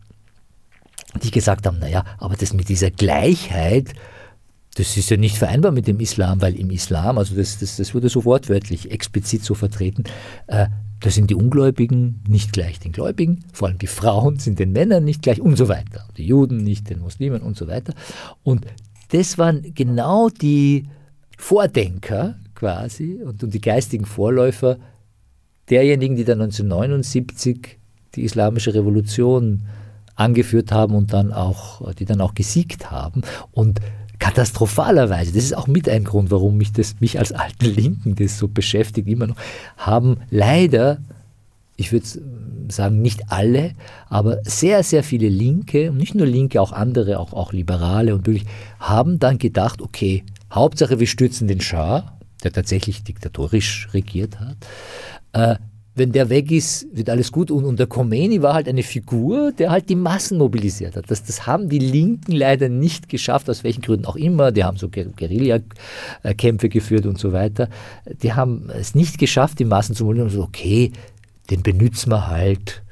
die 1.22 1.30
gesagt 1.30 1.66
haben, 1.66 1.78
naja, 1.78 2.04
aber 2.18 2.36
das 2.36 2.52
mit 2.52 2.68
dieser 2.68 2.90
Gleichheit, 2.90 3.94
das 4.74 4.96
ist 4.96 5.10
ja 5.10 5.16
nicht 5.16 5.36
vereinbar 5.36 5.72
mit 5.72 5.86
dem 5.86 6.00
Islam, 6.00 6.40
weil 6.42 6.54
im 6.54 6.70
Islam, 6.70 7.18
also 7.18 7.34
das, 7.34 7.58
das, 7.58 7.76
das 7.76 7.94
wurde 7.94 8.08
so 8.08 8.24
wortwörtlich 8.24 8.90
explizit 8.90 9.44
so 9.44 9.54
vertreten, 9.54 10.04
äh, 10.46 10.66
da 11.00 11.10
sind 11.10 11.30
die 11.30 11.34
Ungläubigen 11.34 12.22
nicht 12.28 12.52
gleich 12.52 12.80
den 12.80 12.92
Gläubigen, 12.92 13.44
vor 13.52 13.68
allem 13.68 13.78
die 13.78 13.86
Frauen 13.86 14.38
sind 14.38 14.58
den 14.58 14.72
Männern 14.72 15.04
nicht 15.04 15.22
gleich 15.22 15.40
und 15.40 15.56
so 15.56 15.68
weiter, 15.68 16.08
die 16.16 16.26
Juden 16.26 16.58
nicht 16.58 16.90
den 16.90 16.98
Muslimen 16.98 17.40
und 17.40 17.56
so 17.56 17.68
weiter. 17.68 17.94
Und 18.42 18.66
das 19.10 19.38
waren 19.38 19.74
genau 19.74 20.28
die 20.28 20.88
Vordenker 21.36 22.36
quasi 22.54 23.20
und, 23.24 23.44
und 23.44 23.54
die 23.54 23.60
geistigen 23.60 24.04
Vorläufer 24.04 24.78
derjenigen, 25.70 26.16
die 26.16 26.24
dann 26.24 26.40
1979 26.40 27.78
die 28.14 28.24
islamische 28.24 28.74
Revolution 28.74 29.62
angeführt 30.14 30.72
haben 30.72 30.94
und 30.94 31.12
dann 31.12 31.32
auch, 31.32 31.92
die 31.94 32.04
dann 32.04 32.20
auch 32.20 32.34
gesiegt 32.34 32.90
haben. 32.90 33.22
Und 33.52 33.80
katastrophalerweise, 34.18 35.32
das 35.32 35.44
ist 35.44 35.56
auch 35.56 35.68
mit 35.68 35.88
ein 35.88 36.04
Grund, 36.04 36.30
warum 36.30 36.56
mich 36.56 36.72
das, 36.72 36.96
mich 37.00 37.18
als 37.18 37.32
alten 37.32 37.66
Linken 37.66 38.14
das 38.16 38.38
so 38.38 38.48
beschäftigt, 38.48 39.08
immer 39.08 39.28
noch, 39.28 39.36
haben 39.76 40.16
leider, 40.30 40.98
ich 41.76 41.92
würde 41.92 42.06
sagen, 42.68 43.00
nicht 43.00 43.30
alle, 43.30 43.72
aber 44.08 44.38
sehr, 44.42 44.82
sehr 44.82 45.04
viele 45.04 45.28
Linke, 45.28 45.90
und 45.90 45.98
nicht 45.98 46.14
nur 46.14 46.26
Linke, 46.26 46.60
auch 46.60 46.72
andere, 46.72 47.20
auch, 47.20 47.32
auch 47.32 47.52
Liberale 47.52 48.14
und 48.14 48.26
wirklich, 48.26 48.46
haben 48.80 49.18
dann 49.18 49.38
gedacht, 49.38 49.80
okay, 49.80 50.24
Hauptsache 50.52 50.98
wir 50.98 51.06
stürzen 51.06 51.46
den 51.46 51.60
Schah, 51.60 52.12
der 52.42 52.52
tatsächlich 52.52 53.04
diktatorisch 53.04 53.88
regiert 53.92 54.40
hat, 54.40 54.56
äh, 55.38 55.56
wenn 55.98 56.12
der 56.12 56.30
weg 56.30 56.50
ist, 56.50 56.86
wird 56.92 57.10
alles 57.10 57.32
gut. 57.32 57.50
Und, 57.50 57.64
und 57.64 57.78
der 57.78 57.86
Khomeini 57.86 58.40
war 58.40 58.54
halt 58.54 58.68
eine 58.68 58.82
Figur, 58.82 59.52
der 59.52 59.70
halt 59.70 59.88
die 59.88 59.96
Massen 59.96 60.38
mobilisiert 60.38 60.96
hat. 60.96 61.10
Das, 61.10 61.24
das 61.24 61.46
haben 61.46 61.68
die 61.68 61.80
Linken 61.80 62.32
leider 62.32 62.68
nicht 62.68 63.08
geschafft, 63.08 63.50
aus 63.50 63.64
welchen 63.64 63.82
Gründen 63.82 64.06
auch 64.06 64.16
immer. 64.16 64.52
Die 64.52 64.64
haben 64.64 64.76
so 64.76 64.88
Guerillakämpfe 64.88 66.68
geführt 66.68 67.04
und 67.04 67.18
so 67.18 67.32
weiter. 67.32 67.68
Die 68.22 68.32
haben 68.32 68.70
es 68.70 68.94
nicht 68.94 69.18
geschafft, 69.18 69.58
die 69.58 69.64
Massen 69.64 69.94
zu 69.94 70.04
mobilisieren. 70.04 70.30
So, 70.30 70.42
okay, 70.44 70.92
den 71.50 71.62
benutzen 71.62 72.10
wir 72.10 72.28
halt 72.28 72.82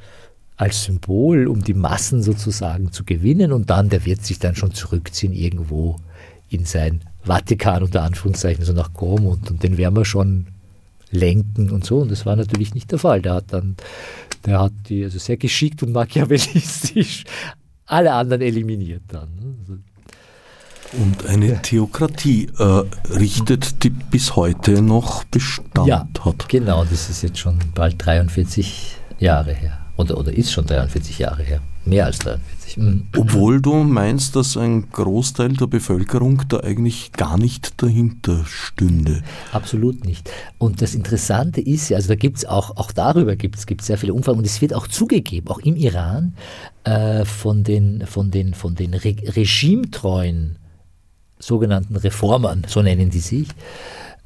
als 0.57 0.85
Symbol, 0.85 1.47
um 1.47 1.63
die 1.63 1.75
Massen 1.75 2.23
sozusagen 2.23 2.91
zu 2.91 3.05
gewinnen. 3.05 3.53
Und 3.53 3.71
dann, 3.71 3.89
der 3.89 4.05
wird 4.05 4.25
sich 4.25 4.39
dann 4.39 4.57
schon 4.57 4.73
zurückziehen 4.73 5.33
irgendwo 5.33 5.97
in 6.49 6.65
sein 6.65 7.03
Vatikan 7.23 7.83
unter 7.83 8.03
Anführungszeichen, 8.03 8.65
so 8.65 8.73
nach 8.73 8.91
Rom. 9.01 9.27
Und, 9.27 9.51
und 9.51 9.63
den 9.63 9.77
werden 9.77 9.97
wir 9.97 10.05
schon 10.05 10.47
lenken 11.17 11.71
und 11.71 11.85
so. 11.85 11.99
Und 11.99 12.11
das 12.11 12.27
war 12.27 12.37
natürlich 12.37 12.75
nicht 12.75 12.91
der 12.93 12.99
Fall. 12.99 13.23
Der 13.23 13.35
hat 13.35 13.53
dann, 13.53 13.77
der 14.45 14.61
hat 14.61 14.73
die 14.89 15.05
also 15.05 15.19
sehr 15.19 15.37
geschickt 15.37 15.83
und 15.83 15.93
machiavellistisch 15.93 17.25
alle 17.87 18.13
anderen 18.13 18.43
eliminiert 18.43 19.03
dann. 19.09 19.29
Ne? 19.37 19.55
Also 19.61 19.79
und 20.93 21.27
eine 21.27 21.61
Theokratie 21.63 22.49
äh, 22.59 22.85
richtet, 23.13 23.83
die 23.83 23.91
bis 23.91 24.37
heute 24.37 24.83
noch 24.83 25.25
Bestand 25.25 25.87
ja, 25.87 26.09
hat. 26.21 26.49
Genau, 26.49 26.85
das 26.85 27.11
ist 27.11 27.23
jetzt 27.23 27.39
schon 27.39 27.59
bald 27.75 28.05
43 28.05 28.97
Jahre 29.19 29.53
her. 29.53 29.79
Oder, 29.97 30.17
oder 30.17 30.33
ist 30.33 30.53
schon 30.53 30.67
43 30.67 31.19
Jahre 31.19 31.43
her. 31.43 31.61
Mehr 31.87 32.07
als 32.07 32.19
43. 32.19 32.77
Mhm. 32.77 33.07
Obwohl 33.17 33.63
du 33.63 33.75
meinst, 33.85 34.35
dass 34.35 34.57
ein 34.57 34.91
Großteil 34.91 35.53
der 35.55 35.69
Bevölkerung 35.69 36.43
da 36.49 36.61
eigentlich 36.61 37.13
gar 37.13 37.39
nicht 37.39 37.81
dahinter 37.81 38.45
stünde. 38.45 39.23
Absolut 39.53 40.05
nicht. 40.05 40.29
Und 40.59 40.83
das 40.83 40.95
Interessante 40.97 41.61
ist 41.61 41.89
ja, 41.89 41.97
also 41.97 42.09
da 42.09 42.17
gibt 42.17 42.39
es 42.39 42.45
auch, 42.45 42.77
auch 42.77 42.91
darüber 42.91 43.37
gibt 43.37 43.57
es 43.57 43.87
sehr 43.87 43.99
viele 43.99 44.15
Umfragen 44.15 44.39
und 44.39 44.47
es 44.47 44.61
wird 44.61 44.75
auch 44.75 44.89
zugegeben, 44.89 45.49
auch 45.49 45.61
im 45.61 45.77
Iran, 45.77 46.35
äh, 46.85 47.25
von 47.25 47.63
den, 47.63 48.05
von 48.07 48.31
den, 48.33 48.53
von 48.53 48.75
den 48.75 48.93
Re 48.95 49.15
regimetreuen 49.25 50.59
sogenannten 51.39 51.97
Reformern, 51.97 52.65
so 52.67 52.83
nennen 52.83 53.11
die 53.11 53.21
sich, 53.21 53.49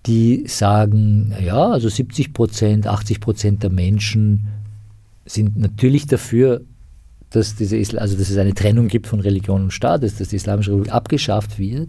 die 0.07 0.45
sagen, 0.47 1.35
ja, 1.45 1.69
also 1.69 1.89
70 1.89 2.33
Prozent, 2.33 2.87
80 2.87 3.21
Prozent 3.21 3.63
der 3.63 3.71
Menschen 3.71 4.47
sind 5.27 5.57
natürlich 5.57 6.07
dafür, 6.07 6.63
dass, 7.31 7.55
diese 7.55 7.76
Isla 7.76 8.01
also 8.01 8.16
dass 8.16 8.31
es 8.31 8.37
eine 8.37 8.55
Trennung 8.55 8.89
gibt 8.89 9.07
von 9.07 9.20
Religion 9.20 9.62
und 9.62 9.70
Staat, 9.72 10.03
dass 10.03 10.16
die 10.16 10.37
Islamische 10.37 10.72
Republik 10.72 10.93
abgeschafft 10.93 11.59
wird. 11.59 11.89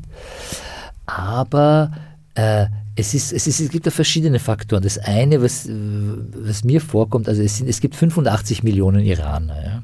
Aber 1.05 1.91
äh, 2.35 2.67
es, 2.95 3.13
ist, 3.13 3.33
es, 3.33 3.47
ist, 3.47 3.59
es 3.59 3.69
gibt 3.69 3.87
da 3.87 3.91
verschiedene 3.91 4.39
Faktoren. 4.39 4.83
Das 4.83 4.97
eine, 4.97 5.41
was, 5.41 5.67
was 5.67 6.63
mir 6.63 6.81
vorkommt, 6.81 7.27
also 7.27 7.41
es, 7.41 7.57
sind, 7.57 7.67
es 7.67 7.79
gibt 7.79 7.95
85 7.95 8.63
Millionen 8.63 9.03
Iraner. 9.03 9.63
Ja? 9.63 9.83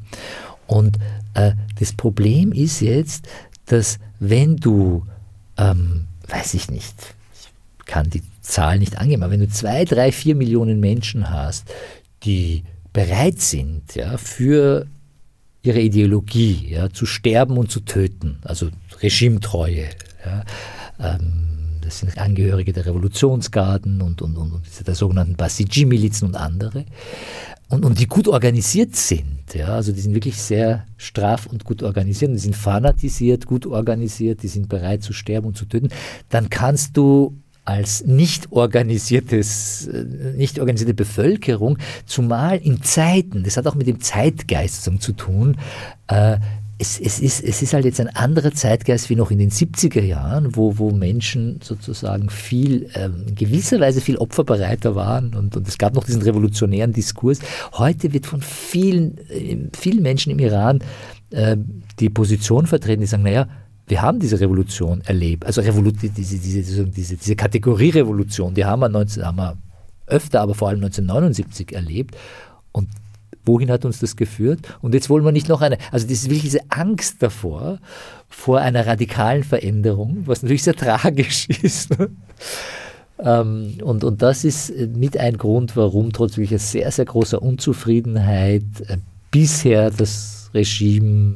Und 0.67 0.97
äh, 1.33 1.53
das 1.79 1.93
Problem 1.93 2.51
ist 2.51 2.81
jetzt, 2.81 3.27
dass 3.65 3.99
wenn 4.19 4.57
du, 4.57 5.05
ähm, 5.57 6.07
weiß 6.27 6.53
ich 6.53 6.69
nicht, 6.69 6.95
ich 7.79 7.85
kann 7.85 8.09
die 8.09 8.23
Zahl 8.41 8.79
nicht 8.79 8.97
angeben, 8.97 9.23
aber 9.23 9.31
wenn 9.31 9.39
du 9.39 9.49
zwei, 9.49 9.85
drei, 9.85 10.11
vier 10.11 10.35
Millionen 10.35 10.79
Menschen 10.79 11.29
hast, 11.29 11.69
die 12.23 12.63
bereit 12.93 13.39
sind, 13.39 13.95
ja, 13.95 14.17
für 14.17 14.87
ihre 15.67 15.81
Ideologie 15.81 16.67
ja, 16.69 16.89
zu 16.89 17.05
sterben 17.05 17.57
und 17.57 17.69
zu 17.69 17.81
töten, 17.81 18.39
also 18.43 18.69
Regimetreue. 19.01 19.89
Ja, 20.25 20.43
ähm, 20.99 21.47
das 21.81 21.99
sind 21.99 22.17
Angehörige 22.17 22.73
der 22.73 22.85
Revolutionsgarden 22.85 24.01
und, 24.01 24.21
und, 24.21 24.35
und, 24.35 24.61
der 24.85 24.95
sogenannten 24.95 25.35
Basiji-Milizen 25.35 26.27
und 26.27 26.35
andere. 26.35 26.85
Und, 27.69 27.85
und 27.85 27.99
die 27.99 28.07
gut 28.07 28.27
organisiert 28.27 28.95
sind. 28.95 29.53
Ja, 29.53 29.67
also 29.67 29.91
die 29.91 29.99
sind 29.99 30.13
wirklich 30.13 30.41
sehr 30.41 30.85
straff 30.97 31.45
und 31.45 31.63
gut 31.63 31.83
organisiert. 31.83 32.31
Die 32.31 32.39
sind 32.39 32.55
fanatisiert, 32.55 33.45
gut 33.45 33.65
organisiert, 33.65 34.43
die 34.43 34.47
sind 34.47 34.69
bereit 34.69 35.03
zu 35.03 35.13
sterben 35.13 35.47
und 35.47 35.57
zu 35.57 35.65
töten. 35.65 35.89
Dann 36.29 36.49
kannst 36.49 36.95
du 36.95 37.37
als 37.67 38.05
nicht 38.05 38.51
organisiertes, 38.51 39.87
äh, 39.87 40.03
nicht 40.37 40.59
organisierte 40.59 40.93
Bevölkerung, 40.93 41.77
zumal 42.05 42.57
in 42.57 42.81
Zeiten, 42.81 43.43
das 43.43 43.57
hat 43.57 43.67
auch 43.67 43.75
mit 43.75 43.87
dem 43.87 43.99
Zeitgeist 43.99 44.89
zu 45.01 45.11
tun, 45.11 45.57
äh, 46.07 46.37
es, 46.79 46.99
es, 46.99 47.19
ist, 47.19 47.43
es 47.43 47.63
ist 47.63 47.73
halt 47.73 47.85
jetzt 47.85 47.99
ein 47.99 48.15
anderer 48.15 48.53
Zeitgeist 48.53 49.09
wie 49.09 49.15
noch 49.15 49.31
in 49.31 49.39
den 49.39 49.49
70er 49.49 50.01
Jahren, 50.01 50.55
wo, 50.55 50.77
wo 50.77 50.91
Menschen 50.91 51.59
sozusagen 51.61 52.29
viel, 52.29 52.89
ähm, 52.93 53.25
gewisserweise 53.35 53.99
viel 53.99 54.17
opferbereiter 54.17 54.95
waren 54.95 55.33
und, 55.33 55.57
und 55.57 55.67
es 55.67 55.79
gab 55.79 55.95
noch 55.95 56.05
diesen 56.05 56.21
revolutionären 56.21 56.93
Diskurs. 56.93 57.39
Heute 57.73 58.13
wird 58.13 58.27
von 58.27 58.41
vielen, 58.41 59.17
äh, 59.29 59.57
vielen 59.75 60.03
Menschen 60.03 60.31
im 60.31 60.39
Iran 60.39 60.79
die 61.99 62.09
Position 62.09 62.67
vertreten, 62.67 63.01
die 63.01 63.07
sagen, 63.07 63.23
naja, 63.23 63.49
wir 63.87 64.01
haben 64.01 64.19
diese 64.19 64.39
Revolution 64.39 65.01
erlebt, 65.05 65.45
also 65.45 65.61
Revolu 65.61 65.91
diese, 65.91 66.09
diese, 66.37 66.85
diese, 66.85 67.15
diese 67.15 67.35
Kategorierevolution, 67.35 68.53
die 68.53 68.65
haben 68.65 68.81
wir, 68.81 68.89
19, 68.89 69.25
haben 69.25 69.37
wir 69.37 69.57
öfter, 70.07 70.41
aber 70.41 70.55
vor 70.55 70.69
allem 70.69 70.79
1979 70.79 71.73
erlebt. 71.73 72.17
Und 72.71 72.89
wohin 73.45 73.71
hat 73.71 73.85
uns 73.85 73.99
das 73.99 74.15
geführt? 74.15 74.59
Und 74.81 74.93
jetzt 74.93 75.09
wollen 75.09 75.23
wir 75.23 75.31
nicht 75.31 75.47
noch 75.47 75.61
eine, 75.61 75.77
also 75.91 76.05
das 76.05 76.17
ist 76.17 76.25
wirklich 76.25 76.43
diese 76.43 76.69
Angst 76.69 77.21
davor, 77.23 77.79
vor 78.27 78.59
einer 78.59 78.85
radikalen 78.85 79.43
Veränderung, 79.43 80.23
was 80.25 80.43
natürlich 80.43 80.63
sehr 80.63 80.75
tragisch 80.75 81.47
ist. 81.49 81.97
Ne? 81.97 82.09
Ähm, 83.19 83.77
und, 83.83 84.03
und 84.03 84.21
das 84.21 84.43
ist 84.43 84.73
mit 84.95 85.17
ein 85.17 85.37
Grund, 85.37 85.75
warum 85.75 86.11
trotz 86.11 86.37
wirklich 86.37 86.61
sehr, 86.61 86.91
sehr 86.91 87.05
großer 87.05 87.41
Unzufriedenheit 87.41 88.63
äh, 88.87 88.97
bisher 89.31 89.91
das 89.91 90.49
Regime 90.53 91.35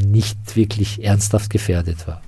nicht 0.00 0.56
wirklich 0.56 1.04
ernsthaft 1.04 1.50
gefährdet 1.50 2.06
war. 2.06 2.22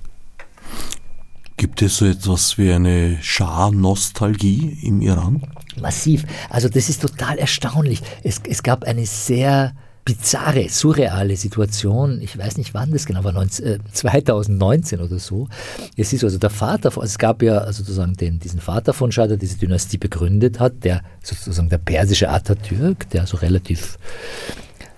Gibt 1.57 1.81
es 1.81 1.97
so 1.97 2.05
etwas 2.05 2.57
wie 2.57 2.71
eine 2.71 3.17
Schah-Nostalgie 3.21 4.79
im 4.81 5.01
Iran? 5.01 5.43
Massiv. 5.79 6.25
Also 6.49 6.67
das 6.67 6.89
ist 6.89 7.01
total 7.01 7.37
erstaunlich. 7.37 8.01
Es, 8.23 8.41
es 8.47 8.63
gab 8.63 8.83
eine 8.83 9.05
sehr 9.05 9.73
bizarre, 10.05 10.67
surreale 10.69 11.37
Situation. 11.37 12.21
Ich 12.21 12.37
weiß 12.37 12.57
nicht, 12.57 12.73
wann 12.73 12.91
das 12.91 13.05
genau 13.05 13.23
war, 13.23 13.31
19, 13.31 13.65
äh, 13.65 13.79
2019 13.91 14.99
oder 14.99 15.19
so. 15.19 15.47
Es 15.95 16.11
ist 16.11 16.23
also 16.23 16.37
der 16.37 16.49
Vater, 16.49 16.91
von, 16.91 17.05
es 17.05 17.17
gab 17.17 17.41
ja 17.41 17.59
also 17.59 17.83
sozusagen 17.83 18.13
den, 18.13 18.39
diesen 18.39 18.59
Vater 18.59 18.93
von 18.93 19.11
Shah, 19.11 19.27
der 19.27 19.37
diese 19.37 19.57
Dynastie 19.57 19.97
begründet 19.97 20.59
hat, 20.59 20.83
der 20.83 21.01
sozusagen 21.21 21.69
der 21.69 21.77
persische 21.77 22.29
Atatürk, 22.29 23.09
der 23.11 23.25
so 23.25 23.37
relativ 23.37 23.97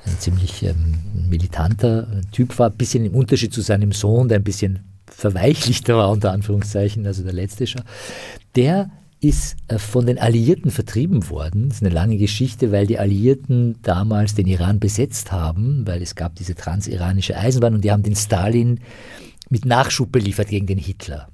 ein 0.05 0.19
ziemlich 0.19 0.63
ähm, 0.63 0.95
militanter 1.29 2.07
Typ 2.31 2.57
war, 2.59 2.69
ein 2.69 2.77
bisschen 2.77 3.05
im 3.05 3.15
Unterschied 3.15 3.53
zu 3.53 3.61
seinem 3.61 3.91
Sohn, 3.91 4.27
der 4.27 4.39
ein 4.39 4.43
bisschen 4.43 4.83
verweichlichter 5.07 5.97
war, 5.97 6.09
unter 6.09 6.31
Anführungszeichen, 6.31 7.05
also 7.05 7.23
der 7.23 7.33
letzte 7.33 7.67
Schah, 7.67 7.83
der 8.55 8.89
ist 9.19 9.55
äh, 9.67 9.79
von 9.79 10.05
den 10.05 10.19
Alliierten 10.19 10.71
vertrieben 10.71 11.29
worden. 11.29 11.69
Das 11.69 11.77
ist 11.77 11.83
eine 11.83 11.93
lange 11.93 12.17
Geschichte, 12.17 12.71
weil 12.71 12.87
die 12.87 12.99
Alliierten 12.99 13.81
damals 13.81 14.35
den 14.35 14.47
Iran 14.47 14.79
besetzt 14.79 15.31
haben, 15.31 15.87
weil 15.87 16.01
es 16.01 16.15
gab 16.15 16.35
diese 16.35 16.55
transiranische 16.55 17.37
Eisenbahn 17.37 17.75
und 17.75 17.83
die 17.83 17.91
haben 17.91 18.03
den 18.03 18.15
Stalin 18.15 18.79
mit 19.49 19.65
Nachschub 19.65 20.11
beliefert 20.11 20.49
gegen 20.49 20.67
den 20.67 20.77
Hitler. 20.77 21.29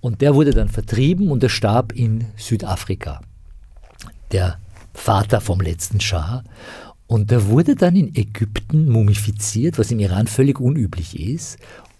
Und 0.00 0.20
der 0.20 0.34
wurde 0.34 0.52
dann 0.52 0.68
vertrieben 0.68 1.30
und 1.30 1.42
er 1.42 1.48
starb 1.48 1.92
in 1.92 2.26
Südafrika. 2.36 3.22
Der 4.32 4.58
Vater 4.92 5.40
vom 5.40 5.60
letzten 5.60 6.00
Schah. 6.00 6.44
Und 7.10 7.32
der 7.32 7.48
wurde 7.48 7.74
dann 7.74 7.96
in 7.96 8.14
Ägypten 8.14 8.88
mumifiziert, 8.88 9.80
was 9.80 9.90
im 9.90 9.98
Iran 9.98 10.28
völlig 10.28 10.60
unüblich 10.60 11.18
ist, 11.18 11.58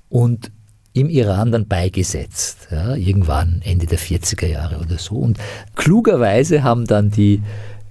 und 0.08 0.52
im 0.92 1.10
Iran 1.10 1.50
dann 1.50 1.66
beigesetzt, 1.66 2.68
ja, 2.70 2.94
irgendwann 2.94 3.60
Ende 3.64 3.86
der 3.86 3.98
40er 3.98 4.46
Jahre 4.46 4.78
oder 4.78 4.98
so. 4.98 5.16
Und 5.16 5.36
klugerweise 5.74 6.62
haben 6.62 6.84
dann 6.84 7.10
die, 7.10 7.42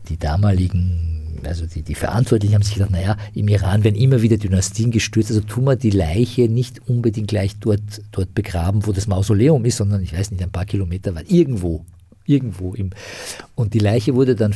die 0.07 0.15
damaligen, 0.15 1.41
also 1.43 1.65
die, 1.65 1.81
die 1.81 1.95
Verantwortlichen 1.95 2.55
haben 2.55 2.63
sich 2.63 2.75
gedacht, 2.75 2.91
naja, 2.91 3.17
im 3.33 3.49
Iran 3.49 3.83
werden 3.83 3.95
immer 3.95 4.21
wieder 4.21 4.37
Dynastien 4.37 4.89
gestürzt, 4.89 5.29
also 5.29 5.41
tun 5.41 5.65
wir 5.65 5.75
die 5.75 5.89
Leiche 5.89 6.43
nicht 6.43 6.87
unbedingt 6.87 7.27
gleich 7.27 7.59
dort, 7.59 7.81
dort 8.13 8.33
begraben, 8.33 8.87
wo 8.87 8.93
das 8.93 9.07
Mausoleum 9.07 9.65
ist, 9.65 9.75
sondern 9.75 10.01
ich 10.01 10.17
weiß 10.17 10.31
nicht, 10.31 10.41
ein 10.41 10.51
paar 10.51 10.65
Kilometer 10.65 11.13
weit, 11.15 11.29
irgendwo 11.29 11.83
irgendwo 12.29 12.73
im. 12.73 12.91
Und 13.55 13.73
die 13.73 13.79
Leiche 13.79 14.15
wurde 14.15 14.35
dann 14.35 14.53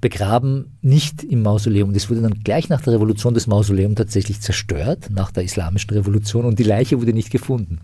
begraben, 0.00 0.76
nicht 0.82 1.24
im 1.24 1.42
Mausoleum. 1.42 1.92
Das 1.92 2.10
wurde 2.10 2.20
dann 2.20 2.44
gleich 2.44 2.68
nach 2.68 2.82
der 2.82 2.94
Revolution 2.94 3.34
das 3.34 3.46
Mausoleum 3.46 3.96
tatsächlich 3.96 4.40
zerstört, 4.40 5.08
nach 5.10 5.32
der 5.32 5.44
islamischen 5.44 5.90
Revolution, 5.90 6.44
und 6.44 6.58
die 6.58 6.64
Leiche 6.64 7.00
wurde 7.00 7.12
nicht 7.12 7.30
gefunden. 7.30 7.80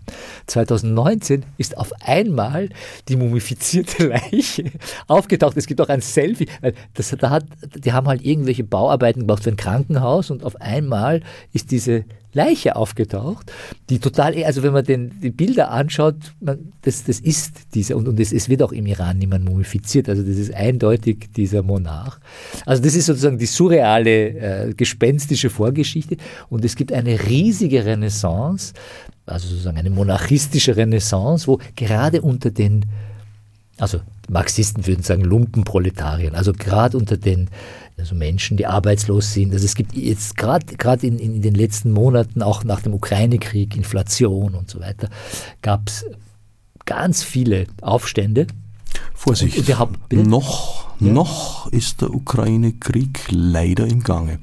2019 0.47 1.43
ist 1.57 1.77
auf 1.77 1.91
einmal 2.01 2.69
die 3.09 3.15
mumifizierte 3.15 4.07
Leiche 4.31 4.71
aufgetaucht. 5.07 5.57
Es 5.57 5.67
gibt 5.67 5.81
auch 5.81 5.89
ein 5.89 6.01
Selfie. 6.01 6.47
Das, 6.93 7.15
da 7.17 7.29
hat, 7.31 7.45
die 7.75 7.91
haben 7.91 8.07
halt 8.07 8.23
irgendwelche 8.23 8.63
Bauarbeiten 8.63 9.21
gemacht 9.21 9.43
für 9.43 9.49
ein 9.49 9.57
Krankenhaus 9.57 10.29
und 10.29 10.43
auf 10.43 10.59
einmal 10.61 11.21
ist 11.51 11.71
diese 11.71 12.05
Leiche 12.33 12.75
aufgetaucht, 12.75 13.51
die 13.89 13.99
total, 13.99 14.41
also 14.43 14.63
wenn 14.63 14.73
man 14.73 14.85
den, 14.85 15.19
die 15.21 15.31
Bilder 15.31 15.71
anschaut, 15.71 16.15
man, 16.39 16.73
das, 16.81 17.03
das 17.03 17.19
ist 17.19 17.73
dieser, 17.75 17.97
und, 17.97 18.07
und 18.07 18.19
es, 18.19 18.31
es 18.31 18.49
wird 18.49 18.63
auch 18.63 18.71
im 18.71 18.85
Iran 18.85 19.17
niemand 19.17 19.45
mumifiziert, 19.45 20.09
also 20.09 20.23
das 20.23 20.37
ist 20.37 20.53
eindeutig 20.53 21.29
dieser 21.35 21.63
Monarch. 21.63 22.19
Also 22.65 22.81
das 22.83 22.95
ist 22.95 23.05
sozusagen 23.05 23.37
die 23.37 23.45
surreale, 23.45 24.69
äh, 24.69 24.73
gespenstische 24.73 25.49
Vorgeschichte 25.49 26.17
und 26.49 26.63
es 26.63 26.75
gibt 26.75 26.93
eine 26.93 27.27
riesige 27.27 27.85
Renaissance, 27.85 28.73
also 29.25 29.47
sozusagen 29.47 29.77
eine 29.77 29.89
monarchistische 29.89 30.75
Renaissance, 30.75 31.47
wo 31.47 31.59
gerade 31.75 32.21
unter 32.21 32.51
den 32.51 32.85
also 33.77 33.99
Marxisten 34.29 34.85
würden 34.85 35.01
sagen 35.01 35.23
Lumpenproletarien, 35.23 36.35
also 36.35 36.53
gerade 36.53 36.97
unter 36.97 37.17
den 37.17 37.49
also 38.01 38.15
Menschen, 38.15 38.57
die 38.57 38.65
arbeitslos 38.65 39.31
sind. 39.31 39.53
Also 39.53 39.65
es 39.65 39.75
gibt 39.75 39.95
jetzt 39.95 40.35
gerade 40.35 41.07
in, 41.07 41.19
in 41.19 41.41
den 41.41 41.55
letzten 41.55 41.91
Monaten, 41.91 42.41
auch 42.41 42.63
nach 42.63 42.81
dem 42.81 42.93
Ukraine-Krieg, 42.93 43.75
Inflation 43.77 44.55
und 44.55 44.69
so 44.69 44.79
weiter, 44.79 45.09
gab 45.61 45.87
es 45.87 46.05
ganz 46.85 47.23
viele 47.23 47.67
Aufstände. 47.81 48.47
Vorsicht, 49.13 49.77
haben, 49.77 49.97
noch, 50.11 50.89
ja? 50.99 51.13
noch 51.13 51.71
ist 51.71 52.01
der 52.01 52.13
Ukraine-Krieg 52.13 53.27
leider 53.29 53.85
im 53.87 54.03
Gange. 54.03 54.39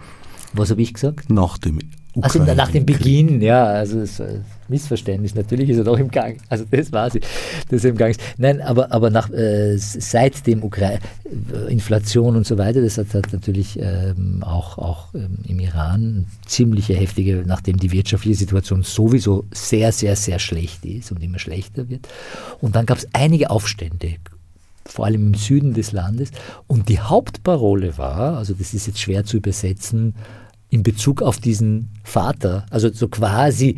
Was 0.52 0.70
habe 0.70 0.80
ich 0.80 0.94
gesagt? 0.94 1.30
Nach 1.30 1.58
dem 1.58 1.80
also 2.22 2.42
nach 2.42 2.70
dem 2.70 2.86
Beginn, 2.86 3.40
ja, 3.40 3.64
also 3.64 4.00
es, 4.00 4.20
Missverständnis, 4.68 5.34
natürlich 5.34 5.70
ist 5.70 5.78
er 5.78 5.84
doch 5.84 5.98
im 5.98 6.10
Gang. 6.10 6.38
Also 6.48 6.64
das 6.70 6.92
war 6.92 7.10
sie, 7.10 7.20
dass 7.68 7.84
er 7.84 7.90
im 7.90 7.96
Gang 7.96 8.10
ist. 8.10 8.20
Nein, 8.38 8.60
aber, 8.60 8.92
aber 8.92 9.10
nach, 9.10 9.30
äh, 9.30 9.76
seit 9.76 10.46
dem 10.46 10.62
Ukraine, 10.62 11.00
äh, 11.26 11.70
Inflation 11.72 12.36
und 12.36 12.46
so 12.46 12.56
weiter, 12.58 12.80
das 12.80 12.96
hat, 12.98 13.12
hat 13.14 13.32
natürlich 13.32 13.78
ähm, 13.80 14.42
auch, 14.42 14.78
auch 14.78 15.14
ähm, 15.14 15.38
im 15.46 15.60
Iran 15.60 16.26
ziemliche 16.46 16.94
heftige, 16.94 17.44
nachdem 17.46 17.76
die 17.76 17.92
wirtschaftliche 17.92 18.38
Situation 18.38 18.82
sowieso 18.82 19.44
sehr, 19.52 19.92
sehr, 19.92 20.16
sehr 20.16 20.38
schlecht 20.38 20.84
ist 20.84 21.12
und 21.12 21.22
immer 21.22 21.38
schlechter 21.38 21.88
wird. 21.88 22.08
Und 22.60 22.76
dann 22.76 22.86
gab 22.86 22.98
es 22.98 23.08
einige 23.12 23.50
Aufstände, 23.50 24.14
vor 24.86 25.04
allem 25.04 25.28
im 25.28 25.34
Süden 25.34 25.74
des 25.74 25.92
Landes. 25.92 26.30
Und 26.66 26.88
die 26.88 26.98
Hauptparole 27.00 27.98
war, 27.98 28.38
also 28.38 28.54
das 28.54 28.72
ist 28.74 28.86
jetzt 28.86 29.00
schwer 29.00 29.24
zu 29.24 29.36
übersetzen, 29.36 30.14
in 30.70 30.82
Bezug 30.82 31.22
auf 31.22 31.38
diesen 31.38 31.90
Vater, 32.04 32.66
also 32.70 32.92
so 32.92 33.08
quasi, 33.08 33.76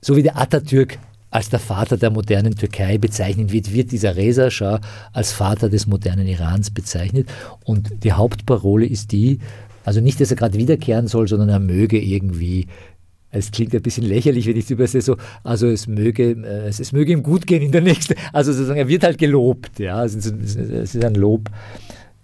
so 0.00 0.16
wie 0.16 0.22
der 0.22 0.38
Atatürk 0.38 0.98
als 1.30 1.48
der 1.48 1.58
Vater 1.58 1.96
der 1.96 2.10
modernen 2.10 2.54
Türkei 2.54 2.98
bezeichnet 2.98 3.52
wird, 3.52 3.72
wird 3.72 3.90
dieser 3.90 4.16
Reza 4.16 4.50
Shah 4.50 4.80
als 5.12 5.32
Vater 5.32 5.70
des 5.70 5.86
modernen 5.86 6.26
Irans 6.26 6.70
bezeichnet. 6.70 7.28
Und 7.64 8.04
die 8.04 8.12
Hauptparole 8.12 8.84
ist 8.84 9.12
die, 9.12 9.38
also 9.84 10.00
nicht, 10.00 10.20
dass 10.20 10.30
er 10.30 10.36
gerade 10.36 10.58
wiederkehren 10.58 11.06
soll, 11.06 11.28
sondern 11.28 11.48
er 11.48 11.58
möge 11.58 11.98
irgendwie 11.98 12.66
es 13.34 13.50
klingt 13.50 13.74
ein 13.74 13.82
bisschen 13.82 14.04
lächerlich, 14.04 14.46
wenn 14.46 14.56
ich 14.56 14.64
es 14.64 14.70
übersetze, 14.70 15.00
so, 15.00 15.16
also 15.42 15.66
es 15.66 15.86
möge, 15.86 16.32
äh, 16.32 16.68
es, 16.68 16.80
es, 16.80 16.92
möge 16.92 17.12
ihm 17.12 17.22
gut 17.22 17.46
gehen 17.46 17.62
in 17.62 17.72
der 17.72 17.80
nächsten, 17.80 18.14
also 18.32 18.52
sozusagen, 18.52 18.78
er 18.78 18.88
wird 18.88 19.04
halt 19.04 19.16
gelobt, 19.16 19.78
ja, 19.78 20.04
es 20.04 20.14
ist, 20.14 20.26
es 20.26 20.94
ist 20.94 21.02
ein 21.02 21.14
Lob 21.14 21.48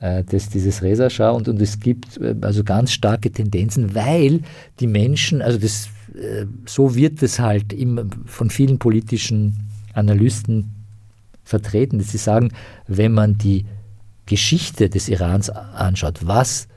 äh, 0.01 0.25
des, 0.25 0.49
dieses 0.49 0.83
Reza 0.83 1.11
Shah 1.11 1.31
und, 1.31 1.49
und 1.49 1.61
es 1.61 1.81
gibt 1.81 2.19
äh, 2.19 2.35
also 2.41 2.65
ganz 2.65 2.93
starke 2.93 3.31
Tendenzen, 3.31 3.95
weil 3.95 4.43
die 4.81 4.87
Menschen, 4.87 5.43
also 5.43 5.59
das, 5.59 5.89
äh, 6.15 6.47
so 6.67 6.95
wird 6.95 7.23
es 7.23 7.39
halt 7.39 7.73
im, 7.73 8.11
von 8.27 8.51
vielen 8.51 8.79
politischen 8.79 9.69
Analysten 9.95 10.71
vertreten, 11.45 11.99
dass 11.99 12.13
sie 12.13 12.19
sagen, 12.19 12.53
wenn 12.87 13.13
man 13.13 13.39
die 13.39 13.65
Geschichte 14.27 14.91
des 14.91 15.09
Irans 15.09 15.51
anschaut, 15.51 16.21
was 16.27 16.69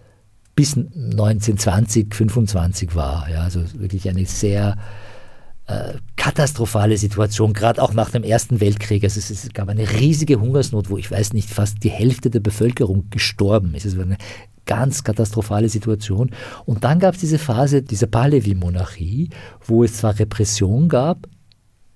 bis 0.55 0.76
1920, 0.76 2.13
25 2.13 2.95
war. 2.95 3.30
Ja, 3.30 3.43
also 3.43 3.61
wirklich 3.74 4.09
eine 4.09 4.26
sehr 4.26 4.78
äh, 5.72 5.97
katastrophale 6.15 6.97
Situation, 6.97 7.53
gerade 7.53 7.82
auch 7.82 7.93
nach 7.93 8.11
dem 8.11 8.24
Ersten 8.24 8.59
Weltkrieg. 8.59 9.03
Also 9.03 9.19
es, 9.19 9.30
es, 9.30 9.49
gab 9.53 9.69
eine 9.69 9.89
riesige 9.89 10.39
Hungersnot, 10.39 10.89
wo 10.89 10.97
ich 10.97 11.09
weiß 11.09 11.34
nicht, 11.34 11.49
fast 11.49 11.84
die 11.84 11.89
Hälfte 11.89 12.30
der 12.30 12.41
Bevölkerung 12.41 13.09
gestorben 13.09 13.74
ist. 13.74 13.86
Es 13.86 13.97
war 13.97 14.03
eine 14.03 14.17
ganz 14.65 15.03
katastrophale 15.03 15.69
Situation. 15.69 16.32
Und 16.65 16.84
dann 16.84 16.99
gab 16.99 17.15
es 17.15 17.22
diese 17.22 17.39
Phase 17.39 17.82
dieser 17.82 18.07
Pahlavi-Monarchie, 18.07 19.30
wo 19.65 19.84
es 19.84 19.97
zwar 19.97 20.17
Repression 20.19 20.89
gab, 20.89 21.28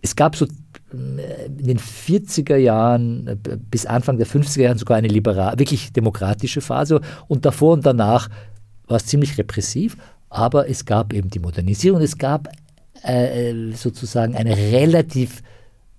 es 0.05 0.15
gab 0.15 0.35
so 0.35 0.45
äh, 0.45 1.45
in 1.47 1.67
den 1.67 1.79
40er 1.79 2.57
Jahren 2.57 3.27
äh, 3.27 3.35
bis 3.35 3.85
Anfang 3.85 4.17
der 4.17 4.27
50er 4.27 4.61
Jahren 4.61 4.77
sogar 4.77 4.97
eine 4.97 5.07
liberal, 5.07 5.57
wirklich 5.57 5.91
demokratische 5.91 6.61
Phase 6.61 7.01
und 7.27 7.45
davor 7.45 7.73
und 7.73 7.85
danach 7.85 8.29
war 8.87 8.97
es 8.97 9.07
ziemlich 9.07 9.37
repressiv, 9.37 9.97
aber 10.29 10.69
es 10.69 10.85
gab 10.85 11.11
eben 11.11 11.29
die 11.29 11.39
Modernisierung, 11.39 12.01
es 12.01 12.17
gab 12.17 12.49
äh, 13.03 13.53
sozusagen 13.73 14.35
eine 14.35 14.55
relativ 14.55 15.41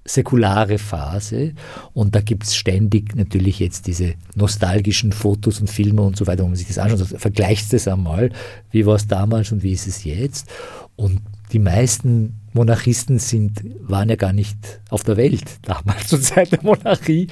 säkulare 0.06 0.78
Phase. 0.78 1.52
Und 1.92 2.14
da 2.14 2.20
gibt 2.20 2.44
es 2.44 2.54
ständig 2.54 3.14
natürlich 3.16 3.58
jetzt 3.58 3.86
diese 3.86 4.14
nostalgischen 4.34 5.12
Fotos 5.12 5.60
und 5.60 5.68
Filme 5.68 6.02
und 6.02 6.16
so 6.16 6.26
weiter, 6.26 6.44
wo 6.44 6.48
man 6.48 6.56
sich 6.56 6.68
das 6.68 6.78
anschaut, 6.78 7.00
also 7.00 7.18
vergleicht 7.18 7.72
es 7.72 7.88
einmal, 7.88 8.30
wie 8.70 8.86
war 8.86 8.94
es 8.94 9.06
damals 9.06 9.52
und 9.52 9.62
wie 9.62 9.72
ist 9.72 9.86
es 9.86 10.04
jetzt? 10.04 10.48
Und 10.96 11.20
die 11.52 11.58
meisten 11.58 12.40
Monarchisten 12.52 13.18
sind, 13.18 13.62
waren 13.80 14.08
ja 14.08 14.16
gar 14.16 14.32
nicht 14.32 14.56
auf 14.88 15.04
der 15.04 15.16
Welt 15.16 15.44
damals 15.62 16.08
zur 16.08 16.20
Zeit 16.20 16.52
der 16.52 16.62
Monarchie, 16.62 17.28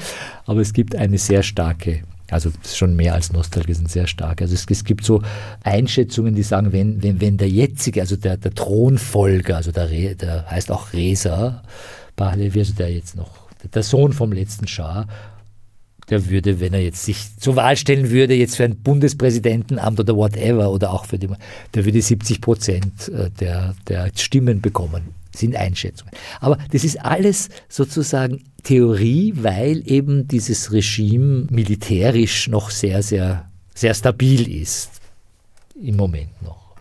aber 0.47 0.61
es 0.61 0.73
gibt 0.73 0.95
eine 0.95 1.19
sehr 1.19 1.43
starke, 1.43 2.03
also 2.35 2.51
schon 2.67 2.97
mehr 2.97 3.15
als 3.15 3.33
Nostalgie 3.33 3.75
sind 3.75 3.91
sehr 3.91 4.07
stark. 4.07 4.43
Also 4.43 4.55
es, 4.55 4.67
es, 4.69 4.85
gibt 4.85 5.05
so 5.05 5.23
Einschätzungen, 5.63 6.35
die 6.35 6.43
sagen, 6.43 6.73
wenn, 6.73 7.03
wenn, 7.03 7.21
wenn 7.21 7.37
der 7.37 7.49
jetzige, 7.49 8.01
also 8.01 8.17
der, 8.17 8.37
der 8.37 8.53
Thronfolger, 8.53 9.57
also 9.57 9.71
der, 9.71 9.87
der 10.15 10.51
heißt 10.51 10.71
auch 10.71 10.93
Reza 10.93 11.63
Pahlavi, 12.17 12.59
also 12.59 12.75
der 12.75 12.93
jetzt 12.93 13.17
noch, 13.17 13.31
der 13.73 13.83
Sohn 13.83 14.13
vom 14.13 14.33
letzten 14.33 14.67
Schah, 14.67 15.07
der 16.11 16.29
würde, 16.29 16.61
wenn 16.61 16.75
er 16.75 16.83
jetzt 16.83 17.05
sich 17.05 17.37
zur 17.39 17.57
Wahl 17.57 17.77
stellen 17.77 18.11
würde, 18.11 18.35
jetzt 18.35 18.57
für 18.57 18.65
ein 18.65 18.77
Bundespräsidentenamt 18.77 20.01
oder 20.01 20.17
whatever, 20.17 20.71
oder 20.71 20.93
auch 20.93 21.07
für 21.07 21.19
die, 21.19 21.29
der 21.73 21.85
würde 21.85 22.03
70 22.03 22.41
Prozent 22.41 23.09
äh, 23.09 23.31
der, 23.31 23.75
der 23.89 24.11
Stimmen 24.17 24.61
bekommen. 24.61 25.15
Sind 25.37 25.57
Einschätzungen. 25.57 26.13
Aber 26.41 26.59
das 26.71 26.85
ist 26.85 27.01
alles 27.05 27.49
sozusagen 27.69 28.45
Theorie, 28.63 29.35
weil 29.37 29.83
eben 29.91 30.29
dieses 30.29 30.73
Regime 30.73 31.47
militärisch 31.51 32.49
noch 32.49 32.71
sehr, 32.71 33.03
sehr, 33.03 33.51
sehr 33.75 33.95
stabil 33.95 34.49
ist. 34.61 34.91
Im 35.81 35.97
Moment 35.97 36.41
noch. 36.43 36.77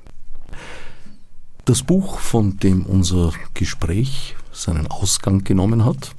Das 1.66 1.82
Buch, 1.82 2.20
von 2.20 2.58
dem 2.58 2.86
unser 2.86 3.34
Gespräch 3.54 4.36
seinen 4.52 4.88
Ausgang 4.88 5.44
genommen 5.44 5.84
hat, 5.84 6.14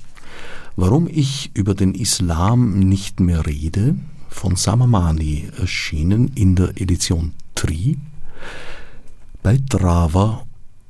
Warum 0.77 1.07
ich 1.09 1.53
über 1.55 1.75
den 1.75 1.95
Islam 1.95 2.81
nicht 2.81 3.21
mehr 3.21 3.47
rede, 3.47 3.95
von 4.29 4.57
Samamani 4.57 5.49
erschienen 5.57 6.33
in 6.35 6.57
der 6.57 6.71
Edition 6.71 7.33
Tri, 7.55 7.97
bei 9.41 9.57
Drava 9.69 10.45